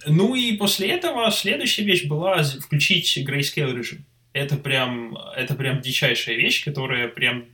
ну 0.07 0.35
и 0.35 0.57
после 0.57 0.89
этого 0.89 1.29
следующая 1.29 1.83
вещь 1.83 2.05
была 2.05 2.41
включить 2.43 3.17
grayscale 3.27 3.75
режим. 3.75 4.05
Это 4.33 4.57
прям, 4.57 5.17
это 5.35 5.55
прям 5.55 5.81
дичайшая 5.81 6.35
вещь, 6.35 6.65
которая 6.65 7.07
прям 7.07 7.45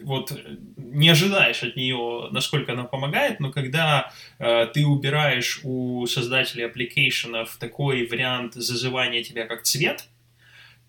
вот 0.00 0.38
не 0.76 1.08
ожидаешь 1.08 1.62
от 1.62 1.76
нее, 1.76 2.28
насколько 2.30 2.72
она 2.72 2.84
помогает, 2.84 3.40
но 3.40 3.50
когда 3.50 4.12
э, 4.38 4.66
ты 4.72 4.86
убираешь 4.86 5.60
у 5.62 6.06
создателей 6.06 6.66
аппликейшенов 6.66 7.56
такой 7.56 8.06
вариант 8.06 8.54
зазывания 8.54 9.22
тебя 9.22 9.46
как 9.46 9.62
цвет, 9.62 10.08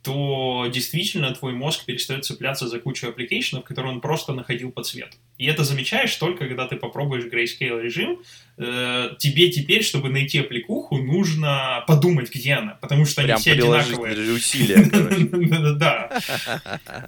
то 0.01 0.67
действительно 0.71 1.33
твой 1.33 1.53
мозг 1.53 1.85
перестает 1.85 2.25
цепляться 2.25 2.67
за 2.67 2.79
кучу 2.79 3.07
аппликейшенов, 3.07 3.63
которые 3.63 3.93
он 3.93 4.01
просто 4.01 4.33
находил 4.33 4.71
по 4.71 4.83
цвету. 4.83 5.15
И 5.37 5.45
это 5.45 5.63
замечаешь 5.63 6.15
только, 6.15 6.47
когда 6.47 6.67
ты 6.67 6.75
попробуешь 6.75 7.25
grayscale 7.25 7.81
режим. 7.81 8.19
Э, 8.57 9.09
тебе 9.17 9.49
теперь, 9.49 9.83
чтобы 9.83 10.09
найти 10.09 10.39
аппликуху, 10.39 10.97
нужно 10.97 11.83
подумать, 11.87 12.33
где 12.33 12.53
она, 12.53 12.77
потому 12.81 13.05
что 13.05 13.23
Прям 13.23 13.35
они 13.35 13.41
все 13.41 13.53
одинаковые. 13.53 14.33
усилия. 14.35 15.73
Да. 15.75 16.02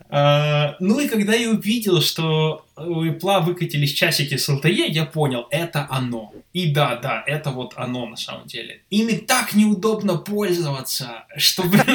А, 0.10 0.76
Ну 0.80 1.00
и 1.00 1.08
когда 1.08 1.34
я 1.34 1.50
увидел, 1.50 2.02
что 2.02 2.66
у 2.78 3.04
Apple 3.06 3.44
выкатились 3.44 3.94
часики 3.94 4.36
с 4.36 4.50
LTE, 4.50 4.88
я 4.90 5.06
понял, 5.06 5.48
это 5.50 5.88
оно. 5.90 6.34
И 6.54 6.72
да, 6.72 6.96
да, 6.96 7.24
это 7.26 7.52
вот 7.52 7.74
оно 7.76 8.06
на 8.06 8.18
самом 8.18 8.48
деле. 8.48 8.82
Ими 8.90 9.14
так 9.14 9.54
неудобно 9.54 10.18
пользоваться, 10.18 11.26
чтобы... 11.38 11.78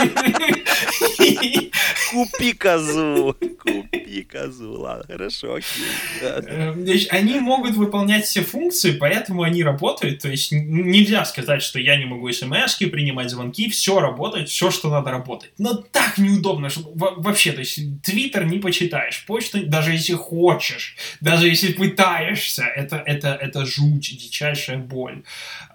Купи 2.10 2.54
козу, 2.54 3.36
купи 3.62 4.22
козу, 4.24 4.80
ладно, 4.80 5.04
хорошо, 5.06 5.54
окей. 5.54 5.84
Э, 6.22 6.74
значит, 6.74 7.12
Они 7.12 7.38
могут 7.38 7.76
выполнять 7.76 8.24
все 8.24 8.42
функции, 8.42 8.92
поэтому 8.92 9.42
они 9.42 9.62
работают. 9.62 10.20
То 10.20 10.28
есть 10.28 10.50
нельзя 10.50 11.24
сказать, 11.24 11.62
что 11.62 11.78
я 11.78 11.96
не 11.96 12.06
могу 12.06 12.30
смс 12.32 12.76
принимать 12.76 13.30
звонки, 13.30 13.70
все 13.70 14.00
работает, 14.00 14.48
все, 14.48 14.70
что 14.70 14.90
надо 14.90 15.10
работать. 15.10 15.52
Но 15.58 15.74
так 15.74 16.18
неудобно, 16.18 16.68
что 16.68 16.82
вообще, 17.00 17.52
то 17.52 17.60
есть 17.60 18.02
твиттер 18.02 18.44
не 18.44 18.58
почитаешь, 18.58 19.24
почту, 19.26 19.66
даже 19.66 19.92
если 19.92 20.14
хочешь, 20.14 20.96
даже 21.20 21.48
если 21.48 21.72
пытаешься, 21.72 22.64
это, 22.64 22.96
это, 22.96 23.28
это 23.28 23.66
жуть, 23.66 24.16
дичайшая 24.18 24.78
боль. 24.78 25.22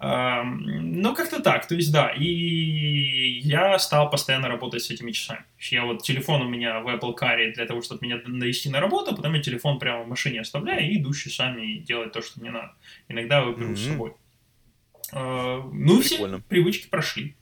Эм, 0.01 1.01
Ну, 1.01 1.15
как-то 1.15 1.39
так, 1.41 1.67
то 1.67 1.75
есть 1.75 1.91
да, 1.91 2.09
и 2.09 3.39
я 3.43 3.77
стал 3.79 4.09
постоянно 4.09 4.47
работать 4.47 4.83
с 4.83 4.91
этими 4.91 5.11
часами. 5.11 5.43
Я 5.71 5.85
вот 5.85 6.03
телефон 6.03 6.41
у 6.41 6.49
меня 6.49 6.79
в 6.79 6.87
Apple 6.87 7.15
Car 7.19 7.53
для 7.53 7.65
того, 7.65 7.81
чтобы 7.81 8.05
меня 8.05 8.19
навести 8.25 8.69
на 8.69 8.79
работу, 8.79 9.15
потом 9.15 9.33
я 9.33 9.41
телефон 9.41 9.79
прямо 9.79 10.03
в 10.03 10.07
машине 10.07 10.41
оставляю 10.41 10.89
и 10.89 10.97
иду 10.97 11.13
с 11.13 11.17
часами 11.23 11.77
делать 11.87 12.11
то, 12.11 12.21
что 12.21 12.39
мне 12.39 12.51
надо. 12.51 12.71
Иногда 13.09 13.39
я 13.39 13.51
беру 13.51 13.75
с 13.75 13.87
собой. 13.87 14.13
Э, 15.11 15.61
Ну, 15.71 15.99
и 15.99 16.01
все 16.01 16.15
Прикольно. 16.15 16.39
привычки 16.41 16.87
прошли. 16.87 17.35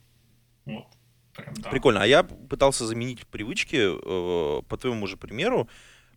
Прям 1.35 1.53
да. 1.55 1.69
Прикольно. 1.69 2.01
А 2.01 2.05
я 2.05 2.23
пытался 2.23 2.85
заменить 2.85 3.25
привычки 3.27 3.77
э, 3.77 4.61
по 4.63 4.77
твоему 4.77 5.07
же 5.07 5.17
примеру. 5.17 5.67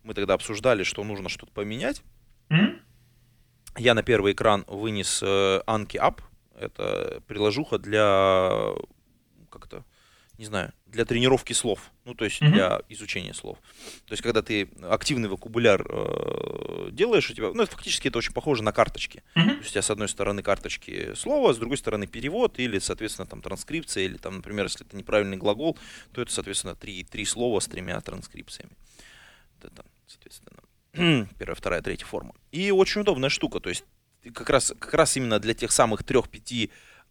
Мы 0.03 0.13
тогда 0.13 0.35
обсуждали, 0.35 0.83
что 0.83 1.03
нужно 1.03 1.29
что-то 1.29 1.51
поменять. 1.51 2.03
М? 2.49 2.81
Я 3.77 3.93
на 3.93 4.03
первый 4.03 4.33
экран 4.33 4.63
вынес 4.67 5.21
э, 5.23 5.61
Anki 5.67 5.97
App. 5.97 6.21
Это 6.59 7.21
приложуха 7.27 7.77
для 7.77 8.73
как-то, 9.49 9.83
не 10.37 10.45
знаю, 10.45 10.71
для 10.85 11.03
тренировки 11.03 11.53
слов. 11.53 11.91
Ну, 12.05 12.13
то 12.13 12.25
есть 12.25 12.41
Мгм. 12.41 12.53
для 12.53 12.81
изучения 12.89 13.33
слов. 13.33 13.57
То 14.05 14.13
есть, 14.13 14.21
когда 14.21 14.41
ты 14.41 14.69
активный 14.83 15.29
вокабуляр 15.29 15.85
э, 15.89 16.89
делаешь, 16.91 17.29
у 17.29 17.33
тебя, 17.33 17.51
ну, 17.53 17.63
это 17.63 17.71
фактически 17.71 18.07
это 18.07 18.19
очень 18.19 18.33
похоже 18.33 18.63
на 18.63 18.71
карточки. 18.71 19.23
Мгм. 19.35 19.49
То 19.49 19.55
есть 19.57 19.69
у 19.69 19.71
тебя 19.71 19.81
с 19.81 19.89
одной 19.89 20.07
стороны 20.09 20.43
карточки 20.43 21.13
слова, 21.15 21.53
с 21.53 21.57
другой 21.57 21.77
стороны 21.77 22.07
перевод 22.07 22.59
или, 22.59 22.79
соответственно, 22.79 23.25
там 23.25 23.41
транскрипция, 23.41 24.05
или 24.05 24.17
там, 24.17 24.37
например, 24.37 24.65
если 24.65 24.85
это 24.85 24.95
неправильный 24.95 25.37
глагол, 25.37 25.77
то 26.11 26.21
это, 26.21 26.31
соответственно, 26.31 26.75
три, 26.75 27.03
три 27.03 27.25
слова 27.25 27.59
с 27.59 27.67
тремя 27.67 27.99
транскрипциями. 28.01 28.71
Вот 29.55 29.71
это, 29.71 29.85
соответственно, 30.05 30.59
первая, 31.39 31.55
вторая, 31.55 31.81
третья 31.81 32.05
форма. 32.05 32.33
И 32.51 32.71
очень 32.71 33.01
удобная 33.01 33.29
штука, 33.29 33.59
то 33.59 33.69
есть 33.69 33.83
как 34.33 34.49
раз, 34.49 34.73
как 34.77 34.93
раз 34.93 35.15
именно 35.17 35.39
для 35.39 35.53
тех 35.53 35.71
самых 35.71 36.03
трех-пяти 36.03 36.69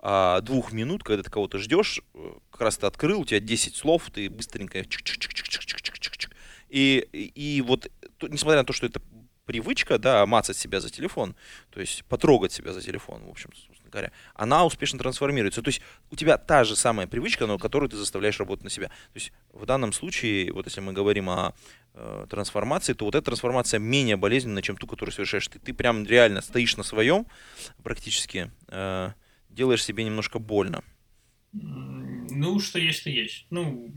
а, 0.09 0.41
двух 0.41 0.71
минут, 0.71 1.03
когда 1.03 1.25
ты 1.25 1.31
кого-то 1.33 1.59
ждешь, 1.59 2.01
э, 2.15 2.33
как 2.53 2.61
раз 2.61 2.79
ты 2.79 2.87
открыл, 2.87 3.23
у 3.23 3.25
тебя 3.25 3.41
10 3.41 3.75
слов, 3.75 4.09
ты 4.15 4.31
быстренько 4.31 4.79
чик-чик-чик-чик-чик-чик-чик-чик. 4.79 6.31
И, 6.69 7.09
и, 7.13 7.57
и 7.57 7.61
вот, 7.61 7.91
то- 8.17 8.29
несмотря 8.29 8.61
на 8.61 8.65
то, 8.65 8.73
что 8.73 8.87
это 8.87 9.03
привычка, 9.47 9.99
да, 9.99 10.25
мацать 10.25 10.57
себя 10.57 10.79
за 10.79 10.91
телефон, 10.91 11.35
то 11.71 11.81
есть 11.81 12.05
потрогать 12.05 12.53
себя 12.53 12.73
за 12.73 12.83
телефон, 12.83 13.25
в 13.25 13.31
общем, 13.31 13.51
собственно 13.57 13.91
говоря, 13.91 14.13
она 14.37 14.65
успешно 14.65 14.97
трансформируется. 15.01 15.61
То 15.61 15.71
есть 15.71 15.83
у 16.13 16.15
тебя 16.15 16.39
та 16.39 16.63
же 16.63 16.77
самая 16.77 17.09
привычка, 17.09 17.47
но 17.47 17.59
которую 17.59 17.91
ты 17.91 17.97
заставляешь 17.97 18.39
работать 18.39 18.63
на 18.63 18.71
себя. 18.71 18.87
То 18.87 19.15
есть 19.15 19.33
в 19.53 19.67
данном 19.67 19.93
случае, 19.93 20.53
вот 20.53 20.67
если 20.67 20.81
мы 20.83 20.93
говорим 20.93 21.29
о 21.31 21.53
э, 21.95 22.27
трансформации, 22.31 22.93
то 22.93 23.07
вот 23.07 23.17
эта 23.17 23.25
трансформация 23.25 23.81
менее 23.81 24.17
болезненна, 24.17 24.63
чем 24.63 24.77
ту, 24.77 24.87
которую 24.87 25.13
совершаешь 25.13 25.49
ты. 25.49 25.59
Ты 25.59 25.75
прям 25.75 26.05
реально 26.05 26.43
стоишь 26.43 26.77
на 26.77 26.85
своем, 26.85 27.27
практически, 27.83 28.53
э, 28.69 29.11
делаешь 29.57 29.85
себе 29.85 30.05
немножко 30.05 30.39
больно. 30.39 30.85
Ну, 31.53 32.61
что 32.61 32.79
есть, 32.79 33.03
то 33.05 33.11
есть. 33.11 33.47
Ну, 33.51 33.93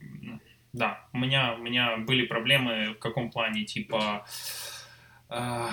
да, 0.74 1.08
у 1.14 1.20
меня, 1.20 1.56
у 1.56 1.58
меня 1.58 1.98
были 1.98 2.26
проблемы 2.26 2.94
в 2.94 3.00
каком 3.00 3.30
плане, 3.30 3.66
типа... 3.66 4.26
а, 5.28 5.70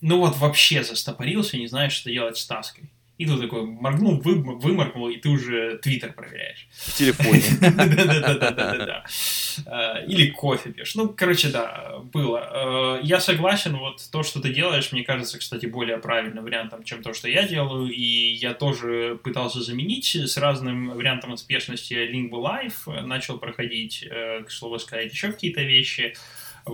ну 0.00 0.18
вот 0.20 0.36
вообще 0.36 0.84
застопорился, 0.84 1.58
не 1.58 1.66
знаешь, 1.66 1.92
что 1.92 2.10
делать 2.10 2.38
с 2.38 2.46
таской. 2.46 2.90
И 3.18 3.26
тут 3.26 3.40
такой 3.40 3.64
моргнул, 3.64 4.20
вы, 4.20 4.36
выморгнул, 4.36 5.08
и 5.08 5.16
ты 5.16 5.28
уже 5.28 5.78
твиттер 5.78 6.12
проверяешь. 6.12 6.68
В 6.70 6.94
телефоне. 6.96 7.42
Да-да-да-да-да. 7.60 9.04
Э, 9.66 10.06
Или 10.06 10.30
кофе 10.30 10.70
пьешь. 10.70 10.94
Ну, 10.94 11.08
короче, 11.08 11.48
да, 11.48 11.98
было. 12.12 12.98
Э, 13.00 13.00
Я 13.02 13.18
согласен, 13.18 13.76
вот 13.76 14.08
то, 14.12 14.22
что 14.22 14.40
ты 14.40 14.52
делаешь, 14.54 14.92
мне 14.92 15.02
кажется, 15.02 15.38
кстати, 15.38 15.66
более 15.66 15.98
правильным 15.98 16.44
вариантом, 16.44 16.84
чем 16.84 17.02
то, 17.02 17.12
что 17.12 17.28
я 17.28 17.42
делаю. 17.42 17.90
И 17.90 18.02
я 18.34 18.54
тоже 18.54 19.18
пытался 19.24 19.62
заменить 19.62 20.14
с 20.14 20.36
разным 20.36 20.90
вариантом 20.90 21.32
успешности 21.32 21.94
Lingua 21.94 22.40
Life. 22.40 23.00
Начал 23.02 23.38
проходить, 23.38 24.04
э, 24.08 24.44
к 24.44 24.50
слову 24.52 24.78
сказать, 24.78 25.12
еще 25.12 25.32
какие-то 25.32 25.62
вещи. 25.62 26.14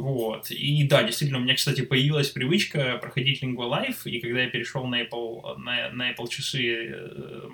Вот. 0.00 0.50
И 0.50 0.84
да, 0.84 1.02
действительно, 1.02 1.38
у 1.38 1.42
меня, 1.42 1.54
кстати, 1.54 1.82
появилась 1.82 2.30
привычка 2.30 2.98
проходить 3.00 3.42
Lingua 3.42 3.68
Life, 3.68 4.02
и 4.04 4.20
когда 4.20 4.42
я 4.42 4.50
перешел 4.50 4.86
на 4.86 5.02
Apple, 5.02 5.56
на, 5.58 5.90
на 5.90 6.12
Apple 6.12 6.28
часы, 6.28 6.90
э, 6.92 7.48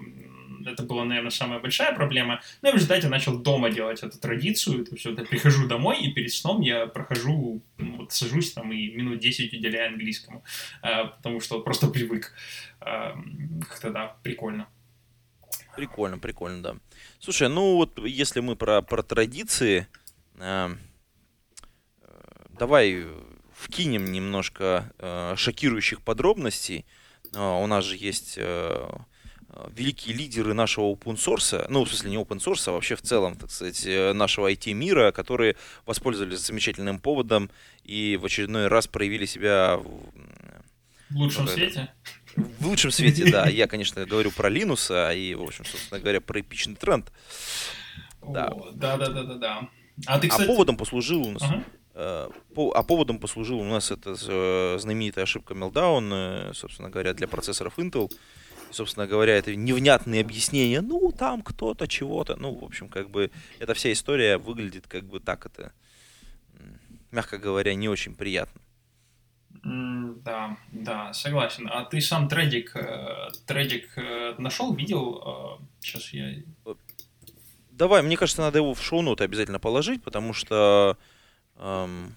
это 0.66 0.83
была, 0.83 1.05
наверное, 1.05 1.31
самая 1.31 1.61
большая 1.61 1.94
проблема. 1.94 2.40
Но 2.62 2.68
я 2.68 2.72
в 2.72 2.76
результате 2.76 3.09
начал 3.09 3.38
дома 3.38 3.70
делать 3.70 4.03
эту 4.03 4.18
традицию. 4.18 4.85
То 4.85 4.94
есть, 4.94 5.07
вот 5.07 5.18
я 5.18 5.24
прихожу 5.24 5.66
домой, 5.66 6.00
и 6.00 6.12
перед 6.12 6.33
сном 6.33 6.61
я 6.61 6.87
прохожу, 6.87 7.62
ну, 7.79 7.96
вот 7.98 8.12
сажусь 8.12 8.53
там 8.53 8.72
и 8.72 8.90
минут 8.90 9.18
10 9.20 9.53
уделяю 9.53 9.88
английскому, 9.92 10.44
э, 10.83 11.05
потому 11.16 11.40
что 11.40 11.61
просто 11.61 11.88
привык. 11.88 12.33
Э, 12.81 13.12
Как-то, 13.68 13.90
да, 13.90 14.16
прикольно. 14.22 14.68
Прикольно, 15.76 16.18
прикольно, 16.18 16.62
да. 16.62 16.76
Слушай, 17.18 17.48
ну 17.48 17.76
вот 17.76 17.98
если 18.05 18.40
мы 18.40 18.57
про, 18.57 18.83
про 18.83 19.03
традиции, 19.03 19.87
э, 20.38 20.70
э, 20.70 20.76
давай 22.60 23.06
вкинем 23.56 24.12
немножко 24.12 24.92
э, 24.98 25.34
шокирующих 25.36 26.02
подробностей. 26.02 26.84
Э, 27.34 27.40
у 27.40 27.66
нас 27.66 27.84
же 27.86 27.96
есть 27.96 28.34
э, 28.36 28.88
э, 29.48 29.68
великие 29.74 30.14
лидеры 30.14 30.52
нашего 30.52 30.92
open 30.92 31.16
source, 31.16 31.66
ну, 31.70 31.84
в 31.84 31.88
смысле 31.88 32.10
не 32.10 32.16
open 32.18 32.38
source, 32.38 32.68
а 32.68 32.72
вообще 32.72 32.96
в 32.96 33.02
целом, 33.02 33.36
так 33.36 33.50
сказать, 33.50 33.82
э, 33.86 34.12
нашего 34.12 34.52
IT-мира, 34.52 35.10
которые 35.10 35.56
воспользовались 35.86 36.40
замечательным 36.40 36.98
поводом 37.00 37.50
и 37.82 38.18
в 38.20 38.26
очередной 38.26 38.68
раз 38.68 38.86
проявили 38.86 39.24
себя 39.24 39.78
в- 39.78 40.12
лучшем 41.16 41.46
да, 41.46 41.52
свете? 41.52 41.92
в 42.36 42.66
лучшем 42.66 42.90
свете, 42.90 43.30
да. 43.32 43.48
Я, 43.48 43.66
конечно, 43.68 44.04
говорю 44.04 44.30
про 44.32 44.50
Линуса 44.50 45.12
и, 45.14 45.34
в 45.34 45.42
общем, 45.42 45.64
собственно 45.64 45.98
говоря, 45.98 46.20
про 46.20 46.40
эпичный 46.40 46.76
тренд. 46.76 47.10
Да. 48.22 48.52
Да, 48.74 48.98
да, 48.98 49.08
да, 49.08 49.34
да. 49.34 49.68
А 50.06 50.18
ты, 50.18 50.28
А 50.28 50.30
кстати... 50.30 50.46
поводом 50.46 50.76
послужил 50.76 51.26
у 51.26 51.30
нас, 51.32 51.42
Ага. 51.42 51.64
Э, 52.00 52.28
а 52.74 52.82
поводом 52.82 53.18
послужил 53.18 53.60
у 53.60 53.64
нас 53.64 53.90
эта 53.90 54.16
э, 54.28 54.78
знаменитая 54.78 55.24
ошибка 55.24 55.54
Meltdown, 55.54 56.50
э, 56.50 56.54
собственно 56.54 56.90
говоря, 56.90 57.14
для 57.14 57.28
процессоров 57.28 57.78
Intel. 57.78 58.10
И, 58.70 58.72
собственно 58.72 59.06
говоря, 59.06 59.36
это 59.36 59.54
невнятные 59.54 60.20
объяснения, 60.20 60.80
ну, 60.80 61.12
там 61.12 61.42
кто-то, 61.42 61.86
чего-то. 61.86 62.36
Ну, 62.36 62.54
в 62.54 62.64
общем, 62.64 62.88
как 62.88 63.10
бы, 63.10 63.30
эта 63.58 63.74
вся 63.74 63.92
история 63.92 64.38
выглядит 64.38 64.86
как 64.86 65.04
бы 65.04 65.20
так 65.20 65.46
это, 65.46 65.72
мягко 67.10 67.38
говоря, 67.38 67.74
не 67.74 67.88
очень 67.88 68.14
приятно. 68.14 68.60
Да, 69.62 70.56
да, 70.72 71.12
согласен. 71.12 71.68
А 71.70 71.84
ты 71.84 72.00
сам 72.00 72.28
тредик, 72.28 72.74
тредик 73.46 73.96
нашел, 74.38 74.72
видел? 74.74 75.58
Сейчас 75.80 76.12
я... 76.12 76.42
Давай, 77.70 78.02
мне 78.02 78.16
кажется, 78.16 78.42
надо 78.42 78.58
его 78.58 78.74
в 78.74 78.82
шоу-ноты 78.82 79.24
обязательно 79.24 79.58
положить, 79.58 80.02
потому 80.02 80.32
что 80.32 80.96
эм, 81.60 82.16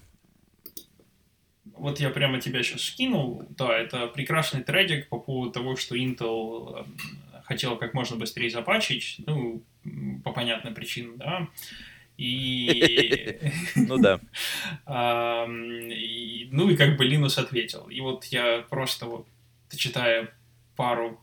Вот 1.76 2.00
я 2.00 2.10
прямо 2.10 2.40
тебя 2.40 2.62
сейчас 2.62 2.82
скинул. 2.82 3.44
Да, 3.50 3.76
это 3.76 4.06
прекрасный 4.08 4.62
тредик 4.62 5.08
по 5.08 5.18
поводу 5.18 5.52
того, 5.52 5.76
что 5.76 5.96
Intel 5.96 6.86
хотел 7.44 7.76
как 7.76 7.94
можно 7.94 8.16
быстрее 8.16 8.50
запачить, 8.50 9.16
ну, 9.26 9.62
по 10.24 10.32
понятным 10.32 10.74
причинам, 10.74 11.18
да. 11.18 11.48
И, 12.16 13.38
ну 13.74 13.98
да. 13.98 14.20
ну 14.86 16.70
и 16.70 16.76
как 16.76 16.96
бы 16.96 17.04
Линус 17.04 17.38
ответил. 17.38 17.88
И 17.88 18.00
вот 18.00 18.24
я 18.26 18.64
просто 18.70 19.06
вот 19.06 19.26
читая 19.76 20.32
пару 20.76 21.20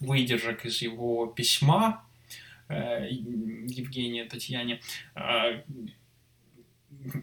выдержек 0.00 0.64
из 0.64 0.82
его 0.82 1.26
письма, 1.26 2.04
э, 2.68 3.08
Евгении, 3.10 4.24
Татьяне. 4.24 4.80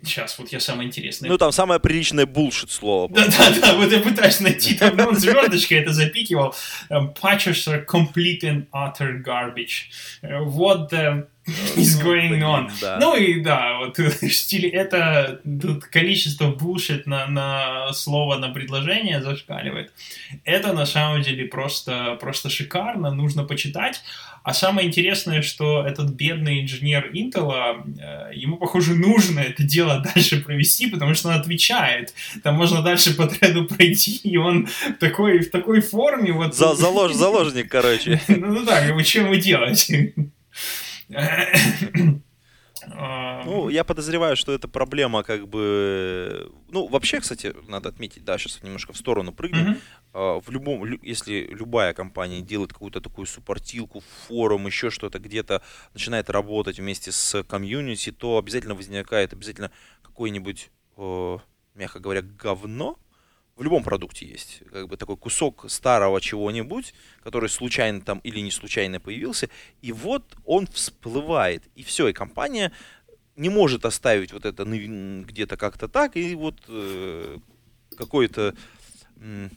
Сейчас, 0.03 0.39
вот 0.39 0.49
я 0.49 0.59
самое 0.59 0.87
интересное. 0.87 1.29
Ну, 1.29 1.37
там 1.37 1.51
самое 1.51 1.79
приличное 1.79 2.25
булшит 2.25 2.71
слово. 2.71 3.13
Да-да-да, 3.13 3.75
вот 3.75 3.91
я 3.91 3.99
пытаюсь 3.99 4.39
найти, 4.39 4.75
там 4.75 4.95
ну, 4.95 5.09
он 5.09 5.15
звездочкой 5.15 5.79
это 5.79 5.93
запикивал. 5.93 6.55
Patches 6.89 7.67
are 7.67 7.85
complete 7.85 8.41
and 8.43 8.67
utter 8.71 9.21
garbage. 9.21 9.89
What 10.23 10.89
the 10.89 11.27
is 11.75 12.01
going 12.01 12.41
on? 12.41 12.71
Да. 12.81 12.97
Ну 12.99 13.15
и 13.15 13.39
да, 13.41 13.77
вот 13.79 13.97
в 14.21 14.29
стиле 14.29 14.69
это 14.69 15.41
количество 15.91 16.51
булшит 16.51 17.05
на, 17.05 17.27
на 17.27 17.93
слово, 17.93 18.37
на 18.37 18.49
предложение 18.49 19.21
зашкаливает. 19.21 19.91
Это 20.43 20.73
на 20.73 20.85
самом 20.85 21.21
деле 21.21 21.45
просто, 21.45 22.17
просто 22.19 22.49
шикарно, 22.49 23.11
нужно 23.11 23.43
почитать. 23.43 24.01
А 24.45 24.53
самое 24.53 24.87
интересное, 24.87 25.41
что 25.41 25.83
этот 25.83 26.11
бедный 26.11 26.61
инженер 26.61 27.09
Intel, 27.13 27.83
э, 27.99 28.31
ему, 28.35 28.57
похоже, 28.57 28.93
нужно 28.93 29.39
это 29.39 29.63
дело 29.63 30.03
дальше 30.15 30.39
провести, 30.39 30.87
потому 30.87 31.15
что 31.15 31.29
он 31.29 31.35
отвечает. 31.35 32.13
Там 32.43 32.55
можно 32.55 32.83
дальше 32.83 33.15
по 33.15 33.25
треду 33.25 33.65
пройти, 33.65 34.19
и 34.23 34.37
он 34.37 34.67
такой, 34.99 35.39
в 35.39 35.49
такой 35.49 35.81
форме... 35.81 36.31
Вот... 36.31 36.55
За, 36.55 36.75
залож, 36.75 37.13
заложник, 37.13 37.69
короче. 37.69 38.21
Ну, 38.27 38.59
ну 38.59 38.65
как 38.67 38.93
бы, 38.93 39.03
чем 39.03 39.29
вы 39.29 39.37
делаете? 39.37 40.13
Ну, 42.87 43.69
я 43.69 43.83
подозреваю, 43.83 44.35
что 44.35 44.51
это 44.51 44.67
проблема 44.67 45.23
как 45.23 45.47
бы... 45.47 46.51
Ну, 46.69 46.87
вообще, 46.87 47.19
кстати, 47.19 47.55
надо 47.67 47.89
отметить, 47.89 48.23
да, 48.25 48.37
сейчас 48.37 48.61
немножко 48.63 48.93
в 48.93 48.97
сторону 48.97 49.31
прыгнем. 49.31 49.61
Мгм. 49.63 49.77
А, 50.13 50.39
В 50.39 50.49
любом, 50.51 50.85
лю- 50.85 50.99
если 51.01 51.47
любая 51.51 51.93
компания 51.93 52.41
делает 52.41 52.73
какую-то 52.73 53.01
такую 53.01 53.25
суппортилку, 53.27 54.03
форум, 54.27 54.67
еще 54.67 54.89
что-то, 54.89 55.19
где-то 55.19 55.61
начинает 55.93 56.29
работать 56.29 56.77
вместе 56.79 57.11
с 57.11 57.43
комьюнити, 57.43 58.11
то 58.11 58.37
обязательно 58.37 58.75
возникает 58.75 59.33
обязательно 59.33 59.71
какой-нибудь, 60.03 60.69
э, 60.97 61.37
мягко 61.75 61.99
говоря, 61.99 62.21
говно. 62.21 62.99
В 63.55 63.63
любом 63.63 63.83
продукте 63.83 64.25
есть 64.25 64.63
как 64.69 64.89
бы 64.89 64.97
такой 64.97 65.15
кусок 65.15 65.65
старого 65.69 66.19
чего-нибудь, 66.19 66.93
который 67.23 67.47
случайно 67.47 68.01
там 68.01 68.19
или 68.19 68.41
не 68.41 68.51
случайно 68.51 68.99
появился, 68.99 69.49
и 69.81 69.93
вот 69.93 70.35
он 70.43 70.67
всплывает, 70.67 71.63
и 71.73 71.83
все, 71.83 72.09
и 72.09 72.13
компания 72.13 72.73
не 73.37 73.47
может 73.47 73.85
оставить 73.85 74.33
вот 74.33 74.45
это 74.45 74.65
где-то 74.65 75.55
как-то 75.55 75.87
так, 75.87 76.17
и 76.17 76.35
вот 76.35 76.61
э, 76.67 77.37
какой-то 77.97 78.55
м, 79.21 79.49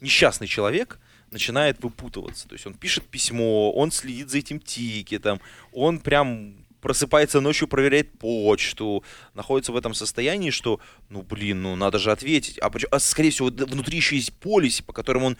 несчастный 0.00 0.46
человек 0.46 1.00
начинает 1.32 1.82
выпутываться. 1.82 2.46
То 2.46 2.54
есть 2.54 2.66
он 2.68 2.74
пишет 2.74 3.04
письмо, 3.08 3.72
он 3.72 3.90
следит 3.90 4.30
за 4.30 4.38
этим 4.38 4.60
тикетом, 4.60 5.40
он 5.72 5.98
прям 5.98 6.61
просыпается 6.82 7.40
ночью, 7.40 7.68
проверяет 7.68 8.18
почту, 8.18 9.02
находится 9.32 9.72
в 9.72 9.76
этом 9.76 9.94
состоянии, 9.94 10.50
что, 10.50 10.80
ну, 11.08 11.22
блин, 11.22 11.62
ну, 11.62 11.76
надо 11.76 11.98
же 11.98 12.12
ответить. 12.12 12.58
А, 12.60 12.70
а, 12.90 12.98
скорее 12.98 13.30
всего, 13.30 13.48
внутри 13.48 13.96
еще 13.96 14.16
есть 14.16 14.34
полиси, 14.34 14.82
по 14.82 14.92
которым 14.92 15.22
он 15.22 15.36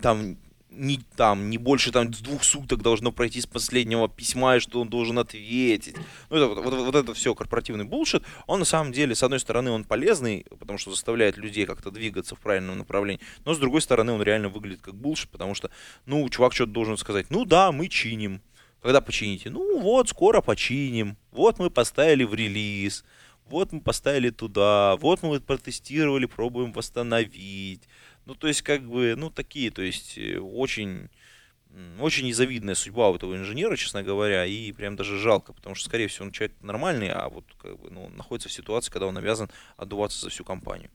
там 0.00 0.36
не, 0.74 1.00
там, 1.16 1.50
не 1.50 1.58
больше 1.58 1.92
там, 1.92 2.10
двух 2.10 2.44
суток 2.44 2.82
должно 2.82 3.12
пройти 3.12 3.40
с 3.40 3.46
последнего 3.46 4.08
письма, 4.08 4.56
и 4.56 4.60
что 4.60 4.80
он 4.80 4.88
должен 4.88 5.18
ответить. 5.18 5.96
Ну, 6.30 6.36
это, 6.36 6.60
вот, 6.60 6.74
вот 6.74 6.94
это 6.94 7.14
все 7.14 7.34
корпоративный 7.34 7.84
булшит. 7.84 8.22
Он 8.46 8.60
на 8.60 8.64
самом 8.64 8.92
деле, 8.92 9.14
с 9.14 9.22
одной 9.22 9.40
стороны, 9.40 9.70
он 9.70 9.84
полезный, 9.84 10.46
потому 10.58 10.78
что 10.78 10.90
заставляет 10.90 11.36
людей 11.36 11.66
как-то 11.66 11.90
двигаться 11.90 12.36
в 12.36 12.40
правильном 12.40 12.78
направлении, 12.78 13.20
но 13.44 13.54
с 13.54 13.58
другой 13.58 13.82
стороны, 13.82 14.12
он 14.12 14.22
реально 14.22 14.48
выглядит 14.48 14.80
как 14.82 14.94
булшит, 14.94 15.30
потому 15.30 15.54
что, 15.54 15.70
ну, 16.06 16.26
чувак 16.28 16.54
что-то 16.54 16.72
должен 16.72 16.96
сказать, 16.96 17.26
ну 17.30 17.44
да, 17.44 17.70
мы 17.72 17.88
чиним. 17.88 18.40
Когда 18.82 19.00
почините? 19.00 19.48
Ну 19.48 19.78
вот, 19.78 20.08
скоро 20.08 20.40
починим. 20.40 21.16
Вот 21.30 21.60
мы 21.60 21.70
поставили 21.70 22.24
в 22.24 22.34
релиз. 22.34 23.04
Вот 23.46 23.70
мы 23.72 23.80
поставили 23.80 24.30
туда. 24.30 24.96
Вот 24.96 25.22
мы 25.22 25.38
протестировали, 25.40 26.26
пробуем 26.26 26.72
восстановить. 26.72 27.88
Ну, 28.24 28.34
то 28.34 28.48
есть, 28.48 28.62
как 28.62 28.82
бы, 28.82 29.14
ну, 29.16 29.30
такие, 29.30 29.70
то 29.70 29.82
есть, 29.82 30.18
э, 30.18 30.38
очень, 30.38 31.08
очень 31.98 32.26
незавидная 32.26 32.74
судьба 32.74 33.10
у 33.10 33.16
этого 33.16 33.36
инженера, 33.36 33.76
честно 33.76 34.02
говоря, 34.02 34.46
и 34.46 34.70
прям 34.72 34.94
даже 34.94 35.18
жалко, 35.18 35.52
потому 35.52 35.74
что, 35.74 35.88
скорее 35.88 36.06
всего, 36.06 36.26
он 36.26 36.32
человек 36.32 36.56
нормальный, 36.60 37.10
а 37.10 37.28
вот, 37.28 37.44
как 37.58 37.80
бы, 37.80 37.90
ну, 37.90 38.08
находится 38.10 38.48
в 38.48 38.52
ситуации, 38.52 38.92
когда 38.92 39.06
он 39.06 39.18
обязан 39.18 39.50
отдуваться 39.76 40.20
за 40.20 40.30
всю 40.30 40.44
компанию. 40.44 40.90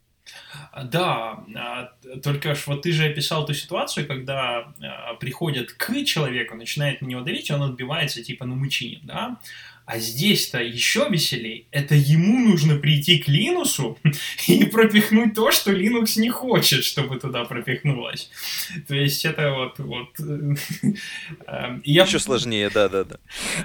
Да, 0.84 1.44
а, 1.56 1.92
только 2.24 2.56
ж 2.56 2.68
вот 2.68 2.84
ты 2.84 2.92
же 2.92 3.06
описал 3.06 3.46
ту 3.46 3.54
ситуацию, 3.54 4.08
когда 4.08 4.74
а, 4.82 5.14
приходят 5.16 5.72
к 5.72 6.04
человеку, 6.06 6.56
начинает 6.56 7.02
на 7.02 7.08
него 7.08 7.22
давить, 7.22 7.50
и 7.50 7.54
он 7.54 7.64
отбивается, 7.64 8.24
типа, 8.24 8.46
ну 8.46 8.56
мы 8.56 8.70
чиним, 8.70 9.02
да? 9.04 9.38
А 9.88 10.00
здесь-то 10.00 10.62
еще 10.62 11.08
веселей. 11.10 11.70
Это 11.72 11.96
ему 11.96 12.50
нужно 12.50 12.76
прийти 12.76 13.20
к 13.20 13.30
Линусу 13.30 13.98
и 14.48 14.66
пропихнуть 14.66 15.34
то, 15.34 15.50
что 15.52 15.72
Linux 15.72 16.20
не 16.20 16.30
хочет, 16.30 16.84
чтобы 16.84 17.18
туда 17.18 17.46
пропихнулось. 17.46 18.30
То 18.90 18.96
есть 18.96 19.24
это 19.24 19.54
вот... 19.54 19.80
вот 19.80 20.10
э, 20.20 20.56
э, 21.48 21.80
я 21.86 22.04
Еще 22.04 22.20
сложнее, 22.20 22.70
да-да-да. 22.70 23.16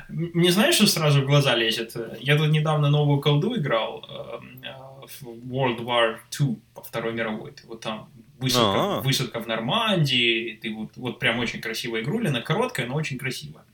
мне 0.09 0.53
знаешь, 0.53 0.77
что 0.77 0.87
сразу 0.87 1.23
в 1.23 1.27
глаза 1.27 1.57
лезет? 1.57 1.97
Я 2.21 2.37
тут 2.39 2.51
недавно 2.51 2.89
новую 2.89 3.21
колду 3.21 3.57
играл 3.57 4.07
э, 4.09 4.69
э, 4.69 4.92
в 4.92 4.92
World 5.23 5.81
War 5.81 6.19
II 6.31 6.59
по 6.75 6.83
Второй 6.83 7.13
мировой. 7.13 7.53
Ты 7.53 7.67
вот 7.67 7.81
там 7.81 8.09
высадка, 8.39 8.99
А. 8.99 9.01
высадка 9.01 9.41
в 9.41 9.47
Нормандии, 9.47 10.59
ты 10.61 10.73
вот, 10.75 10.91
вот 10.97 11.19
прям 11.19 11.39
очень 11.39 11.61
красивая 11.61 12.03
игрулина, 12.03 12.41
короткая, 12.43 12.87
но 12.87 12.95
очень 12.95 13.19
красивая. 13.19 13.65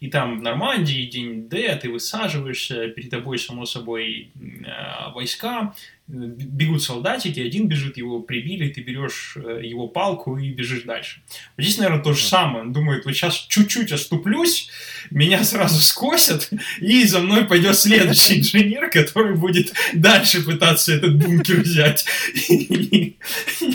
И 0.00 0.08
там 0.08 0.38
в 0.38 0.42
Нормандии 0.42 1.06
день 1.06 1.48
Д, 1.48 1.76
ты 1.76 1.90
высаживаешься, 1.90 2.88
перед 2.88 3.10
тобой, 3.10 3.38
само 3.38 3.66
собой, 3.66 4.30
э, 4.40 5.12
войска, 5.12 5.74
бегут 6.08 6.82
солдатики, 6.84 7.40
один 7.40 7.66
бежит, 7.66 7.96
его 7.96 8.20
прибили, 8.20 8.68
ты 8.68 8.80
берешь 8.80 9.36
э, 9.36 9.60
его 9.64 9.88
палку 9.88 10.38
и 10.38 10.50
бежишь 10.50 10.82
дальше. 10.82 11.20
Вот 11.56 11.64
здесь, 11.64 11.78
наверное, 11.78 12.02
то 12.02 12.12
же 12.12 12.22
самое. 12.24 12.62
Он 12.64 12.72
думает, 12.72 13.04
вот 13.04 13.14
сейчас 13.14 13.34
чуть-чуть 13.48 13.90
оступлюсь, 13.90 14.70
меня 15.10 15.42
сразу 15.42 15.80
скосят, 15.82 16.50
и 16.80 17.04
за 17.04 17.18
мной 17.18 17.44
пойдет 17.44 17.76
следующий 17.76 18.38
инженер, 18.40 18.88
который 18.90 19.34
будет 19.34 19.72
дальше 19.94 20.44
пытаться 20.44 20.94
этот 20.94 21.16
бункер 21.16 21.60
взять. 21.62 22.04
И, 22.48 23.16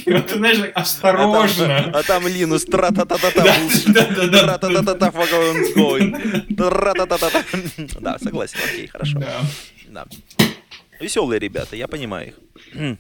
вот, 0.06 0.30
знаешь, 0.32 0.58
А 0.74 0.82
осторожно. 0.82 1.92
а 1.94 2.04
там 2.04 2.26
Линус, 2.28 2.64
тра-та-та-та-та, 2.66 3.44
Да, 3.44 3.58
bullshit. 3.58 3.92
да, 3.92 4.08
да, 4.08 4.28
да. 4.28 4.58
Тра-та-та-та-та, 4.58 5.08
fuck 5.10 5.32
one's 5.34 5.76
going. 5.76 6.56
Тра-та-та-та-та. 6.56 7.44
Да, 8.00 8.18
согласен, 8.20 8.60
окей, 8.74 8.88
хорошо. 8.88 9.22
Да. 9.90 10.06
Веселые 11.02 11.40
ребята, 11.40 11.76
я 11.76 11.88
понимаю 11.88 12.28
их. 12.30 12.98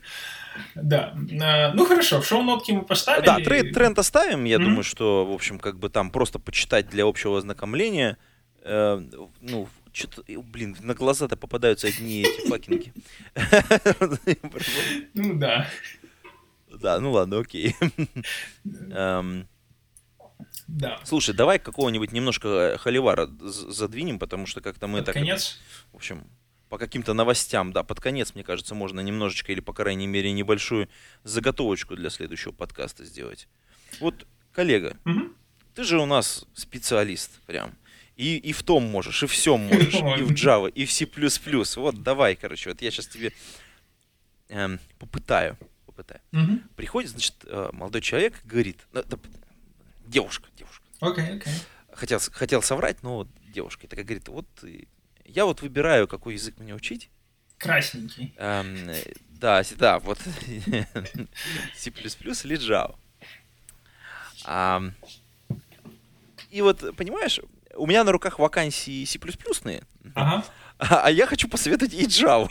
Да. 0.75 1.15
А, 1.41 1.73
Ну 1.73 1.85
хорошо, 1.85 2.21
в 2.21 2.25
шоу-нотки 2.27 2.71
мы 2.71 2.81
поставили. 2.83 3.25
Да, 3.25 3.37
тренд, 3.39 3.73
тренд 3.73 3.99
оставим. 3.99 4.43
Я 4.45 4.57
Мгм. 4.59 4.67
думаю, 4.67 4.83
что, 4.83 5.25
в 5.25 5.31
общем, 5.31 5.59
как 5.59 5.79
бы 5.79 5.89
там 5.89 6.11
просто 6.11 6.39
почитать 6.39 6.89
для 6.89 7.05
общего 7.05 7.37
ознакомления. 7.37 8.17
Э, 8.63 9.01
ну, 9.41 9.67
что-то, 9.93 10.23
блин, 10.27 10.75
на 10.81 10.93
глаза-то 10.93 11.35
попадаются 11.37 11.87
одни 11.87 12.21
эти 12.21 12.47
факинги. 12.47 12.93
Ну 15.13 15.35
да. 15.39 15.67
Да, 16.79 16.99
ну 16.99 17.11
ладно, 17.11 17.39
окей. 17.39 17.75
Эм, 18.91 19.47
Да. 20.67 20.99
Слушай, 21.03 21.35
давай 21.35 21.59
какого-нибудь 21.59 22.13
немножко 22.13 22.77
холивара 22.79 23.27
з- 23.27 23.71
задвинем, 23.73 24.19
потому 24.19 24.45
что 24.45 24.61
как-то 24.61 24.87
мы 24.87 25.01
так... 25.01 25.13
конец. 25.13 25.59
В 25.91 25.97
общем, 25.97 26.23
по 26.71 26.77
каким-то 26.77 27.13
новостям, 27.13 27.73
да, 27.73 27.83
под 27.83 27.99
конец, 27.99 28.33
мне 28.33 28.45
кажется, 28.45 28.75
можно 28.75 29.01
немножечко 29.01 29.51
или, 29.51 29.59
по 29.59 29.73
крайней 29.73 30.07
мере, 30.07 30.31
небольшую 30.31 30.87
заготовочку 31.25 31.97
для 31.97 32.09
следующего 32.09 32.53
подкаста 32.53 33.03
сделать. 33.03 33.49
Вот, 33.99 34.25
коллега, 34.53 34.95
Мгм. 35.03 35.35
ты 35.75 35.83
же 35.83 35.99
у 35.99 36.05
нас 36.05 36.45
специалист 36.53 37.41
прям. 37.41 37.75
И, 38.15 38.37
и 38.37 38.53
в 38.53 38.63
том 38.63 38.85
можешь, 38.85 39.21
и 39.21 39.25
в 39.27 39.31
всем 39.31 39.59
можешь, 39.59 39.95
и 40.17 40.21
в 40.21 40.31
Java, 40.31 40.71
и 40.71 40.85
в 40.85 40.93
C++. 40.93 41.05
Вот, 41.75 42.03
давай, 42.03 42.37
короче, 42.37 42.69
вот 42.69 42.81
я 42.81 42.89
сейчас 42.89 43.07
тебе 43.07 43.33
эм, 44.47 44.79
попытаю, 44.97 45.57
попытаю. 45.85 46.21
Мгм. 46.31 46.69
Приходит, 46.77 47.11
значит, 47.11 47.35
э, 47.47 47.69
молодой 47.73 47.99
человек, 47.99 48.35
говорит, 48.45 48.77
ну, 48.93 49.03
девушка, 50.05 50.47
девушка, 50.55 50.85
Окей, 51.01 51.35
окей. 51.35 51.53
хотел, 51.91 52.19
хотел 52.31 52.61
соврать, 52.61 53.03
но 53.03 53.17
вот 53.17 53.27
девушка, 53.53 53.87
и 53.87 53.89
такая 53.89 54.05
говорит, 54.05 54.29
вот 54.29 54.47
я 55.33 55.45
вот 55.45 55.61
выбираю, 55.61 56.07
какой 56.07 56.33
язык 56.33 56.57
мне 56.59 56.73
учить, 56.75 57.09
Красненький. 57.57 58.33
Эм, 58.37 58.75
да, 59.29 59.61
да, 59.77 59.99
вот 59.99 60.17
C++ 61.75 61.89
или 61.89 62.57
Java. 62.57 62.95
Ам, 64.45 64.95
и 66.49 66.61
вот, 66.61 66.95
понимаешь, 66.97 67.39
у 67.75 67.85
меня 67.85 68.03
на 68.03 68.11
руках 68.11 68.39
вакансии 68.39 69.05
C++, 69.05 69.19
Ага. 70.15 70.43
а, 70.79 71.05
а 71.05 71.11
я 71.11 71.27
хочу 71.27 71.47
посоветовать 71.47 71.93
ей 71.93 72.07
Java. 72.07 72.49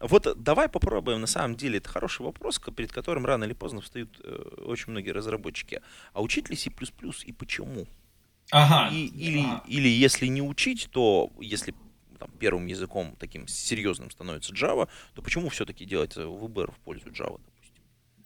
Вот 0.00 0.42
давай 0.42 0.68
попробуем, 0.68 1.20
на 1.20 1.26
самом 1.26 1.56
деле, 1.56 1.78
это 1.78 1.88
хороший 1.88 2.22
вопрос, 2.22 2.60
перед 2.76 2.92
которым 2.92 3.26
рано 3.26 3.44
или 3.44 3.52
поздно 3.52 3.80
встают 3.80 4.20
э, 4.24 4.30
очень 4.66 4.90
многие 4.90 5.10
разработчики. 5.10 5.80
А 6.12 6.22
учить 6.22 6.50
ли 6.50 6.56
C++ 6.56 6.70
и 7.24 7.32
почему? 7.32 7.86
Ага. 8.50 8.94
И, 8.94 9.06
или, 9.06 9.46
или 9.66 9.88
если 9.88 10.26
не 10.26 10.42
учить, 10.42 10.88
то 10.90 11.30
если 11.40 11.74
там, 12.18 12.30
первым 12.38 12.66
языком 12.66 13.16
таким 13.18 13.48
серьезным 13.48 14.10
становится 14.10 14.52
Java, 14.52 14.88
то 15.14 15.22
почему 15.22 15.48
все-таки 15.48 15.84
делать 15.84 16.16
выбор 16.16 16.70
в 16.70 16.78
пользу 16.80 17.08
Java? 17.10 17.40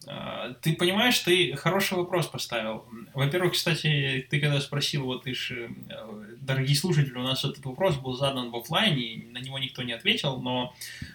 А, 0.09 0.55
ты 0.62 0.74
понимаешь, 0.74 1.18
ты 1.20 1.57
хороший 1.57 1.95
вопрос 1.97 2.26
поставил. 2.26 2.84
Во-первых, 3.14 3.55
кстати, 3.55 4.26
ты 4.30 4.41
когда 4.41 4.61
спросил, 4.61 5.05
вот 5.05 5.24
ты 5.24 5.34
ж, 5.34 5.53
э, 5.53 5.68
дорогие 6.41 6.76
слушатели, 6.76 7.14
у 7.14 7.22
нас 7.22 7.45
этот 7.45 7.64
вопрос 7.64 7.97
был 7.97 8.14
задан 8.14 8.51
в 8.51 8.57
офлайне, 8.57 9.26
на 9.30 9.38
него 9.38 9.59
никто 9.59 9.82
не 9.82 9.93
ответил, 9.93 10.41
но 10.41 10.74
э, 11.01 11.07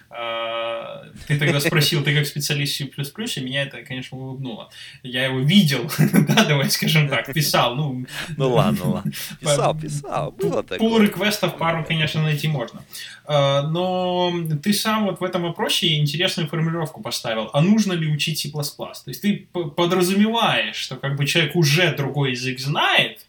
ты 1.26 1.38
тогда 1.38 1.60
спросил, 1.60 2.02
ты 2.02 2.14
как 2.14 2.26
специалист 2.26 2.76
C++, 2.76 2.84
и 2.84 3.40
меня 3.40 3.62
это, 3.62 3.82
конечно, 3.82 4.18
улыбнуло. 4.18 4.70
Я 5.02 5.24
его 5.24 5.40
видел, 5.40 5.90
да, 6.28 6.44
давай 6.44 6.70
скажем 6.70 7.08
так, 7.08 7.32
писал, 7.32 7.74
ну... 7.74 8.06
Ну 8.36 8.50
ладно, 8.50 8.90
ладно. 8.90 9.12
Писал, 9.40 9.78
писал, 9.78 10.32
было 10.32 10.62
такое. 10.62 10.78
Пул 10.78 10.98
реквестов 10.98 11.56
пару, 11.56 11.84
конечно, 11.84 12.22
найти 12.22 12.48
можно. 12.48 12.84
Э, 13.26 13.62
но 13.62 14.32
ты 14.62 14.72
сам 14.72 15.06
вот 15.06 15.20
в 15.20 15.24
этом 15.24 15.42
вопросе 15.42 15.98
интересную 15.98 16.48
формулировку 16.48 17.00
поставил. 17.00 17.50
А 17.52 17.60
нужно 17.62 17.94
ли 17.94 18.12
учить 18.12 18.38
C++? 18.38 18.50
То 18.50 18.92
есть 19.06 19.22
ты 19.22 19.48
подразумеваешь, 19.52 20.76
что 20.76 20.96
как 20.96 21.16
бы 21.16 21.26
человек 21.26 21.56
уже 21.56 21.94
другой 21.94 22.32
язык 22.32 22.58
знает, 22.58 23.26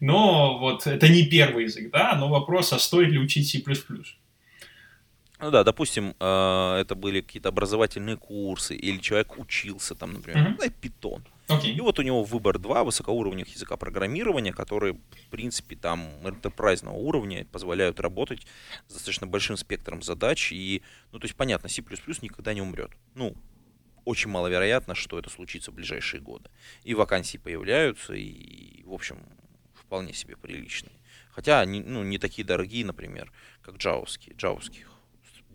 но 0.00 0.58
вот 0.58 0.86
это 0.86 1.08
не 1.08 1.24
первый 1.24 1.64
язык, 1.64 1.90
да, 1.90 2.14
но 2.16 2.28
вопрос, 2.28 2.72
а 2.72 2.78
стоит 2.78 3.10
ли 3.10 3.18
учить 3.18 3.48
C++? 3.48 3.62
Ну 5.38 5.50
да, 5.50 5.64
допустим, 5.64 6.14
э, 6.18 6.76
это 6.80 6.94
были 6.94 7.20
какие-то 7.20 7.50
образовательные 7.50 8.16
курсы, 8.16 8.74
или 8.74 8.98
человек 8.98 9.38
учился 9.38 9.94
там, 9.94 10.14
например, 10.14 10.56
uh-huh. 10.58 10.72
Python. 10.80 11.22
Okay. 11.48 11.70
И 11.70 11.80
вот 11.80 11.98
у 11.98 12.02
него 12.02 12.24
выбор 12.24 12.58
два 12.58 12.82
высокоуровневых 12.82 13.54
языка 13.54 13.76
программирования, 13.76 14.52
которые, 14.52 14.94
в 14.94 15.30
принципе, 15.30 15.76
там 15.76 16.08
enterprise 16.24 16.84
уровня 16.90 17.46
позволяют 17.52 18.00
работать 18.00 18.46
с 18.88 18.94
достаточно 18.94 19.26
большим 19.26 19.56
спектром 19.56 20.02
задач. 20.02 20.50
И, 20.52 20.82
ну, 21.12 21.20
то 21.20 21.26
есть, 21.26 21.36
понятно, 21.36 21.68
C++ 21.68 21.82
никогда 22.22 22.52
не 22.52 22.62
умрет. 22.62 22.90
Ну, 23.14 23.36
очень 24.04 24.30
маловероятно, 24.30 24.94
что 24.94 25.18
это 25.18 25.30
случится 25.30 25.70
в 25.70 25.74
ближайшие 25.74 26.20
годы. 26.20 26.50
И 26.82 26.94
вакансии 26.94 27.38
появляются, 27.38 28.14
и, 28.14 28.82
в 28.84 28.92
общем, 28.92 29.18
вполне 29.74 30.14
себе 30.14 30.36
приличные. 30.36 30.94
Хотя 31.30 31.60
они 31.60 31.80
ну, 31.80 32.02
не 32.02 32.18
такие 32.18 32.44
дорогие, 32.44 32.84
например, 32.84 33.30
как 33.62 33.76
джавовские. 33.76 34.34
Джавовских 34.36 34.95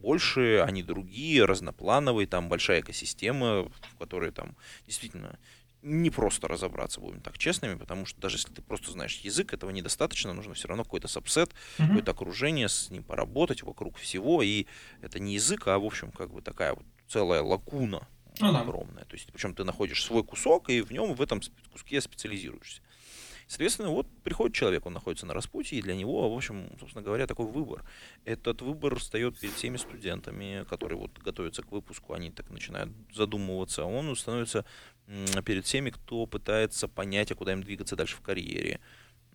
больше, 0.02 0.64
они 0.66 0.84
другие, 0.84 1.46
разноплановые, 1.46 2.28
там 2.28 2.50
большая 2.50 2.82
экосистема, 2.82 3.64
в 3.64 3.98
которой 3.98 4.32
там 4.32 4.56
действительно 4.86 5.40
не 5.82 6.12
просто 6.12 6.48
разобраться, 6.48 7.00
будем 7.00 7.22
так 7.22 7.38
честными, 7.38 7.76
потому 7.76 8.06
что 8.06 8.20
даже 8.22 8.38
если 8.38 8.54
ты 8.54 8.62
просто 8.62 8.92
знаешь 8.92 9.18
язык, 9.18 9.54
этого 9.54 9.72
недостаточно, 9.72 10.34
нужно 10.34 10.54
все 10.54 10.68
равно 10.68 10.84
какой-то 10.84 11.08
сабсет, 11.08 11.50
uh-huh. 11.50 11.88
какое-то 11.88 12.12
окружение, 12.12 12.70
с 12.70 12.92
ним 12.92 13.04
поработать 13.04 13.64
вокруг 13.64 13.98
всего, 13.98 14.44
и 14.44 14.68
это 15.02 15.20
не 15.20 15.34
язык, 15.34 15.68
а, 15.68 15.80
в 15.80 15.86
общем, 15.86 16.12
как 16.12 16.32
бы 16.32 16.42
такая 16.42 16.76
вот 16.76 16.86
целая 17.08 17.42
лагуна 17.42 18.08
ну, 18.40 18.56
огромная. 18.56 19.04
Да. 19.04 19.06
То 19.06 19.16
есть, 19.16 19.32
причем 19.32 19.54
ты 19.54 19.64
находишь 19.64 20.04
свой 20.04 20.24
кусок, 20.24 20.70
и 20.70 20.82
в 20.82 20.92
нем, 20.92 21.14
в 21.14 21.22
этом 21.22 21.42
куске 21.72 22.00
специализируешься. 22.02 22.82
Соответственно, 23.52 23.90
вот 23.90 24.08
приходит 24.24 24.56
человек, 24.56 24.86
он 24.86 24.94
находится 24.94 25.26
на 25.26 25.34
распутье, 25.34 25.78
и 25.78 25.82
для 25.82 25.94
него, 25.94 26.34
в 26.34 26.38
общем, 26.38 26.70
собственно 26.80 27.04
говоря, 27.04 27.28
такой 27.28 27.48
выбор. 27.48 27.84
Этот 28.24 28.62
выбор 28.62 28.98
встает 28.98 29.38
перед 29.38 29.54
всеми 29.56 29.76
студентами, 29.76 30.66
которые 30.70 30.98
вот 30.98 31.20
готовятся 31.20 31.62
к 31.62 31.70
выпуску, 31.70 32.14
они 32.14 32.32
так 32.32 32.50
начинают 32.50 32.92
задумываться. 33.14 33.84
Он 33.84 34.16
становится 34.16 34.64
перед 35.44 35.66
всеми, 35.66 35.90
кто 35.90 36.26
пытается 36.28 36.88
понять, 36.88 37.34
а 37.34 37.36
куда 37.36 37.52
им 37.52 37.62
двигаться 37.62 37.98
дальше 37.98 38.16
в 38.16 38.22
карьере. 38.22 38.80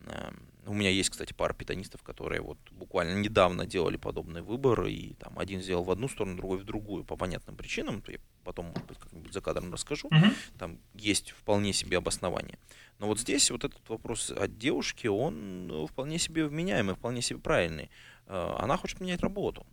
Эм, 0.07 0.49
у 0.65 0.73
меня 0.73 0.89
есть, 0.89 1.11
кстати, 1.11 1.35
пара 1.35 1.53
питанистов, 1.53 2.03
которые 2.03 2.41
вот 2.41 2.59
буквально 2.71 3.19
недавно 3.21 3.67
делали 3.67 3.99
подобный 3.99 4.41
выбор, 4.41 4.87
и 4.87 5.13
там 5.15 5.39
один 5.39 5.61
сделал 5.61 5.85
в 5.85 5.91
одну 5.91 6.09
сторону, 6.09 6.37
другой 6.37 6.59
в 6.59 6.65
другую 6.65 7.05
по 7.05 7.17
понятным 7.17 7.55
причинам. 7.55 8.01
То 8.01 8.13
я 8.13 8.19
потом, 8.45 8.67
может 8.67 8.87
быть, 8.87 8.99
как-нибудь 8.99 9.33
за 9.33 9.41
кадром 9.41 9.73
расскажу. 9.73 10.09
Uh-huh. 10.09 10.35
Там 10.59 10.79
есть 10.95 11.33
вполне 11.33 11.73
себе 11.73 11.99
обоснование. 11.99 12.59
Но 12.99 13.07
вот 13.09 13.21
здесь 13.21 13.51
вот 13.51 13.65
этот 13.65 13.87
вопрос 13.89 14.31
от 14.31 14.59
девушки, 14.59 15.07
он 15.07 15.67
ну, 15.67 15.87
вполне 15.87 16.19
себе 16.19 16.47
вменяемый, 16.47 16.95
вполне 16.95 17.21
себе 17.23 17.39
правильный. 17.39 17.91
Э, 18.27 18.55
она 18.59 18.77
хочет 18.77 19.01
менять 19.01 19.21
работу. 19.21 19.67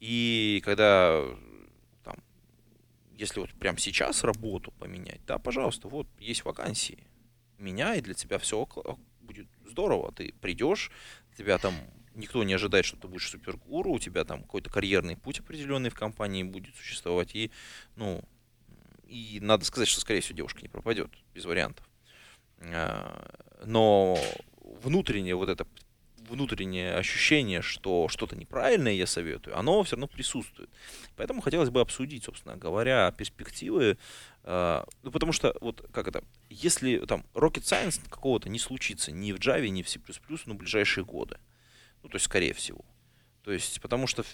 И 0.00 0.60
когда 0.64 1.24
там, 2.04 2.16
если 3.16 3.40
вот 3.40 3.50
прямо 3.54 3.78
сейчас 3.78 4.24
работу 4.24 4.72
поменять, 4.72 5.20
да, 5.26 5.38
пожалуйста, 5.38 5.88
вот 5.88 6.06
есть 6.18 6.44
вакансии, 6.44 7.06
меняй, 7.58 8.00
для 8.02 8.14
тебя 8.14 8.38
все 8.38 8.66
будет 9.20 9.48
здорово. 9.64 10.12
Ты 10.12 10.34
придешь, 10.40 10.90
тебя 11.38 11.58
там 11.58 11.74
никто 12.14 12.42
не 12.44 12.52
ожидает, 12.52 12.84
что 12.84 12.96
ты 12.96 13.08
будешь 13.08 13.30
супергуру, 13.30 13.92
у 13.92 13.98
тебя 13.98 14.24
там 14.24 14.42
какой-то 14.42 14.70
карьерный 14.70 15.16
путь 15.16 15.40
определенный 15.40 15.90
в 15.90 15.94
компании 15.94 16.42
будет 16.42 16.74
существовать, 16.76 17.34
и, 17.34 17.50
ну, 17.96 18.22
и 19.06 19.38
надо 19.40 19.64
сказать, 19.64 19.88
что, 19.88 20.00
скорее 20.00 20.20
всего, 20.20 20.36
девушка 20.36 20.60
не 20.62 20.68
пропадет, 20.68 21.10
без 21.34 21.44
вариантов. 21.44 21.88
А, 22.72 23.30
но 23.64 24.18
внутреннее 24.82 25.34
вот 25.34 25.48
это 25.48 25.66
внутреннее 26.28 26.94
ощущение, 26.94 27.62
что 27.62 28.08
что-то 28.08 28.36
неправильное 28.36 28.92
я 28.92 29.06
советую, 29.06 29.58
оно 29.58 29.82
все 29.82 29.96
равно 29.96 30.06
присутствует. 30.06 30.70
Поэтому 31.16 31.42
хотелось 31.42 31.70
бы 31.70 31.80
обсудить, 31.80 32.24
собственно 32.24 32.56
говоря, 32.56 33.10
перспективы. 33.12 33.98
Э, 34.44 34.84
ну, 35.02 35.10
потому 35.10 35.32
что, 35.32 35.54
вот 35.60 35.86
как 35.92 36.08
это, 36.08 36.24
если 36.48 36.98
там 37.06 37.24
Rocket 37.34 37.62
Science 37.62 38.00
какого-то 38.08 38.48
не 38.48 38.58
случится 38.58 39.12
ни 39.12 39.32
в 39.32 39.38
Java, 39.38 39.68
ни 39.68 39.82
в 39.82 39.88
C++, 39.88 40.00
ну, 40.46 40.54
ближайшие 40.54 41.04
годы. 41.04 41.38
Ну, 42.02 42.08
то 42.08 42.16
есть, 42.16 42.26
скорее 42.26 42.54
всего. 42.54 42.84
То 43.42 43.52
есть, 43.52 43.80
потому 43.80 44.06
что 44.06 44.24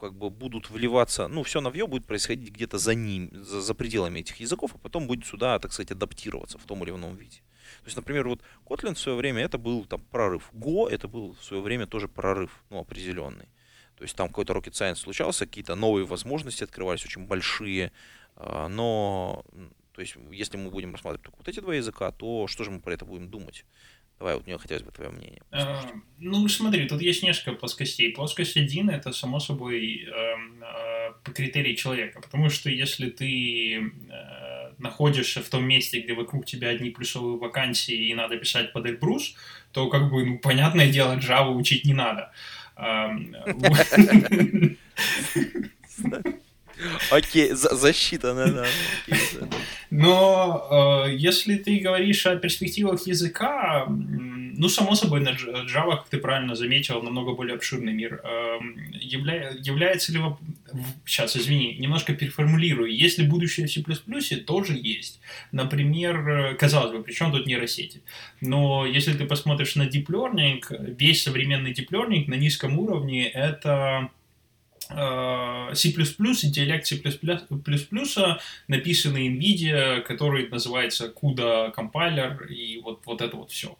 как 0.00 0.14
бы 0.14 0.30
будут 0.30 0.70
вливаться, 0.70 1.26
ну, 1.28 1.42
все 1.42 1.60
новье 1.60 1.86
будет 1.86 2.06
происходить 2.06 2.50
где-то 2.50 2.78
за 2.78 2.94
ним, 2.94 3.30
за, 3.32 3.60
за 3.60 3.74
пределами 3.74 4.20
этих 4.20 4.36
языков, 4.36 4.70
а 4.74 4.78
потом 4.78 5.08
будет 5.08 5.26
сюда, 5.26 5.58
так 5.58 5.72
сказать, 5.72 5.90
адаптироваться 5.90 6.56
в 6.56 6.64
том 6.64 6.84
или 6.84 6.90
ином 6.92 7.16
виде. 7.16 7.42
То 7.80 7.86
есть, 7.86 7.96
например, 7.96 8.28
вот 8.28 8.40
Kotlin 8.64 8.94
в 8.94 8.98
свое 8.98 9.16
время 9.16 9.42
это 9.42 9.58
был 9.58 9.84
там 9.84 10.00
прорыв. 10.10 10.50
Go 10.52 10.88
это 10.88 11.08
был 11.08 11.34
в 11.34 11.44
свое 11.44 11.62
время 11.62 11.86
тоже 11.86 12.08
прорыв, 12.08 12.62
ну, 12.70 12.78
определенный. 12.78 13.48
То 13.96 14.04
есть 14.04 14.14
там 14.14 14.28
какой-то 14.28 14.52
rocket 14.52 14.72
science 14.72 14.96
случался, 14.96 15.46
какие-то 15.46 15.74
новые 15.74 16.06
возможности 16.06 16.64
открывались, 16.64 17.04
очень 17.04 17.26
большие. 17.26 17.90
А, 18.36 18.68
но, 18.68 19.44
то 19.92 20.00
есть, 20.00 20.16
если 20.30 20.56
мы 20.56 20.70
будем 20.70 20.92
рассматривать 20.92 21.24
только 21.24 21.38
вот 21.38 21.48
эти 21.48 21.58
два 21.60 21.74
языка, 21.74 22.12
то 22.12 22.46
что 22.46 22.62
же 22.62 22.70
мы 22.70 22.80
про 22.80 22.94
это 22.94 23.04
будем 23.04 23.28
думать? 23.28 23.64
Давай, 24.18 24.34
вот 24.34 24.46
мне 24.46 24.58
хотелось 24.58 24.82
бы 24.82 24.90
твое 24.90 25.10
мнение. 25.10 25.42
А, 25.50 25.90
ну, 26.18 26.48
смотри, 26.48 26.88
тут 26.88 27.00
есть 27.02 27.22
несколько 27.22 27.52
плоскостей. 27.52 28.12
Плоскость 28.12 28.56
один— 28.56 28.90
это, 28.90 29.12
само 29.12 29.38
собой, 29.38 30.04
э, 30.04 30.10
э, 30.10 31.32
критерий 31.32 31.76
человека. 31.76 32.20
Потому 32.20 32.50
что 32.50 32.68
если 32.68 33.10
ты 33.10 33.76
э, 33.76 34.47
находишься 34.78 35.42
в 35.42 35.48
том 35.48 35.64
месте, 35.64 36.00
где 36.00 36.14
вокруг 36.14 36.46
тебя 36.46 36.68
одни 36.68 36.90
плюсовые 36.90 37.38
вакансии 37.38 38.08
и 38.08 38.14
надо 38.14 38.36
писать 38.36 38.72
под 38.72 38.86
Эльбрус, 38.86 39.34
то, 39.72 39.88
как 39.88 40.10
бы, 40.10 40.24
ну, 40.24 40.38
понятное 40.38 40.90
дело, 40.90 41.16
Java 41.16 41.54
учить 41.54 41.84
не 41.84 41.94
надо. 41.94 42.32
Окей, 47.10 47.50
защита, 47.52 48.34
да, 48.34 48.66
Но 49.90 51.06
э, 51.06 51.14
если 51.16 51.56
ты 51.56 51.78
говоришь 51.78 52.26
о 52.26 52.36
перспективах 52.36 53.06
языка, 53.06 53.86
ну, 53.88 54.68
само 54.68 54.94
собой, 54.94 55.20
на 55.20 55.30
Java, 55.30 55.96
как 55.96 56.08
ты 56.08 56.18
правильно 56.18 56.54
заметил, 56.54 57.02
намного 57.02 57.34
более 57.34 57.54
обширный 57.54 57.92
мир. 57.92 58.20
Э, 58.24 58.58
явля... 58.92 59.52
Является 59.58 60.12
ли... 60.12 60.20
Сейчас, 61.06 61.36
извини, 61.36 61.76
немножко 61.78 62.12
переформулирую. 62.12 62.94
Если 62.94 63.22
будущее 63.24 63.66
в 63.66 63.70
C++, 63.70 64.36
тоже 64.36 64.74
есть. 64.74 65.20
Например, 65.52 66.56
казалось 66.58 66.92
бы, 66.92 67.02
причем 67.02 67.32
тут 67.32 67.46
нейросети. 67.46 68.02
Но 68.40 68.84
если 68.84 69.12
ты 69.14 69.24
посмотришь 69.24 69.76
на 69.76 69.84
Deep 69.84 70.06
Learning, 70.06 70.62
весь 70.98 71.22
современный 71.22 71.72
Deep 71.72 71.88
Learning 71.90 72.24
на 72.26 72.34
низком 72.34 72.78
уровне— 72.78 73.28
это 73.34 74.10
э, 74.12 74.17
C++ 74.88 75.88
интеллект 75.90 76.86
C++ 76.86 77.00
написанный 78.68 79.28
NVIDIA, 79.28 80.00
который 80.02 80.48
называется 80.48 81.12
CUDA 81.14 81.72
компайлер, 81.72 82.44
и 82.44 82.80
вот, 82.80 83.02
вот 83.04 83.20
это 83.20 83.36
вот 83.36 83.50
все. 83.50 83.76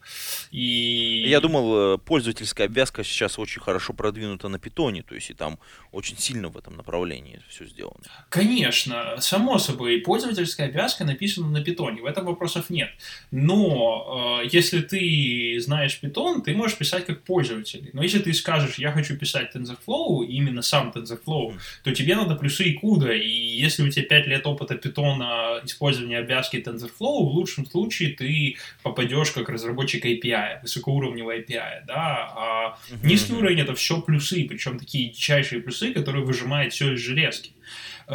И... 0.50 1.24
Я 1.26 1.40
думал, 1.40 1.94
э, 1.94 1.98
пользовательская 1.98 2.66
обвязка 2.66 3.04
сейчас 3.04 3.38
очень 3.38 3.60
хорошо 3.60 3.92
продвинута 3.92 4.48
на 4.48 4.58
питоне, 4.58 5.02
то 5.02 5.14
есть 5.14 5.30
и 5.30 5.34
там 5.34 5.58
очень 5.92 6.18
сильно 6.18 6.48
в 6.48 6.56
этом 6.56 6.76
направлении 6.76 7.40
все 7.48 7.66
сделано. 7.66 8.02
Конечно, 8.28 9.16
само 9.20 9.58
собой, 9.58 10.00
пользовательская 10.00 10.68
обвязка 10.68 11.04
написана 11.04 11.48
на 11.48 11.64
питоне, 11.64 12.02
в 12.02 12.06
этом 12.06 12.26
вопросов 12.26 12.70
нет. 12.70 12.90
Но 13.30 14.40
э, 14.42 14.48
если 14.52 14.80
ты 14.80 15.58
знаешь 15.60 15.98
питон, 16.00 16.42
ты 16.42 16.54
можешь 16.54 16.78
писать 16.78 17.06
как 17.06 17.22
пользователь. 17.22 17.90
Но 17.92 18.02
если 18.02 18.18
ты 18.18 18.32
скажешь, 18.34 18.78
я 18.78 18.92
хочу 18.92 19.16
писать 19.16 19.54
TensorFlow, 19.54 20.26
именно 20.26 20.62
сам 20.62 20.92
TensorFlow, 20.98 21.58
то 21.84 21.94
тебе 21.94 22.16
надо 22.16 22.34
плюсы 22.34 22.64
и 22.64 22.74
куда. 22.74 23.14
И 23.14 23.28
если 23.28 23.82
у 23.82 23.90
тебя 23.90 24.04
5 24.04 24.26
лет 24.26 24.46
опыта 24.46 24.74
питона 24.76 25.60
использования 25.64 26.18
обвязки 26.18 26.56
TensorFlow, 26.56 27.24
в 27.24 27.34
лучшем 27.34 27.66
случае 27.66 28.14
ты 28.14 28.56
попадешь 28.82 29.30
как 29.30 29.48
разработчик 29.48 30.04
API, 30.04 30.62
высокоуровневого 30.62 31.38
API, 31.38 31.84
да, 31.86 32.32
а 32.36 32.78
низкий 33.02 33.32
уровень 33.32 33.60
это 33.60 33.74
все 33.74 34.00
плюсы, 34.00 34.46
причем 34.48 34.78
такие 34.78 35.10
дичайшие 35.10 35.60
плюсы, 35.60 35.92
которые 35.92 36.24
выжимают 36.24 36.72
все 36.72 36.94
из 36.94 37.00
железки 37.00 37.52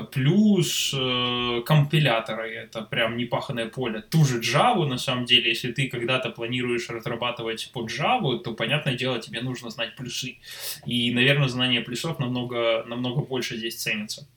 плюс 0.01 0.93
э, 0.97 1.61
компиляторы, 1.65 2.49
это 2.55 2.81
прям 2.81 3.15
непаханное 3.15 3.67
поле. 3.67 4.01
Ту 4.01 4.25
же 4.25 4.39
Java, 4.39 4.87
на 4.87 4.97
самом 4.97 5.25
деле, 5.25 5.49
если 5.49 5.71
ты 5.71 5.87
когда-то 5.87 6.29
планируешь 6.29 6.89
разрабатывать 6.89 7.69
под 7.71 7.91
Java, 7.91 8.39
то, 8.39 8.53
понятное 8.53 8.95
дело, 8.95 9.19
тебе 9.19 9.41
нужно 9.41 9.69
знать 9.69 9.95
плюсы. 9.95 10.37
И, 10.87 11.13
наверное, 11.13 11.47
знание 11.47 11.81
плюсов 11.81 12.17
намного, 12.19 12.83
намного 12.87 13.21
больше 13.21 13.57
здесь 13.57 13.75
ценится. 13.75 14.27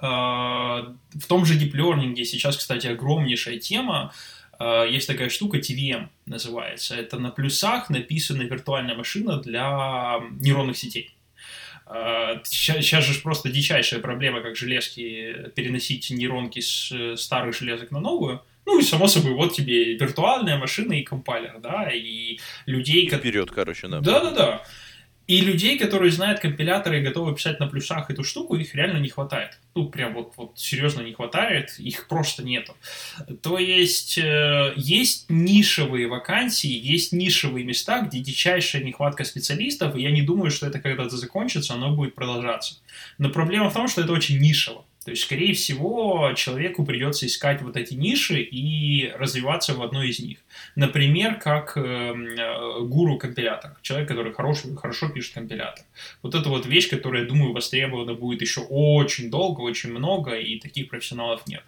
Э, 0.00 0.94
в 1.12 1.26
том 1.28 1.44
же 1.44 1.58
Deep 1.58 1.72
Learning 1.72 2.24
сейчас, 2.24 2.56
кстати, 2.56 2.86
огромнейшая 2.86 3.58
тема, 3.58 4.14
э, 4.58 4.86
есть 4.90 5.06
такая 5.06 5.28
штука, 5.28 5.58
TVM 5.58 6.08
называется. 6.24 6.96
Это 6.96 7.18
на 7.18 7.30
плюсах 7.30 7.90
написана 7.90 8.42
виртуальная 8.42 8.94
машина 8.94 9.36
для 9.36 10.20
нейронных 10.40 10.78
сетей. 10.78 11.14
Сейчас, 12.44 13.04
же 13.04 13.20
просто 13.20 13.50
дичайшая 13.50 14.00
проблема, 14.00 14.40
как 14.40 14.56
железки 14.56 15.50
переносить 15.54 16.10
нейронки 16.10 16.60
с 16.60 16.90
э, 16.92 17.16
старых 17.16 17.56
железок 17.56 17.90
на 17.90 18.00
новую. 18.00 18.42
Ну 18.64 18.78
и 18.78 18.82
само 18.82 19.08
собой, 19.08 19.34
вот 19.34 19.54
тебе 19.54 19.94
виртуальная 19.94 20.56
машина 20.56 20.92
и 20.92 21.02
компайлер, 21.02 21.58
да, 21.58 21.90
и 21.92 22.38
людей... 22.66 23.08
Вперед, 23.08 23.50
короче, 23.50 23.88
да. 23.88 24.00
Да-да-да. 24.00 24.64
И 25.32 25.40
людей, 25.40 25.78
которые 25.78 26.12
знают 26.12 26.40
компиляторы 26.40 26.98
и 26.98 27.02
готовы 27.02 27.34
писать 27.34 27.58
на 27.58 27.66
плюсах 27.66 28.10
эту 28.10 28.22
штуку, 28.22 28.54
их 28.54 28.74
реально 28.74 28.98
не 28.98 29.08
хватает. 29.08 29.58
Ну, 29.74 29.88
прям 29.88 30.12
вот, 30.12 30.34
вот 30.36 30.58
серьезно 30.58 31.00
не 31.00 31.14
хватает, 31.14 31.78
их 31.78 32.06
просто 32.06 32.44
нету. 32.44 32.76
То 33.40 33.56
есть, 33.56 34.18
э, 34.18 34.74
есть 34.76 35.30
нишевые 35.30 36.06
вакансии, 36.06 36.68
есть 36.68 37.12
нишевые 37.12 37.64
места, 37.64 38.02
где 38.02 38.18
дичайшая 38.18 38.84
нехватка 38.84 39.24
специалистов, 39.24 39.96
и 39.96 40.02
я 40.02 40.10
не 40.10 40.20
думаю, 40.20 40.50
что 40.50 40.66
это 40.66 40.80
когда-то 40.80 41.16
закончится, 41.16 41.72
оно 41.72 41.96
будет 41.96 42.14
продолжаться. 42.14 42.74
Но 43.16 43.30
проблема 43.30 43.70
в 43.70 43.72
том, 43.72 43.88
что 43.88 44.02
это 44.02 44.12
очень 44.12 44.38
нишево. 44.38 44.84
То 45.04 45.10
есть, 45.10 45.24
скорее 45.24 45.54
всего, 45.54 46.32
человеку 46.36 46.84
придется 46.84 47.26
искать 47.26 47.62
вот 47.62 47.76
эти 47.76 47.94
ниши 47.94 48.40
и 48.40 49.10
развиваться 49.16 49.74
в 49.74 49.82
одной 49.82 50.08
из 50.10 50.20
них. 50.20 50.38
Например, 50.76 51.36
как 51.36 51.76
эм, 51.76 52.26
э, 52.26 52.80
гуру-компилятор. 52.82 53.76
Человек, 53.82 54.08
который 54.08 54.32
хороший, 54.32 54.74
хорошо 54.76 55.08
пишет 55.08 55.34
компилятор. 55.34 55.84
Вот 56.22 56.34
это 56.34 56.48
вот 56.48 56.66
вещь, 56.66 56.88
которая, 56.88 57.26
думаю, 57.26 57.52
востребована 57.52 58.14
будет 58.14 58.42
еще 58.42 58.60
очень 58.60 59.30
долго, 59.30 59.60
очень 59.60 59.90
много, 59.90 60.34
и 60.34 60.58
таких 60.58 60.88
профессионалов 60.88 61.46
нет. 61.46 61.62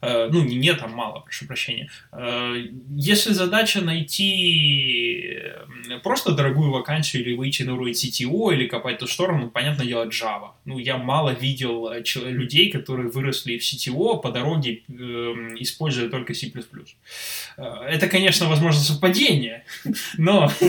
Э, 0.00 0.28
ну, 0.30 0.44
не 0.44 0.56
нет, 0.56 0.80
а 0.82 0.88
мало, 0.88 1.20
прошу 1.20 1.46
прощения. 1.46 1.90
Э, 2.12 2.54
если 2.96 3.32
задача 3.32 3.80
найти 3.80 5.42
просто 6.02 6.32
дорогую 6.32 6.70
вакансию 6.70 7.22
или 7.22 7.34
выйти 7.34 7.62
на 7.62 7.74
уровень 7.74 7.92
CTO 7.92 8.52
или 8.52 8.66
копать 8.66 8.98
ту 8.98 9.06
сторону, 9.06 9.50
понятно 9.50 9.84
дело, 9.84 10.06
Java. 10.06 10.50
Ну, 10.64 10.78
я 10.78 10.96
мало 10.96 11.30
видел 11.30 11.88
э, 11.90 12.02
людей, 12.26 12.70
которые 12.70 13.10
выросли 13.10 13.58
в 13.58 13.62
CTO 13.62 14.20
по 14.20 14.30
дороге, 14.30 14.82
используя 15.58 16.08
только 16.08 16.34
C++. 16.34 16.52
Это, 17.56 18.08
конечно, 18.08 18.48
возможно, 18.48 18.80
совпадение, 18.80 19.64
но... 20.18 20.50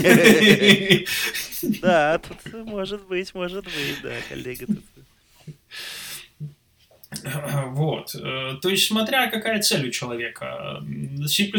Да, 1.81 2.19
тут 2.19 2.65
может 2.65 3.07
быть, 3.07 3.33
может 3.33 3.65
быть, 3.65 4.01
да, 4.03 4.15
коллега. 4.29 4.65
Вот. 7.67 8.15
Э, 8.15 8.57
то 8.61 8.69
есть, 8.69 8.87
смотря 8.87 9.29
какая 9.29 9.61
цель 9.61 9.87
у 9.87 9.91
человека. 9.91 10.83
C++, 11.25 11.51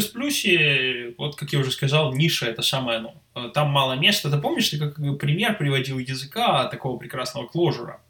вот 1.17 1.35
как 1.35 1.53
я 1.53 1.59
уже 1.59 1.71
сказал, 1.71 2.13
ниша 2.13 2.45
это 2.45 2.61
самое 2.61 2.99
оно. 2.99 3.21
Э, 3.35 3.49
там 3.53 3.69
мало 3.69 3.93
места. 3.93 4.29
Ты 4.29 4.37
помнишь, 4.37 4.69
ты 4.69 4.77
как 4.77 4.95
пример 5.19 5.57
приводил 5.57 5.99
языка 5.99 6.65
такого 6.65 6.97
прекрасного 6.97 7.47
кложера? 7.47 8.01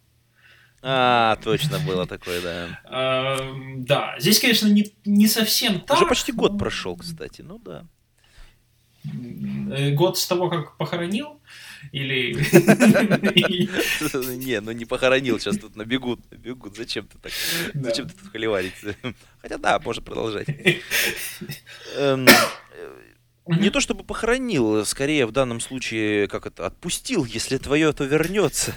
А, 0.82 1.36
точно 1.44 1.80
было 1.80 2.08
такое, 2.08 2.42
да. 2.42 2.80
Э, 2.86 3.54
да, 3.78 4.16
здесь, 4.20 4.40
конечно, 4.40 4.68
не, 4.68 4.94
не 5.06 5.28
совсем 5.28 5.82
так. 5.82 5.98
Уже 5.98 6.06
почти 6.06 6.32
год 6.32 6.58
прошел, 6.58 6.96
кстати, 6.96 7.42
ну 7.42 7.60
да. 7.60 7.86
Год 9.92 10.18
с 10.18 10.28
того, 10.28 10.50
как 10.50 10.78
похоронил? 10.78 11.40
Или... 11.92 12.34
Не, 14.38 14.62
ну 14.62 14.72
не 14.72 14.86
похоронил, 14.86 15.40
сейчас 15.40 15.58
тут 15.58 15.76
набегут, 15.76 16.20
набегут. 16.32 16.76
Зачем 16.76 17.08
ты 17.08 17.18
так? 17.18 17.32
Зачем 17.74 18.08
ты 18.08 18.14
тут 18.16 18.32
холиварить? 18.32 18.74
Хотя 19.42 19.58
да, 19.58 19.80
можно 19.80 20.02
продолжать. 20.02 20.48
Эм, 21.98 22.28
не 23.58 23.72
то 23.72 23.80
чтобы 23.80 24.04
похоронил, 24.04 24.86
скорее 24.86 25.26
в 25.26 25.32
данном 25.32 25.60
случае, 25.60 26.28
как 26.28 26.46
это, 26.46 26.68
отпустил, 26.68 27.26
если 27.26 27.58
твое, 27.58 27.92
то 27.94 28.04
вернется. 28.04 28.76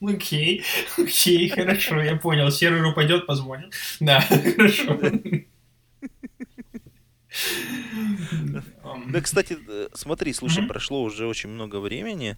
Окей, 0.00 0.64
окей, 0.96 1.48
хорошо, 1.50 2.00
я 2.00 2.16
понял. 2.16 2.50
Сервер 2.50 2.86
упадет, 2.86 3.26
позвонит. 3.26 3.74
Да, 4.00 4.20
хорошо. 4.56 4.98
Да, 9.08 9.20
кстати, 9.20 9.58
э, 9.68 9.88
смотри, 9.94 10.32
слушай, 10.32 10.66
прошло 10.66 11.02
уже 11.02 11.26
очень 11.26 11.50
много 11.50 11.80
времени. 11.80 12.36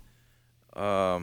А, 0.73 1.23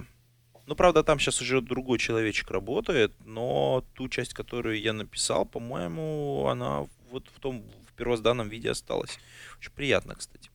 ну, 0.66 0.76
правда, 0.76 1.04
там 1.04 1.20
сейчас 1.20 1.42
уже 1.42 1.62
другой 1.62 1.98
человечек 1.98 2.52
работает, 2.52 3.14
но 3.26 3.86
ту 3.94 4.10
часть, 4.10 4.34
которую 4.34 4.80
я 4.82 4.94
написал, 4.94 5.46
по-моему, 5.46 6.48
она 6.48 6.88
вот 7.10 7.28
в 7.34 7.40
том 7.40 7.64
в 7.88 7.94
первозданном 7.94 8.50
виде 8.50 8.70
осталась. 8.70 9.18
Очень 9.60 9.72
приятно, 9.72 10.16
кстати. 10.16 10.50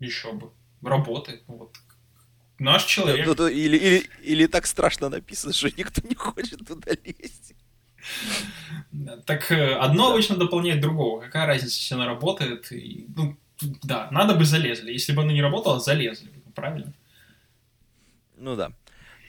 Еще 0.00 0.32
бы. 0.32 0.50
Работает. 0.82 1.44
Вот. 1.46 1.76
Наш 2.58 2.84
человек. 2.84 3.26
Ну, 3.26 3.48
или, 3.48 3.76
или, 3.76 4.10
или 4.22 4.46
так 4.46 4.66
страшно 4.66 5.08
написано, 5.08 5.52
что 5.52 5.68
никто 5.68 6.06
не 6.06 6.14
хочет 6.14 6.66
туда 6.66 6.92
лезть. 7.04 7.54
Так 9.26 9.50
э, 9.50 9.74
одно 9.74 10.10
обычно 10.10 10.36
дополняет 10.36 10.80
другого. 10.80 11.20
Какая 11.20 11.46
разница, 11.46 11.76
если 11.76 11.94
оно 11.94 12.06
работает? 12.06 12.70
И, 12.72 13.06
ну, 13.16 13.36
да, 13.82 14.08
надо 14.10 14.34
бы 14.34 14.44
залезли. 14.44 14.92
Если 14.92 15.12
бы 15.12 15.22
оно 15.22 15.32
не 15.32 15.42
работало, 15.42 15.80
залезли. 15.80 16.30
Правильно? 16.54 16.92
Ну 18.36 18.56
да. 18.56 18.72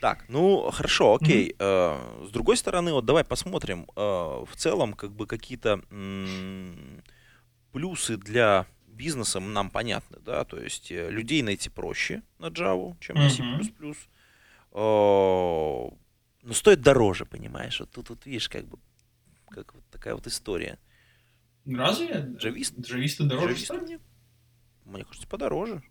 Так, 0.01 0.25
ну 0.29 0.69
хорошо, 0.71 1.15
окей. 1.15 1.55
Mm-hmm. 1.57 2.27
С 2.27 2.31
другой 2.31 2.57
стороны, 2.57 2.93
вот 2.93 3.05
давай 3.05 3.23
посмотрим 3.23 3.87
э, 3.95 4.01
в 4.01 4.55
целом, 4.55 4.93
как 4.93 5.11
бы 5.11 5.25
какие-то 5.25 5.81
плюсы 7.71 8.17
для 8.17 8.65
бизнеса 8.87 9.39
нам 9.39 9.69
понятны, 9.69 10.17
да, 10.25 10.45
то 10.45 10.57
есть 10.57 10.91
людей 10.91 11.41
найти 11.41 11.69
проще 11.69 12.21
на 12.39 12.47
Java, 12.47 12.95
чем 12.99 13.17
на 13.17 13.29
C++. 13.29 13.41
Mm-hmm. 14.71 15.97
Но 16.45 16.53
стоит 16.53 16.81
дороже, 16.81 17.25
понимаешь? 17.25 17.79
Вот 17.79 17.89
тут, 17.89 18.09
вот 18.09 18.25
видишь, 18.25 18.49
как 18.49 18.67
бы 18.67 18.77
как 19.49 19.73
вот 19.73 19.83
такая 19.89 20.13
вот 20.13 20.27
история. 20.27 20.77
Разве? 21.65 22.33
Джавист? 22.37 22.79
Джависты 22.79 23.23
дороже 23.23 23.47
Джависты 23.47 23.65
стоят? 23.65 23.83
Мне, 23.83 23.99
мне 24.85 25.03
кажется, 25.05 25.27
подороже. 25.27 25.81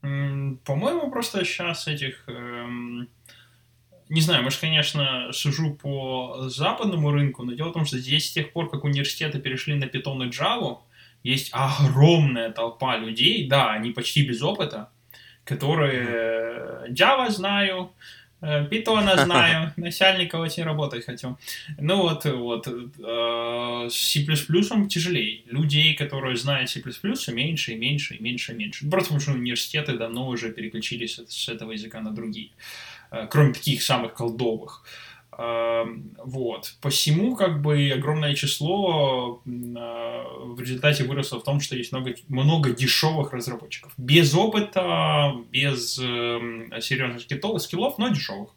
По-моему, 0.00 1.10
просто 1.10 1.44
сейчас 1.44 1.86
этих... 1.86 2.26
Эм, 2.28 3.10
не 4.08 4.22
знаю, 4.22 4.42
может, 4.42 4.60
конечно, 4.60 5.32
сужу 5.32 5.74
по 5.74 6.48
западному 6.48 7.10
рынку, 7.10 7.44
но 7.44 7.52
дело 7.52 7.68
в 7.68 7.74
том, 7.74 7.84
что 7.84 7.98
здесь 7.98 8.28
с 8.28 8.32
тех 8.32 8.52
пор, 8.54 8.70
как 8.70 8.84
университеты 8.84 9.38
перешли 9.38 9.74
на 9.74 9.84
Python 9.84 10.26
и 10.26 10.30
Java, 10.30 10.78
есть 11.22 11.50
огромная 11.52 12.50
толпа 12.52 12.96
людей, 12.96 13.46
да, 13.46 13.72
они 13.72 13.90
почти 13.90 14.26
без 14.26 14.40
опыта, 14.40 14.90
которые 15.44 16.88
Java 16.90 17.28
знаю, 17.28 17.92
Питона 18.40 19.14
э, 19.16 19.24
знаю, 19.24 19.72
начальника 19.76 20.36
очень 20.36 20.62
работать 20.62 21.04
хочу. 21.04 21.36
Ну 21.78 22.02
вот, 22.02 22.24
вот, 22.24 22.68
э, 22.68 23.88
с 23.90 23.94
C++ 23.94 24.24
тяжелее. 24.88 25.42
Людей, 25.46 25.94
которые 25.94 26.36
знают 26.36 26.70
C++, 26.70 26.80
меньше 27.32 27.72
и 27.72 27.76
меньше 27.76 28.14
и 28.14 28.22
меньше 28.22 28.52
и 28.52 28.56
меньше. 28.56 28.88
Просто 28.88 29.08
потому 29.08 29.20
что 29.20 29.32
университеты 29.32 29.98
давно 29.98 30.28
уже 30.28 30.52
переключились 30.52 31.18
с 31.18 31.48
этого 31.48 31.72
языка 31.72 32.00
на 32.00 32.12
другие. 32.12 32.50
э, 33.10 33.26
кроме 33.30 33.52
таких 33.54 33.82
самых 33.82 34.14
колдовых. 34.14 34.84
Эм, 34.84 35.07
вот. 35.38 36.74
Посему, 36.80 37.36
как 37.36 37.62
бы, 37.62 37.92
огромное 37.94 38.34
число 38.34 39.40
э, 39.46 39.48
в 39.48 40.60
результате 40.60 41.04
выросло 41.04 41.38
в 41.38 41.44
том, 41.44 41.60
что 41.60 41.76
есть 41.76 41.92
много, 41.92 42.14
много 42.26 42.70
дешевых 42.70 43.32
разработчиков. 43.32 43.92
Без 43.96 44.34
опыта, 44.34 45.32
без 45.50 45.96
э, 45.98 46.80
серьезных 46.80 47.20
скиллов, 47.62 47.98
но 47.98 48.08
дешевых. 48.08 48.50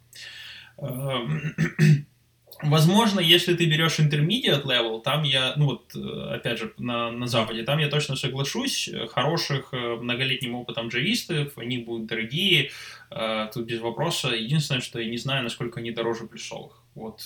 Возможно, 2.64 3.20
если 3.20 3.55
ты 3.55 3.66
берешь 3.66 3.99
intermediate 3.99 4.64
level, 4.64 5.01
там 5.01 5.24
я, 5.24 5.53
ну 5.55 5.66
вот, 5.66 5.95
э, 5.95 6.36
опять 6.36 6.59
же, 6.59 6.74
на, 6.78 7.12
на 7.12 7.28
Западе, 7.28 7.64
там 7.64 7.80
я 7.80 7.89
точно 7.89 8.16
соглашусь, 8.16 8.89
хороших 9.09 9.70
э, 9.74 9.95
многолетним 9.95 10.55
опытом 10.55 10.89
джавистов, 10.89 11.57
они 11.57 11.80
будут 11.80 12.07
дорогие, 12.07 12.72
Э, 13.12 13.49
тут 13.53 13.66
без 13.66 13.82
вопроса. 13.82 14.30
Единственное, 14.30 14.82
что 14.82 14.99
я 14.99 15.09
не 15.09 15.18
знаю, 15.18 15.43
насколько 15.43 15.80
они 15.80 15.91
дороже 15.91 16.26
плюсовых. 16.28 16.84
Вот 16.95 17.22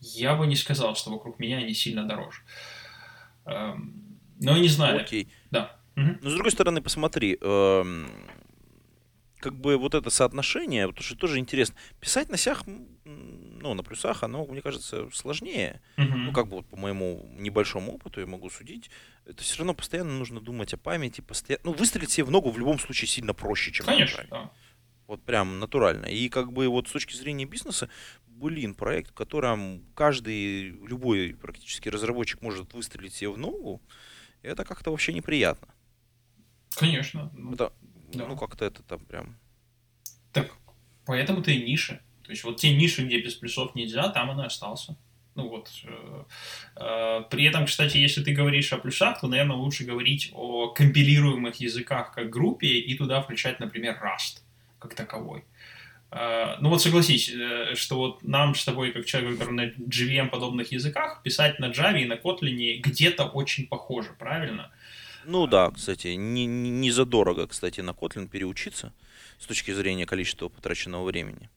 я 0.00 0.34
бы 0.34 0.46
не 0.46 0.56
сказал, 0.56 0.96
что 0.96 1.10
вокруг 1.10 1.38
меня 1.38 1.58
они 1.58 1.74
сильно 1.74 2.04
дороже. 2.04 2.40
Эм, 3.44 4.18
но 4.40 4.56
не 4.56 4.68
знаю. 4.68 5.00
Окей. 5.00 5.28
Да. 5.50 5.76
Но 5.94 6.30
с 6.30 6.34
другой 6.34 6.52
стороны, 6.52 6.80
посмотри, 6.80 7.36
эм, 7.40 8.06
как 9.40 9.58
бы 9.60 9.76
вот 9.76 9.94
это 9.94 10.10
соотношение, 10.10 10.86
потому 10.86 11.02
что 11.02 11.16
тоже 11.16 11.38
интересно. 11.38 11.74
Писать 12.00 12.28
на 12.28 12.36
сях, 12.36 12.62
ну, 13.60 13.74
на 13.74 13.82
плюсах, 13.82 14.22
оно, 14.22 14.46
мне 14.46 14.62
кажется, 14.62 15.08
сложнее. 15.12 15.80
Угу. 15.96 16.16
Ну, 16.16 16.32
как 16.32 16.48
бы 16.48 16.56
вот 16.56 16.66
по 16.66 16.76
моему 16.76 17.28
небольшому 17.38 17.94
опыту 17.94 18.20
я 18.20 18.26
могу 18.26 18.50
судить. 18.50 18.90
Это 19.26 19.42
все 19.42 19.58
равно 19.58 19.74
постоянно 19.74 20.12
нужно 20.12 20.40
думать 20.40 20.72
о 20.74 20.76
памяти, 20.76 21.20
постоянно. 21.20 21.62
Ну, 21.64 21.72
выстрелить 21.72 22.10
себе 22.10 22.24
в 22.24 22.30
ногу 22.30 22.50
в 22.50 22.58
любом 22.58 22.78
случае 22.78 23.08
сильно 23.08 23.34
проще, 23.34 23.72
чем 23.72 23.86
Конечно, 23.86 24.24
да. 24.30 24.50
Вот 25.06 25.22
прям 25.22 25.58
натурально. 25.58 26.06
И 26.06 26.28
как 26.28 26.52
бы 26.52 26.68
вот 26.68 26.88
с 26.88 26.92
точки 26.92 27.14
зрения 27.14 27.46
бизнеса, 27.46 27.88
блин, 28.26 28.74
проект, 28.74 29.10
в 29.10 29.14
котором 29.14 29.84
каждый, 29.94 30.70
любой 30.70 31.34
практически 31.34 31.88
разработчик 31.88 32.42
может 32.42 32.72
выстрелить 32.74 33.14
себе 33.14 33.30
в 33.30 33.38
ногу, 33.38 33.82
это 34.42 34.64
как-то 34.64 34.90
вообще 34.90 35.12
неприятно. 35.12 35.68
Конечно. 36.76 37.32
Это, 37.52 37.72
да. 38.12 38.26
Ну, 38.26 38.36
как-то 38.36 38.64
это 38.64 38.82
там 38.82 39.04
прям... 39.04 39.38
Так, 40.32 40.54
поэтому-то 41.06 41.50
и 41.50 41.64
ниши. 41.64 42.00
То 42.28 42.32
есть 42.32 42.44
вот 42.44 42.58
те 42.58 42.76
ниши, 42.76 43.06
где 43.06 43.22
без 43.22 43.36
плюсов 43.36 43.74
нельзя, 43.74 44.06
там 44.10 44.28
он 44.28 44.42
и 44.42 44.44
остался. 44.44 44.98
Ну 45.34 45.48
вот. 45.48 45.70
Э, 45.84 46.24
э, 46.76 47.22
при 47.30 47.46
этом, 47.46 47.64
кстати, 47.64 47.96
если 47.96 48.22
ты 48.22 48.34
говоришь 48.34 48.70
о 48.74 48.76
плюсах, 48.76 49.18
то, 49.18 49.28
наверное, 49.28 49.56
лучше 49.56 49.84
говорить 49.84 50.30
о 50.34 50.68
компилируемых 50.68 51.54
языках 51.54 52.12
как 52.12 52.28
группе 52.28 52.66
и 52.66 52.94
туда 52.98 53.22
включать, 53.22 53.60
например, 53.60 53.94
Rust 53.94 54.42
как 54.78 54.94
таковой. 54.94 55.42
Э, 56.10 56.56
ну 56.60 56.68
вот 56.68 56.82
согласись, 56.82 57.32
что 57.72 57.96
вот 57.96 58.22
нам 58.22 58.54
с 58.54 58.62
тобой, 58.62 58.92
как 58.92 59.06
человек, 59.06 59.38
который 59.38 59.54
на 59.54 59.66
JVM 59.70 60.28
подобных 60.28 60.70
языках, 60.70 61.22
писать 61.22 61.58
на 61.58 61.70
Java 61.70 61.98
и 61.98 62.04
на 62.04 62.16
Kotlin 62.16 62.82
где-то 62.82 63.24
очень 63.24 63.66
похоже, 63.68 64.10
правильно? 64.18 64.70
Ну 65.24 65.46
да, 65.46 65.70
кстати, 65.70 66.08
не, 66.08 66.44
не 66.44 66.90
задорого, 66.90 67.46
кстати, 67.46 67.80
на 67.80 67.92
Kotlin 67.92 68.28
переучиться 68.28 68.92
с 69.38 69.46
точки 69.46 69.72
зрения 69.72 70.04
количества 70.04 70.50
потраченного 70.50 71.04
времени. 71.04 71.48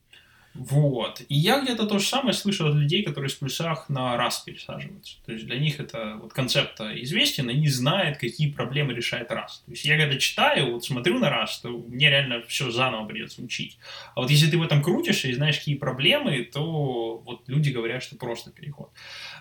Вот. 0.53 1.21
И 1.29 1.35
я 1.35 1.61
где-то 1.61 1.87
то 1.87 1.97
же 1.99 2.05
самое 2.05 2.33
слышал 2.33 2.67
от 2.67 2.75
людей, 2.75 3.03
которые 3.03 3.29
в 3.29 3.39
плюсах 3.39 3.87
на 3.87 4.17
раз 4.17 4.39
пересаживаются. 4.39 5.17
То 5.25 5.31
есть 5.31 5.45
для 5.45 5.57
них 5.57 5.79
это 5.79 6.17
вот 6.21 6.33
концепт 6.33 6.79
известен, 6.81 7.49
и 7.49 7.55
не 7.55 7.69
знают, 7.69 8.17
какие 8.17 8.51
проблемы 8.51 8.93
решает 8.93 9.31
раз. 9.31 9.63
То 9.65 9.71
есть 9.71 9.85
я 9.85 9.97
когда 9.97 10.17
читаю, 10.17 10.73
вот 10.73 10.83
смотрю 10.83 11.19
на 11.19 11.29
раз, 11.29 11.59
то 11.59 11.69
мне 11.69 12.09
реально 12.09 12.41
все 12.47 12.69
заново 12.69 13.07
придется 13.07 13.41
учить. 13.41 13.77
А 14.13 14.21
вот 14.21 14.29
если 14.29 14.49
ты 14.49 14.57
в 14.57 14.63
этом 14.63 14.83
крутишься 14.83 15.29
и 15.29 15.33
знаешь, 15.33 15.57
какие 15.57 15.75
проблемы, 15.75 16.43
то 16.43 17.17
вот 17.17 17.47
люди 17.47 17.69
говорят, 17.69 18.03
что 18.03 18.17
просто 18.17 18.51
переход. 18.51 18.91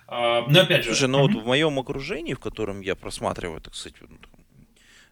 А, 0.06 0.46
но 0.48 0.61
опять 0.61 0.84
же... 0.84 0.90
Слушай, 0.90 1.08
ну 1.08 1.22
вот 1.22 1.32
в 1.32 1.46
моем 1.46 1.78
окружении, 1.78 2.34
в 2.34 2.40
котором 2.40 2.80
я 2.80 2.94
просматриваю, 2.94 3.61
так 3.61 3.74
сказать, 3.74 3.98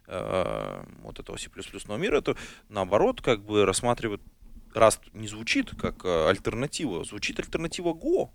э, 0.07 0.83
вот 1.01 1.19
этого 1.19 1.37
C++ 1.37 1.49
мира, 1.97 2.21
то 2.21 2.37
наоборот, 2.69 3.21
как 3.21 3.43
бы 3.43 3.65
рассматривают 3.65 4.21
Rust 4.73 4.99
не 5.13 5.27
звучит 5.27 5.71
как 5.71 6.05
э, 6.05 6.29
альтернатива, 6.29 7.03
звучит 7.03 7.39
альтернатива 7.39 7.93
Go. 7.93 8.29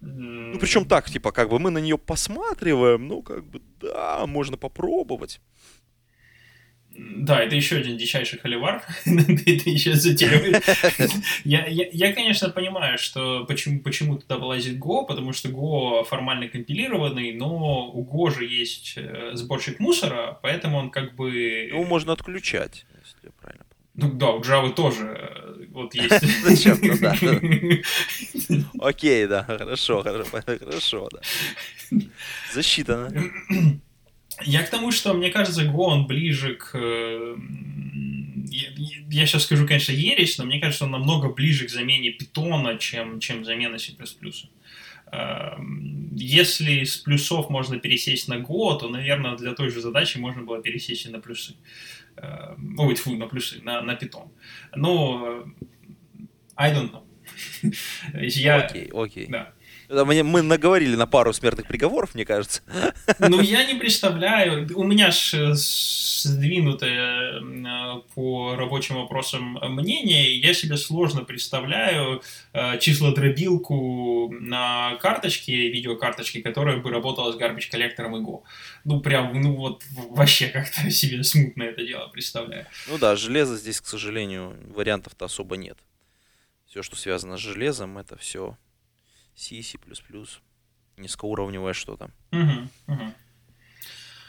Ну, 0.00 0.58
причем 0.58 0.84
так, 0.84 1.10
типа, 1.10 1.32
как 1.32 1.48
бы 1.48 1.58
мы 1.58 1.70
на 1.70 1.78
нее 1.78 1.96
посматриваем, 1.96 3.08
ну, 3.08 3.22
как 3.22 3.44
бы, 3.46 3.62
да, 3.80 4.26
можно 4.26 4.56
попробовать. 4.56 5.40
Да, 6.96 7.42
это 7.42 7.56
еще 7.56 7.76
один 7.76 7.96
дичайший 7.96 8.38
холивар. 8.38 8.82
ты 9.04 9.70
еще 9.70 9.94
затягиваешь. 9.94 10.62
я, 11.44 11.66
я, 11.66 11.88
я, 11.90 12.12
конечно, 12.12 12.50
понимаю, 12.50 12.98
что 12.98 13.44
почему, 13.46 13.80
почему 13.80 14.18
туда 14.18 14.36
вылазит 14.38 14.78
Go, 14.78 15.04
потому 15.06 15.32
что 15.32 15.48
Go 15.48 16.04
формально 16.04 16.48
компилированный, 16.48 17.32
но 17.32 17.90
у 17.90 18.04
Go 18.04 18.32
же 18.32 18.44
есть 18.44 18.94
э, 18.96 19.30
сборщик 19.34 19.80
мусора, 19.80 20.38
поэтому 20.42 20.78
он 20.78 20.90
как 20.90 21.16
бы... 21.16 21.32
Его 21.32 21.84
можно 21.84 22.12
отключать, 22.12 22.86
если 23.00 23.26
я 23.26 23.30
правильно 23.40 23.64
ну 23.94 24.12
да, 24.12 24.30
у 24.30 24.40
Java 24.40 24.74
тоже 24.74 25.04
э, 25.06 25.66
вот 25.70 25.94
есть. 25.94 26.42
Зачем? 26.42 26.78
Ну 26.82 26.98
да. 26.98 27.14
Окей, 28.86 29.26
да, 29.26 29.44
хорошо, 29.44 30.02
хорошо, 30.02 31.08
да. 31.12 31.20
Засчитано. 32.52 33.12
Я 34.42 34.64
к 34.64 34.70
тому, 34.70 34.90
что 34.90 35.14
мне 35.14 35.30
кажется, 35.30 35.64
Go 35.64 35.84
он 35.84 36.06
ближе 36.06 36.54
к... 36.54 36.70
Э, 36.74 37.36
я, 38.50 39.26
сейчас 39.26 39.44
скажу, 39.44 39.66
конечно, 39.66 39.92
ересь, 39.92 40.38
но 40.38 40.44
мне 40.44 40.60
кажется, 40.60 40.84
он 40.84 40.90
намного 40.90 41.28
ближе 41.28 41.66
к 41.66 41.70
замене 41.70 42.10
питона, 42.10 42.78
чем, 42.78 43.20
чем 43.20 43.44
замена 43.44 43.78
C++. 43.78 43.92
Эм, 45.12 46.10
если 46.16 46.82
с 46.82 46.96
плюсов 46.96 47.48
можно 47.48 47.78
пересесть 47.78 48.26
на 48.26 48.34
Go, 48.34 48.78
то, 48.78 48.88
наверное, 48.88 49.36
для 49.36 49.54
той 49.54 49.70
же 49.70 49.80
задачи 49.80 50.18
можно 50.18 50.42
было 50.42 50.60
пересесть 50.60 51.06
и 51.06 51.10
на 51.10 51.20
плюсы. 51.20 51.52
Э, 51.52 51.93
ой, 52.78 52.94
фу, 52.94 53.16
на 53.16 53.26
плюсы, 53.26 53.62
на, 53.62 53.80
на 53.82 53.94
питон. 53.94 54.32
Но 54.74 55.44
I 56.56 56.72
don't 56.72 56.90
know. 56.92 57.04
Я... 58.14 58.56
Окей, 58.58 58.90
окей. 58.92 59.26
Да. 59.28 59.53
Мы 59.88 60.42
наговорили 60.42 60.96
на 60.96 61.06
пару 61.06 61.32
смертных 61.32 61.66
приговоров, 61.66 62.14
мне 62.14 62.24
кажется. 62.24 62.62
Ну, 63.18 63.40
я 63.40 63.64
не 63.64 63.74
представляю. 63.74 64.68
У 64.76 64.84
меня 64.84 65.10
ж 65.10 65.54
сдвинутое 65.54 67.40
э, 67.40 68.00
по 68.14 68.56
рабочим 68.56 68.96
вопросам 68.96 69.58
мнение. 69.62 70.38
Я 70.38 70.54
себе 70.54 70.76
сложно 70.76 71.24
представляю 71.24 72.22
э, 72.52 72.78
числодробилку 72.78 74.32
на 74.40 74.96
карточке, 75.00 75.68
видеокарточке, 75.68 76.42
которая 76.42 76.78
бы 76.78 76.90
работала 76.90 77.32
с 77.32 77.36
garbage 77.36 77.70
коллектором 77.70 78.16
и 78.16 78.20
Go. 78.20 78.42
Ну, 78.84 79.00
прям, 79.00 79.40
ну 79.40 79.54
вот 79.54 79.82
вообще 80.10 80.48
как-то 80.48 80.90
себе 80.90 81.22
смутно 81.22 81.64
это 81.64 81.84
дело 81.84 82.08
представляю. 82.08 82.66
Ну 82.88 82.98
да, 82.98 83.16
железо 83.16 83.56
здесь, 83.56 83.80
к 83.80 83.86
сожалению, 83.86 84.56
вариантов-то 84.74 85.26
особо 85.26 85.56
нет. 85.56 85.78
Все, 86.66 86.82
что 86.82 86.96
связано 86.96 87.36
с 87.36 87.40
железом, 87.40 87.98
это 87.98 88.16
все 88.16 88.56
C, 89.34 89.62
C++, 89.62 89.78
низкоуровневое 90.96 91.72
что-то. 91.72 92.10
Угу, 92.32 92.94
угу. 92.94 93.14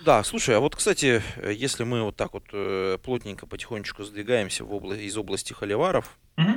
Да, 0.04 0.24
слушай, 0.24 0.56
а 0.56 0.60
вот, 0.60 0.76
кстати, 0.76 1.22
если 1.52 1.84
мы 1.84 2.04
вот 2.04 2.16
так 2.16 2.34
вот 2.34 2.44
э, 2.52 2.98
плотненько 3.02 3.48
потихонечку 3.48 4.04
сдвигаемся 4.04 4.66
в 4.66 4.74
обла- 4.74 5.00
из 5.00 5.18
области 5.18 5.54
холиваров, 5.54 6.20
угу. 6.38 6.52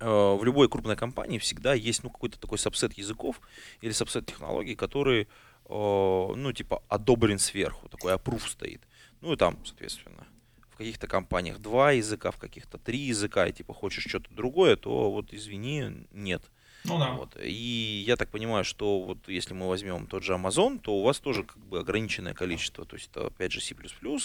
э, 0.00 0.36
в 0.36 0.42
любой 0.42 0.68
крупной 0.68 0.96
компании 0.96 1.38
всегда 1.38 1.74
есть 1.74 2.02
ну, 2.02 2.10
какой-то 2.10 2.40
такой 2.40 2.58
сабсет 2.58 2.94
языков 2.94 3.40
или 3.82 3.92
сабсет 3.92 4.26
технологий, 4.26 4.74
который, 4.74 5.22
э, 5.22 5.26
ну, 5.68 6.52
типа, 6.52 6.82
одобрен 6.88 7.38
сверху, 7.38 7.88
такой 7.88 8.14
approve 8.14 8.48
стоит. 8.48 8.82
Ну, 9.20 9.34
и 9.34 9.36
там, 9.36 9.64
соответственно, 9.64 10.26
в 10.70 10.78
каких-то 10.78 11.06
компаниях 11.06 11.58
два 11.58 11.92
языка, 11.92 12.30
в 12.30 12.38
каких-то 12.38 12.78
три 12.78 12.98
языка, 12.98 13.46
и 13.46 13.52
типа 13.52 13.72
хочешь 13.72 14.04
что-то 14.06 14.32
другое, 14.34 14.76
то 14.76 15.10
вот 15.10 15.32
извини, 15.32 16.06
нет. 16.10 16.42
Ну 16.86 16.98
да. 16.98 17.12
Вот. 17.12 17.36
И 17.42 18.04
я 18.06 18.16
так 18.16 18.30
понимаю, 18.30 18.64
что 18.64 19.00
вот 19.00 19.28
если 19.28 19.54
мы 19.54 19.68
возьмем 19.68 20.06
тот 20.06 20.22
же 20.22 20.34
Amazon, 20.34 20.78
то 20.78 20.94
у 20.94 21.02
вас 21.02 21.18
тоже 21.18 21.44
как 21.44 21.58
бы 21.58 21.80
ограниченное 21.80 22.34
количество. 22.34 22.84
То 22.84 22.96
есть 22.96 23.10
это 23.10 23.26
опять 23.26 23.52
же 23.52 23.60
C++, 23.60 23.74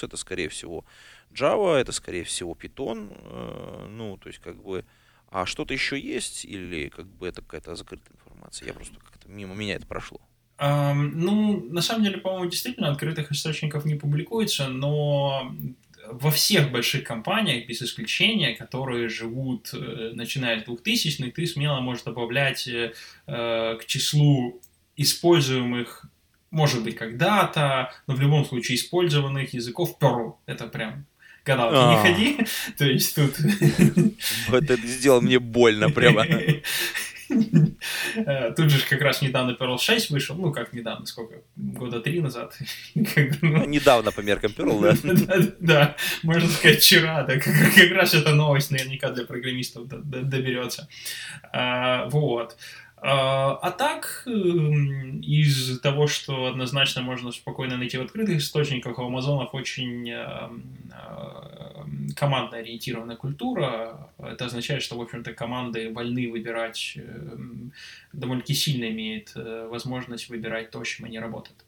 это 0.01 0.17
скорее 0.17 0.49
всего 0.49 0.85
Java, 1.33 1.75
это 1.75 1.91
скорее 1.91 2.23
всего 2.23 2.53
Python. 2.53 3.17
Э, 3.25 3.87
ну, 3.89 4.17
то 4.17 4.27
есть 4.27 4.39
как 4.39 4.61
бы... 4.61 4.85
А 5.29 5.45
что-то 5.45 5.73
еще 5.73 5.97
есть 5.97 6.43
или 6.43 6.89
как 6.89 7.05
бы 7.05 7.27
это 7.27 7.41
какая-то 7.41 7.75
закрытая 7.75 8.13
информация? 8.17 8.67
Я 8.67 8.73
просто 8.73 8.95
как-то 8.99 9.29
мимо 9.29 9.55
меня 9.55 9.75
это 9.75 9.87
прошло. 9.87 10.19
Um, 10.61 11.11
ну, 11.15 11.65
на 11.71 11.81
самом 11.81 12.03
деле, 12.03 12.17
по-моему, 12.17 12.47
действительно 12.47 12.91
открытых 12.91 13.31
источников 13.31 13.83
не 13.83 13.95
публикуется, 13.95 14.67
но 14.67 15.55
во 16.07 16.31
всех 16.31 16.71
больших 16.71 17.03
компаниях, 17.03 17.67
без 17.67 17.81
исключения, 17.81 18.55
которые 18.55 19.09
живут, 19.09 19.71
э, 19.73 20.11
начиная 20.13 20.59
с 20.59 20.63
2000-х, 20.63 21.31
ты 21.31 21.47
смело 21.47 21.79
можешь 21.79 22.03
добавлять 22.03 22.67
э, 22.67 22.93
э, 23.27 23.77
к 23.79 23.85
числу 23.85 24.61
используемых, 24.97 26.05
может 26.49 26.83
быть, 26.83 26.95
когда-то, 26.95 27.93
но 28.07 28.15
в 28.15 28.21
любом 28.21 28.45
случае 28.45 28.75
использованных 28.75 29.53
языков 29.53 29.97
Perl. 29.99 30.35
Это 30.45 30.67
прям 30.67 31.05
гадалки 31.45 31.75
не 31.75 31.95
А. 31.95 32.01
ходи. 32.01 32.37
То 32.77 32.85
есть 32.85 33.15
тут... 33.15 33.37
Вот 34.49 34.63
это 34.69 34.87
сделал 34.87 35.21
мне 35.21 35.39
больно 35.39 35.89
прямо. 35.89 36.25
Э, 38.15 38.51
Тут 38.55 38.69
же 38.69 38.85
как 38.87 39.01
раз 39.01 39.21
недавно 39.21 39.51
Perl 39.51 39.77
6 39.79 40.09
вышел, 40.09 40.35
ну 40.35 40.51
как 40.51 40.73
недавно, 40.73 41.05
сколько, 41.05 41.35
года 41.55 41.99
три 41.99 42.21
назад. 42.21 42.57
Ну, 42.95 43.05
Ну, 43.41 43.65
Недавно 43.65 44.11
по 44.11 44.21
меркам 44.21 44.51
Perl, 44.51 44.97
да. 45.25 45.37
Да, 45.59 45.95
можно 46.23 46.49
сказать, 46.49 46.79
вчера, 46.79 47.23
да, 47.23 47.37
как, 47.37 47.91
раз 47.91 48.13
эта 48.13 48.33
новость 48.33 48.71
наверняка 48.71 49.09
для 49.11 49.25
программистов 49.25 49.87
доберется. 49.87 50.87
А, 51.53 52.07
вот. 52.09 52.57
А, 53.03 53.55
а 53.55 53.71
так, 53.71 54.23
эм, 54.27 55.21
из 55.21 55.79
того, 55.79 56.05
что 56.05 56.45
однозначно 56.45 57.01
можно 57.01 57.31
спокойно 57.31 57.75
найти 57.77 57.97
в 57.97 58.01
открытых 58.01 58.37
источниках, 58.37 58.99
у 58.99 59.03
Амазонов 59.03 59.55
очень 59.55 60.07
эм, 60.07 60.63
э, 60.91 62.13
командно-ориентированная 62.15 63.15
культура. 63.15 64.11
Это 64.19 64.45
означает, 64.45 64.83
что, 64.83 64.97
в 64.97 65.01
общем-то, 65.01 65.33
команды 65.33 65.91
вольны 65.91 66.31
выбирать, 66.31 66.95
довольно-таки 68.13 68.53
сильно 68.53 68.85
имеют 68.91 69.31
э, 69.35 69.67
возможность 69.67 70.29
выбирать 70.29 70.69
то, 70.69 70.83
с 70.83 70.87
чем 70.87 71.07
они 71.07 71.17
работают. 71.17 71.65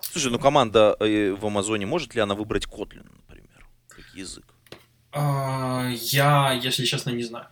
Слушай, 0.00 0.30
ну 0.30 0.38
команда 0.38 0.96
э, 1.00 1.32
в 1.32 1.44
Амазоне, 1.44 1.86
может 1.86 2.14
ли 2.14 2.20
она 2.20 2.36
выбрать 2.36 2.66
Kotlin, 2.66 3.10
например, 3.26 3.66
как 3.88 4.04
язык? 4.14 4.44
А, 5.10 5.90
Я, 5.90 6.52
если 6.52 6.84
честно, 6.84 7.10
не 7.10 7.24
знаю. 7.24 7.48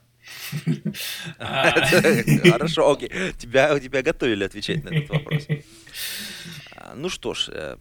А, 1.38 1.72
Хорошо, 2.50 2.92
окей. 2.92 3.10
Тебя, 3.38 3.78
тебя 3.80 4.02
готовили 4.02 4.44
отвечать 4.44 4.84
на 4.84 4.90
этот 4.90 5.10
вопрос. 5.10 5.46
А, 6.76 6.94
Ну 6.94 7.08
что 7.08 7.34
ж, 7.34 7.48
э, 7.52 7.76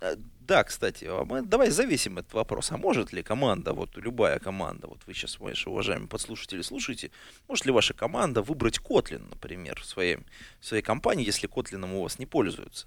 э, 0.00 0.16
да, 0.46 0.62
кстати, 0.62 1.04
а 1.08 1.42
давай 1.42 1.70
завесим 1.70 2.18
этот 2.18 2.32
вопрос. 2.34 2.70
А 2.70 2.76
может 2.76 3.12
ли 3.12 3.22
команда, 3.22 3.72
вот 3.72 3.96
любая 3.96 4.38
команда, 4.38 4.86
вот 4.86 5.00
вы 5.06 5.14
сейчас, 5.14 5.40
ваши 5.40 5.68
уважаемые 5.68 6.08
подслушатели, 6.08 6.62
слушаете, 6.62 7.10
может 7.48 7.66
ли 7.66 7.72
ваша 7.72 7.94
команда 7.94 8.42
выбрать 8.42 8.78
Kotlin, 8.78 9.28
например, 9.28 9.80
в 9.80 9.84
своей, 9.84 10.18
в 10.60 10.66
своей 10.66 10.82
компании, 10.82 11.26
если 11.26 11.48
Kotlin 11.48 11.92
у 11.92 12.02
вас 12.02 12.18
не 12.18 12.26
пользуются? 12.26 12.86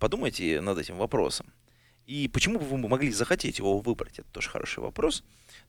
Подумайте 0.00 0.60
над 0.60 0.78
этим 0.78 0.96
вопросом. 0.96 1.46
И 2.06 2.28
почему 2.28 2.58
бы 2.58 2.64
вы 2.64 2.76
могли 2.76 3.10
захотеть 3.12 3.58
его 3.58 3.78
выбрать? 3.78 4.18
Это 4.18 4.28
тоже 4.32 4.50
хороший 4.50 4.80
вопрос. 4.80 5.22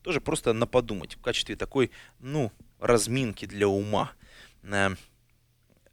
Тоже 0.06 0.22
просто 0.22 0.54
на 0.54 0.68
подумать 0.68 1.16
в 1.16 1.22
качестве 1.22 1.56
такой, 1.56 1.90
ну, 2.20 2.52
разминки 2.80 3.46
для 3.48 3.68
ума. 3.68 4.12
Э, 4.62 4.90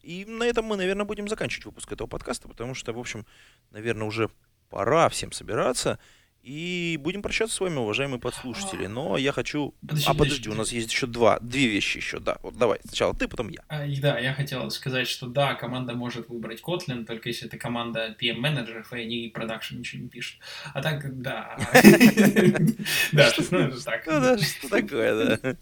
И 0.03 0.27
на 0.27 0.45
этом 0.45 0.67
мы, 0.67 0.77
наверное, 0.77 1.07
будем 1.07 1.29
заканчивать 1.29 1.65
выпуск 1.65 1.91
этого 1.91 2.09
подкаста, 2.09 2.47
потому 2.47 2.75
что, 2.75 2.93
в 2.93 2.99
общем, 2.99 3.25
наверное, 3.71 4.07
уже 4.07 4.29
пора 4.69 5.09
всем 5.09 5.33
собираться. 5.33 5.99
И 6.43 6.99
будем 7.01 7.23
прощаться 7.23 7.55
с 7.55 7.61
вами, 7.61 7.77
уважаемые 7.77 8.19
подслушатели. 8.19 8.87
Но 8.87 9.17
я 9.17 9.31
хочу... 9.31 9.75
Подожди, 9.81 10.07
а, 10.07 10.13
подожди, 10.13 10.35
подожди, 10.35 10.49
у 10.51 10.55
нас 10.55 10.73
есть 10.73 10.91
еще 10.91 11.07
два, 11.07 11.39
две 11.41 11.69
вещи 11.69 11.99
еще. 11.99 12.19
Да, 12.19 12.39
вот 12.43 12.57
давай. 12.57 12.81
Сначала 12.85 13.15
ты, 13.15 13.29
потом 13.29 13.49
я. 13.49 13.61
А, 13.69 13.87
Да, 13.87 14.19
я 14.19 14.35
хотел 14.35 14.69
сказать, 14.71 15.07
что 15.07 15.29
да, 15.29 15.55
команда 15.55 15.95
может 15.95 16.29
выбрать 16.29 16.61
Kotlin, 16.61 17.05
только 17.05 17.29
если 17.29 17.47
это 17.47 17.59
команда 17.59 18.17
PM-менеджеров, 18.21 18.93
и 18.93 19.01
они 19.03 19.31
продакшн 19.33 19.79
ничего 19.79 20.03
не 20.03 20.09
пишут. 20.09 20.41
А 20.75 20.83
так, 20.83 21.21
да. 21.21 21.57
Да, 23.13 23.31
то 23.31 23.41
есть, 23.41 23.53
ну, 23.53 23.71
так. 23.85 24.07
Ну 24.07 24.21
да, 24.21 24.39
что 24.39 24.69
такое, 24.69 25.39
да. 25.39 25.57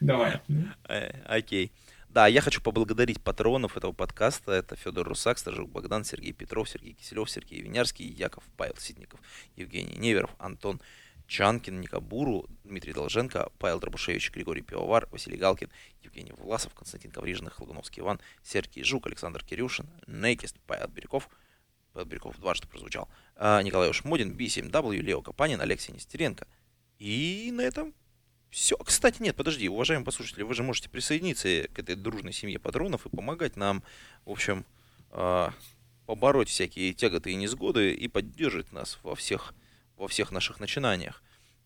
Давай. 0.00 0.40
Э, 0.88 1.10
Окей. 1.26 1.72
Да, 2.14 2.28
я 2.28 2.40
хочу 2.42 2.60
поблагодарить 2.60 3.20
патронов 3.20 3.76
этого 3.76 3.90
подкаста. 3.90 4.52
Это 4.52 4.76
Федор 4.76 5.08
Русак, 5.08 5.36
Стажук 5.36 5.68
Богдан, 5.68 6.04
Сергей 6.04 6.32
Петров, 6.32 6.68
Сергей 6.68 6.92
Киселев, 6.92 7.28
Сергей 7.28 7.60
Винярский, 7.60 8.06
Яков 8.06 8.44
Павел 8.56 8.76
Сидников, 8.76 9.18
Евгений 9.56 9.96
Неверов, 9.96 10.30
Антон 10.38 10.80
Чанкин, 11.26 11.80
Ника 11.80 11.98
Буру, 11.98 12.46
Дмитрий 12.62 12.92
Долженко, 12.92 13.50
Павел 13.58 13.80
Дробушевич, 13.80 14.30
Григорий 14.30 14.62
Пивовар, 14.62 15.08
Василий 15.10 15.36
Галкин, 15.36 15.70
Евгений 16.04 16.30
Власов, 16.38 16.72
Константин 16.74 17.10
Коврижных, 17.10 17.58
Логуновский 17.58 18.02
Иван, 18.02 18.20
Сергей 18.44 18.84
Жук, 18.84 19.08
Александр 19.08 19.42
Кирюшин, 19.42 19.88
Нейкист, 20.06 20.54
Павел 20.68 20.86
Бирюков, 20.86 21.28
Павел 21.94 22.06
Бирюков 22.06 22.38
дважды 22.38 22.68
прозвучал, 22.68 23.08
а, 23.34 23.60
Николай 23.60 23.90
Ушмодин, 23.90 24.36
B7W, 24.36 25.00
Лео 25.00 25.20
Капанин, 25.20 25.60
Алексей 25.60 25.90
Нестеренко. 25.90 26.46
И 27.00 27.50
на 27.52 27.62
этом 27.62 27.92
все. 28.54 28.76
Кстати, 28.76 29.20
нет, 29.20 29.34
подожди, 29.34 29.68
уважаемые 29.68 30.04
послушатели, 30.04 30.44
вы 30.44 30.54
же 30.54 30.62
можете 30.62 30.88
присоединиться 30.88 31.66
к 31.74 31.78
этой 31.80 31.96
дружной 31.96 32.32
семье 32.32 32.60
патронов 32.60 33.04
и 33.04 33.08
помогать 33.08 33.56
нам, 33.56 33.82
в 34.24 34.30
общем, 34.30 34.64
а, 35.10 35.52
побороть 36.06 36.48
всякие 36.48 36.92
тяготы 36.92 37.32
и 37.32 37.34
несгоды 37.34 37.92
и 37.92 38.06
поддерживать 38.06 38.70
нас 38.70 39.00
во 39.02 39.16
всех, 39.16 39.54
во 39.96 40.06
всех 40.06 40.30
наших 40.30 40.60
начинаниях. 40.60 41.20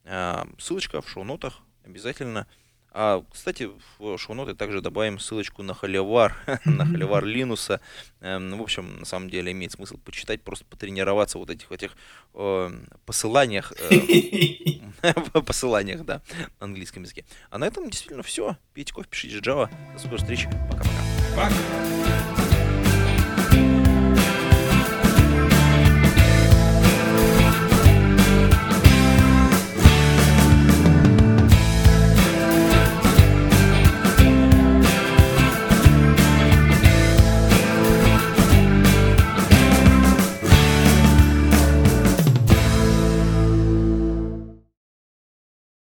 А, 0.04 0.48
Ссылочка 0.58 1.02
в 1.02 1.08
шоу-нотах 1.10 1.60
обязательно. 1.84 2.46
А, 2.92 3.22
кстати, 3.30 3.70
в 3.98 4.18
шоу-ноты 4.18 4.54
также 4.54 4.80
добавим 4.80 5.18
ссылочку 5.18 5.62
на 5.62 5.74
холивар, 5.74 6.34
на 6.64 6.86
холивар 6.86 7.24
Линуса. 7.24 7.80
Эм, 8.20 8.56
В 8.58 8.62
общем, 8.62 8.98
на 9.00 9.04
самом 9.04 9.30
деле 9.30 9.52
имеет 9.52 9.72
смысл 9.72 9.98
почитать, 9.98 10.42
просто 10.42 10.64
потренироваться 10.64 11.38
вот 11.38 11.50
этих 11.50 11.70
этих 11.70 11.96
э, 12.34 12.70
посыланиях, 13.06 13.72
э, 13.90 15.20
по 15.32 15.40
посыланиях, 15.42 16.04
да, 16.04 16.22
на 16.60 16.66
английском 16.66 17.02
языке. 17.02 17.24
А 17.50 17.58
на 17.58 17.64
этом 17.66 17.90
действительно 17.90 18.22
все. 18.22 18.56
Пейте 18.74 18.92
кофе, 18.92 19.08
пишите 19.10 19.38
Java. 19.38 19.70
До 19.92 19.98
скорой 19.98 20.18
встречи. 20.18 20.48
Пока-пока. 20.70 20.90
Пока. 21.36 22.47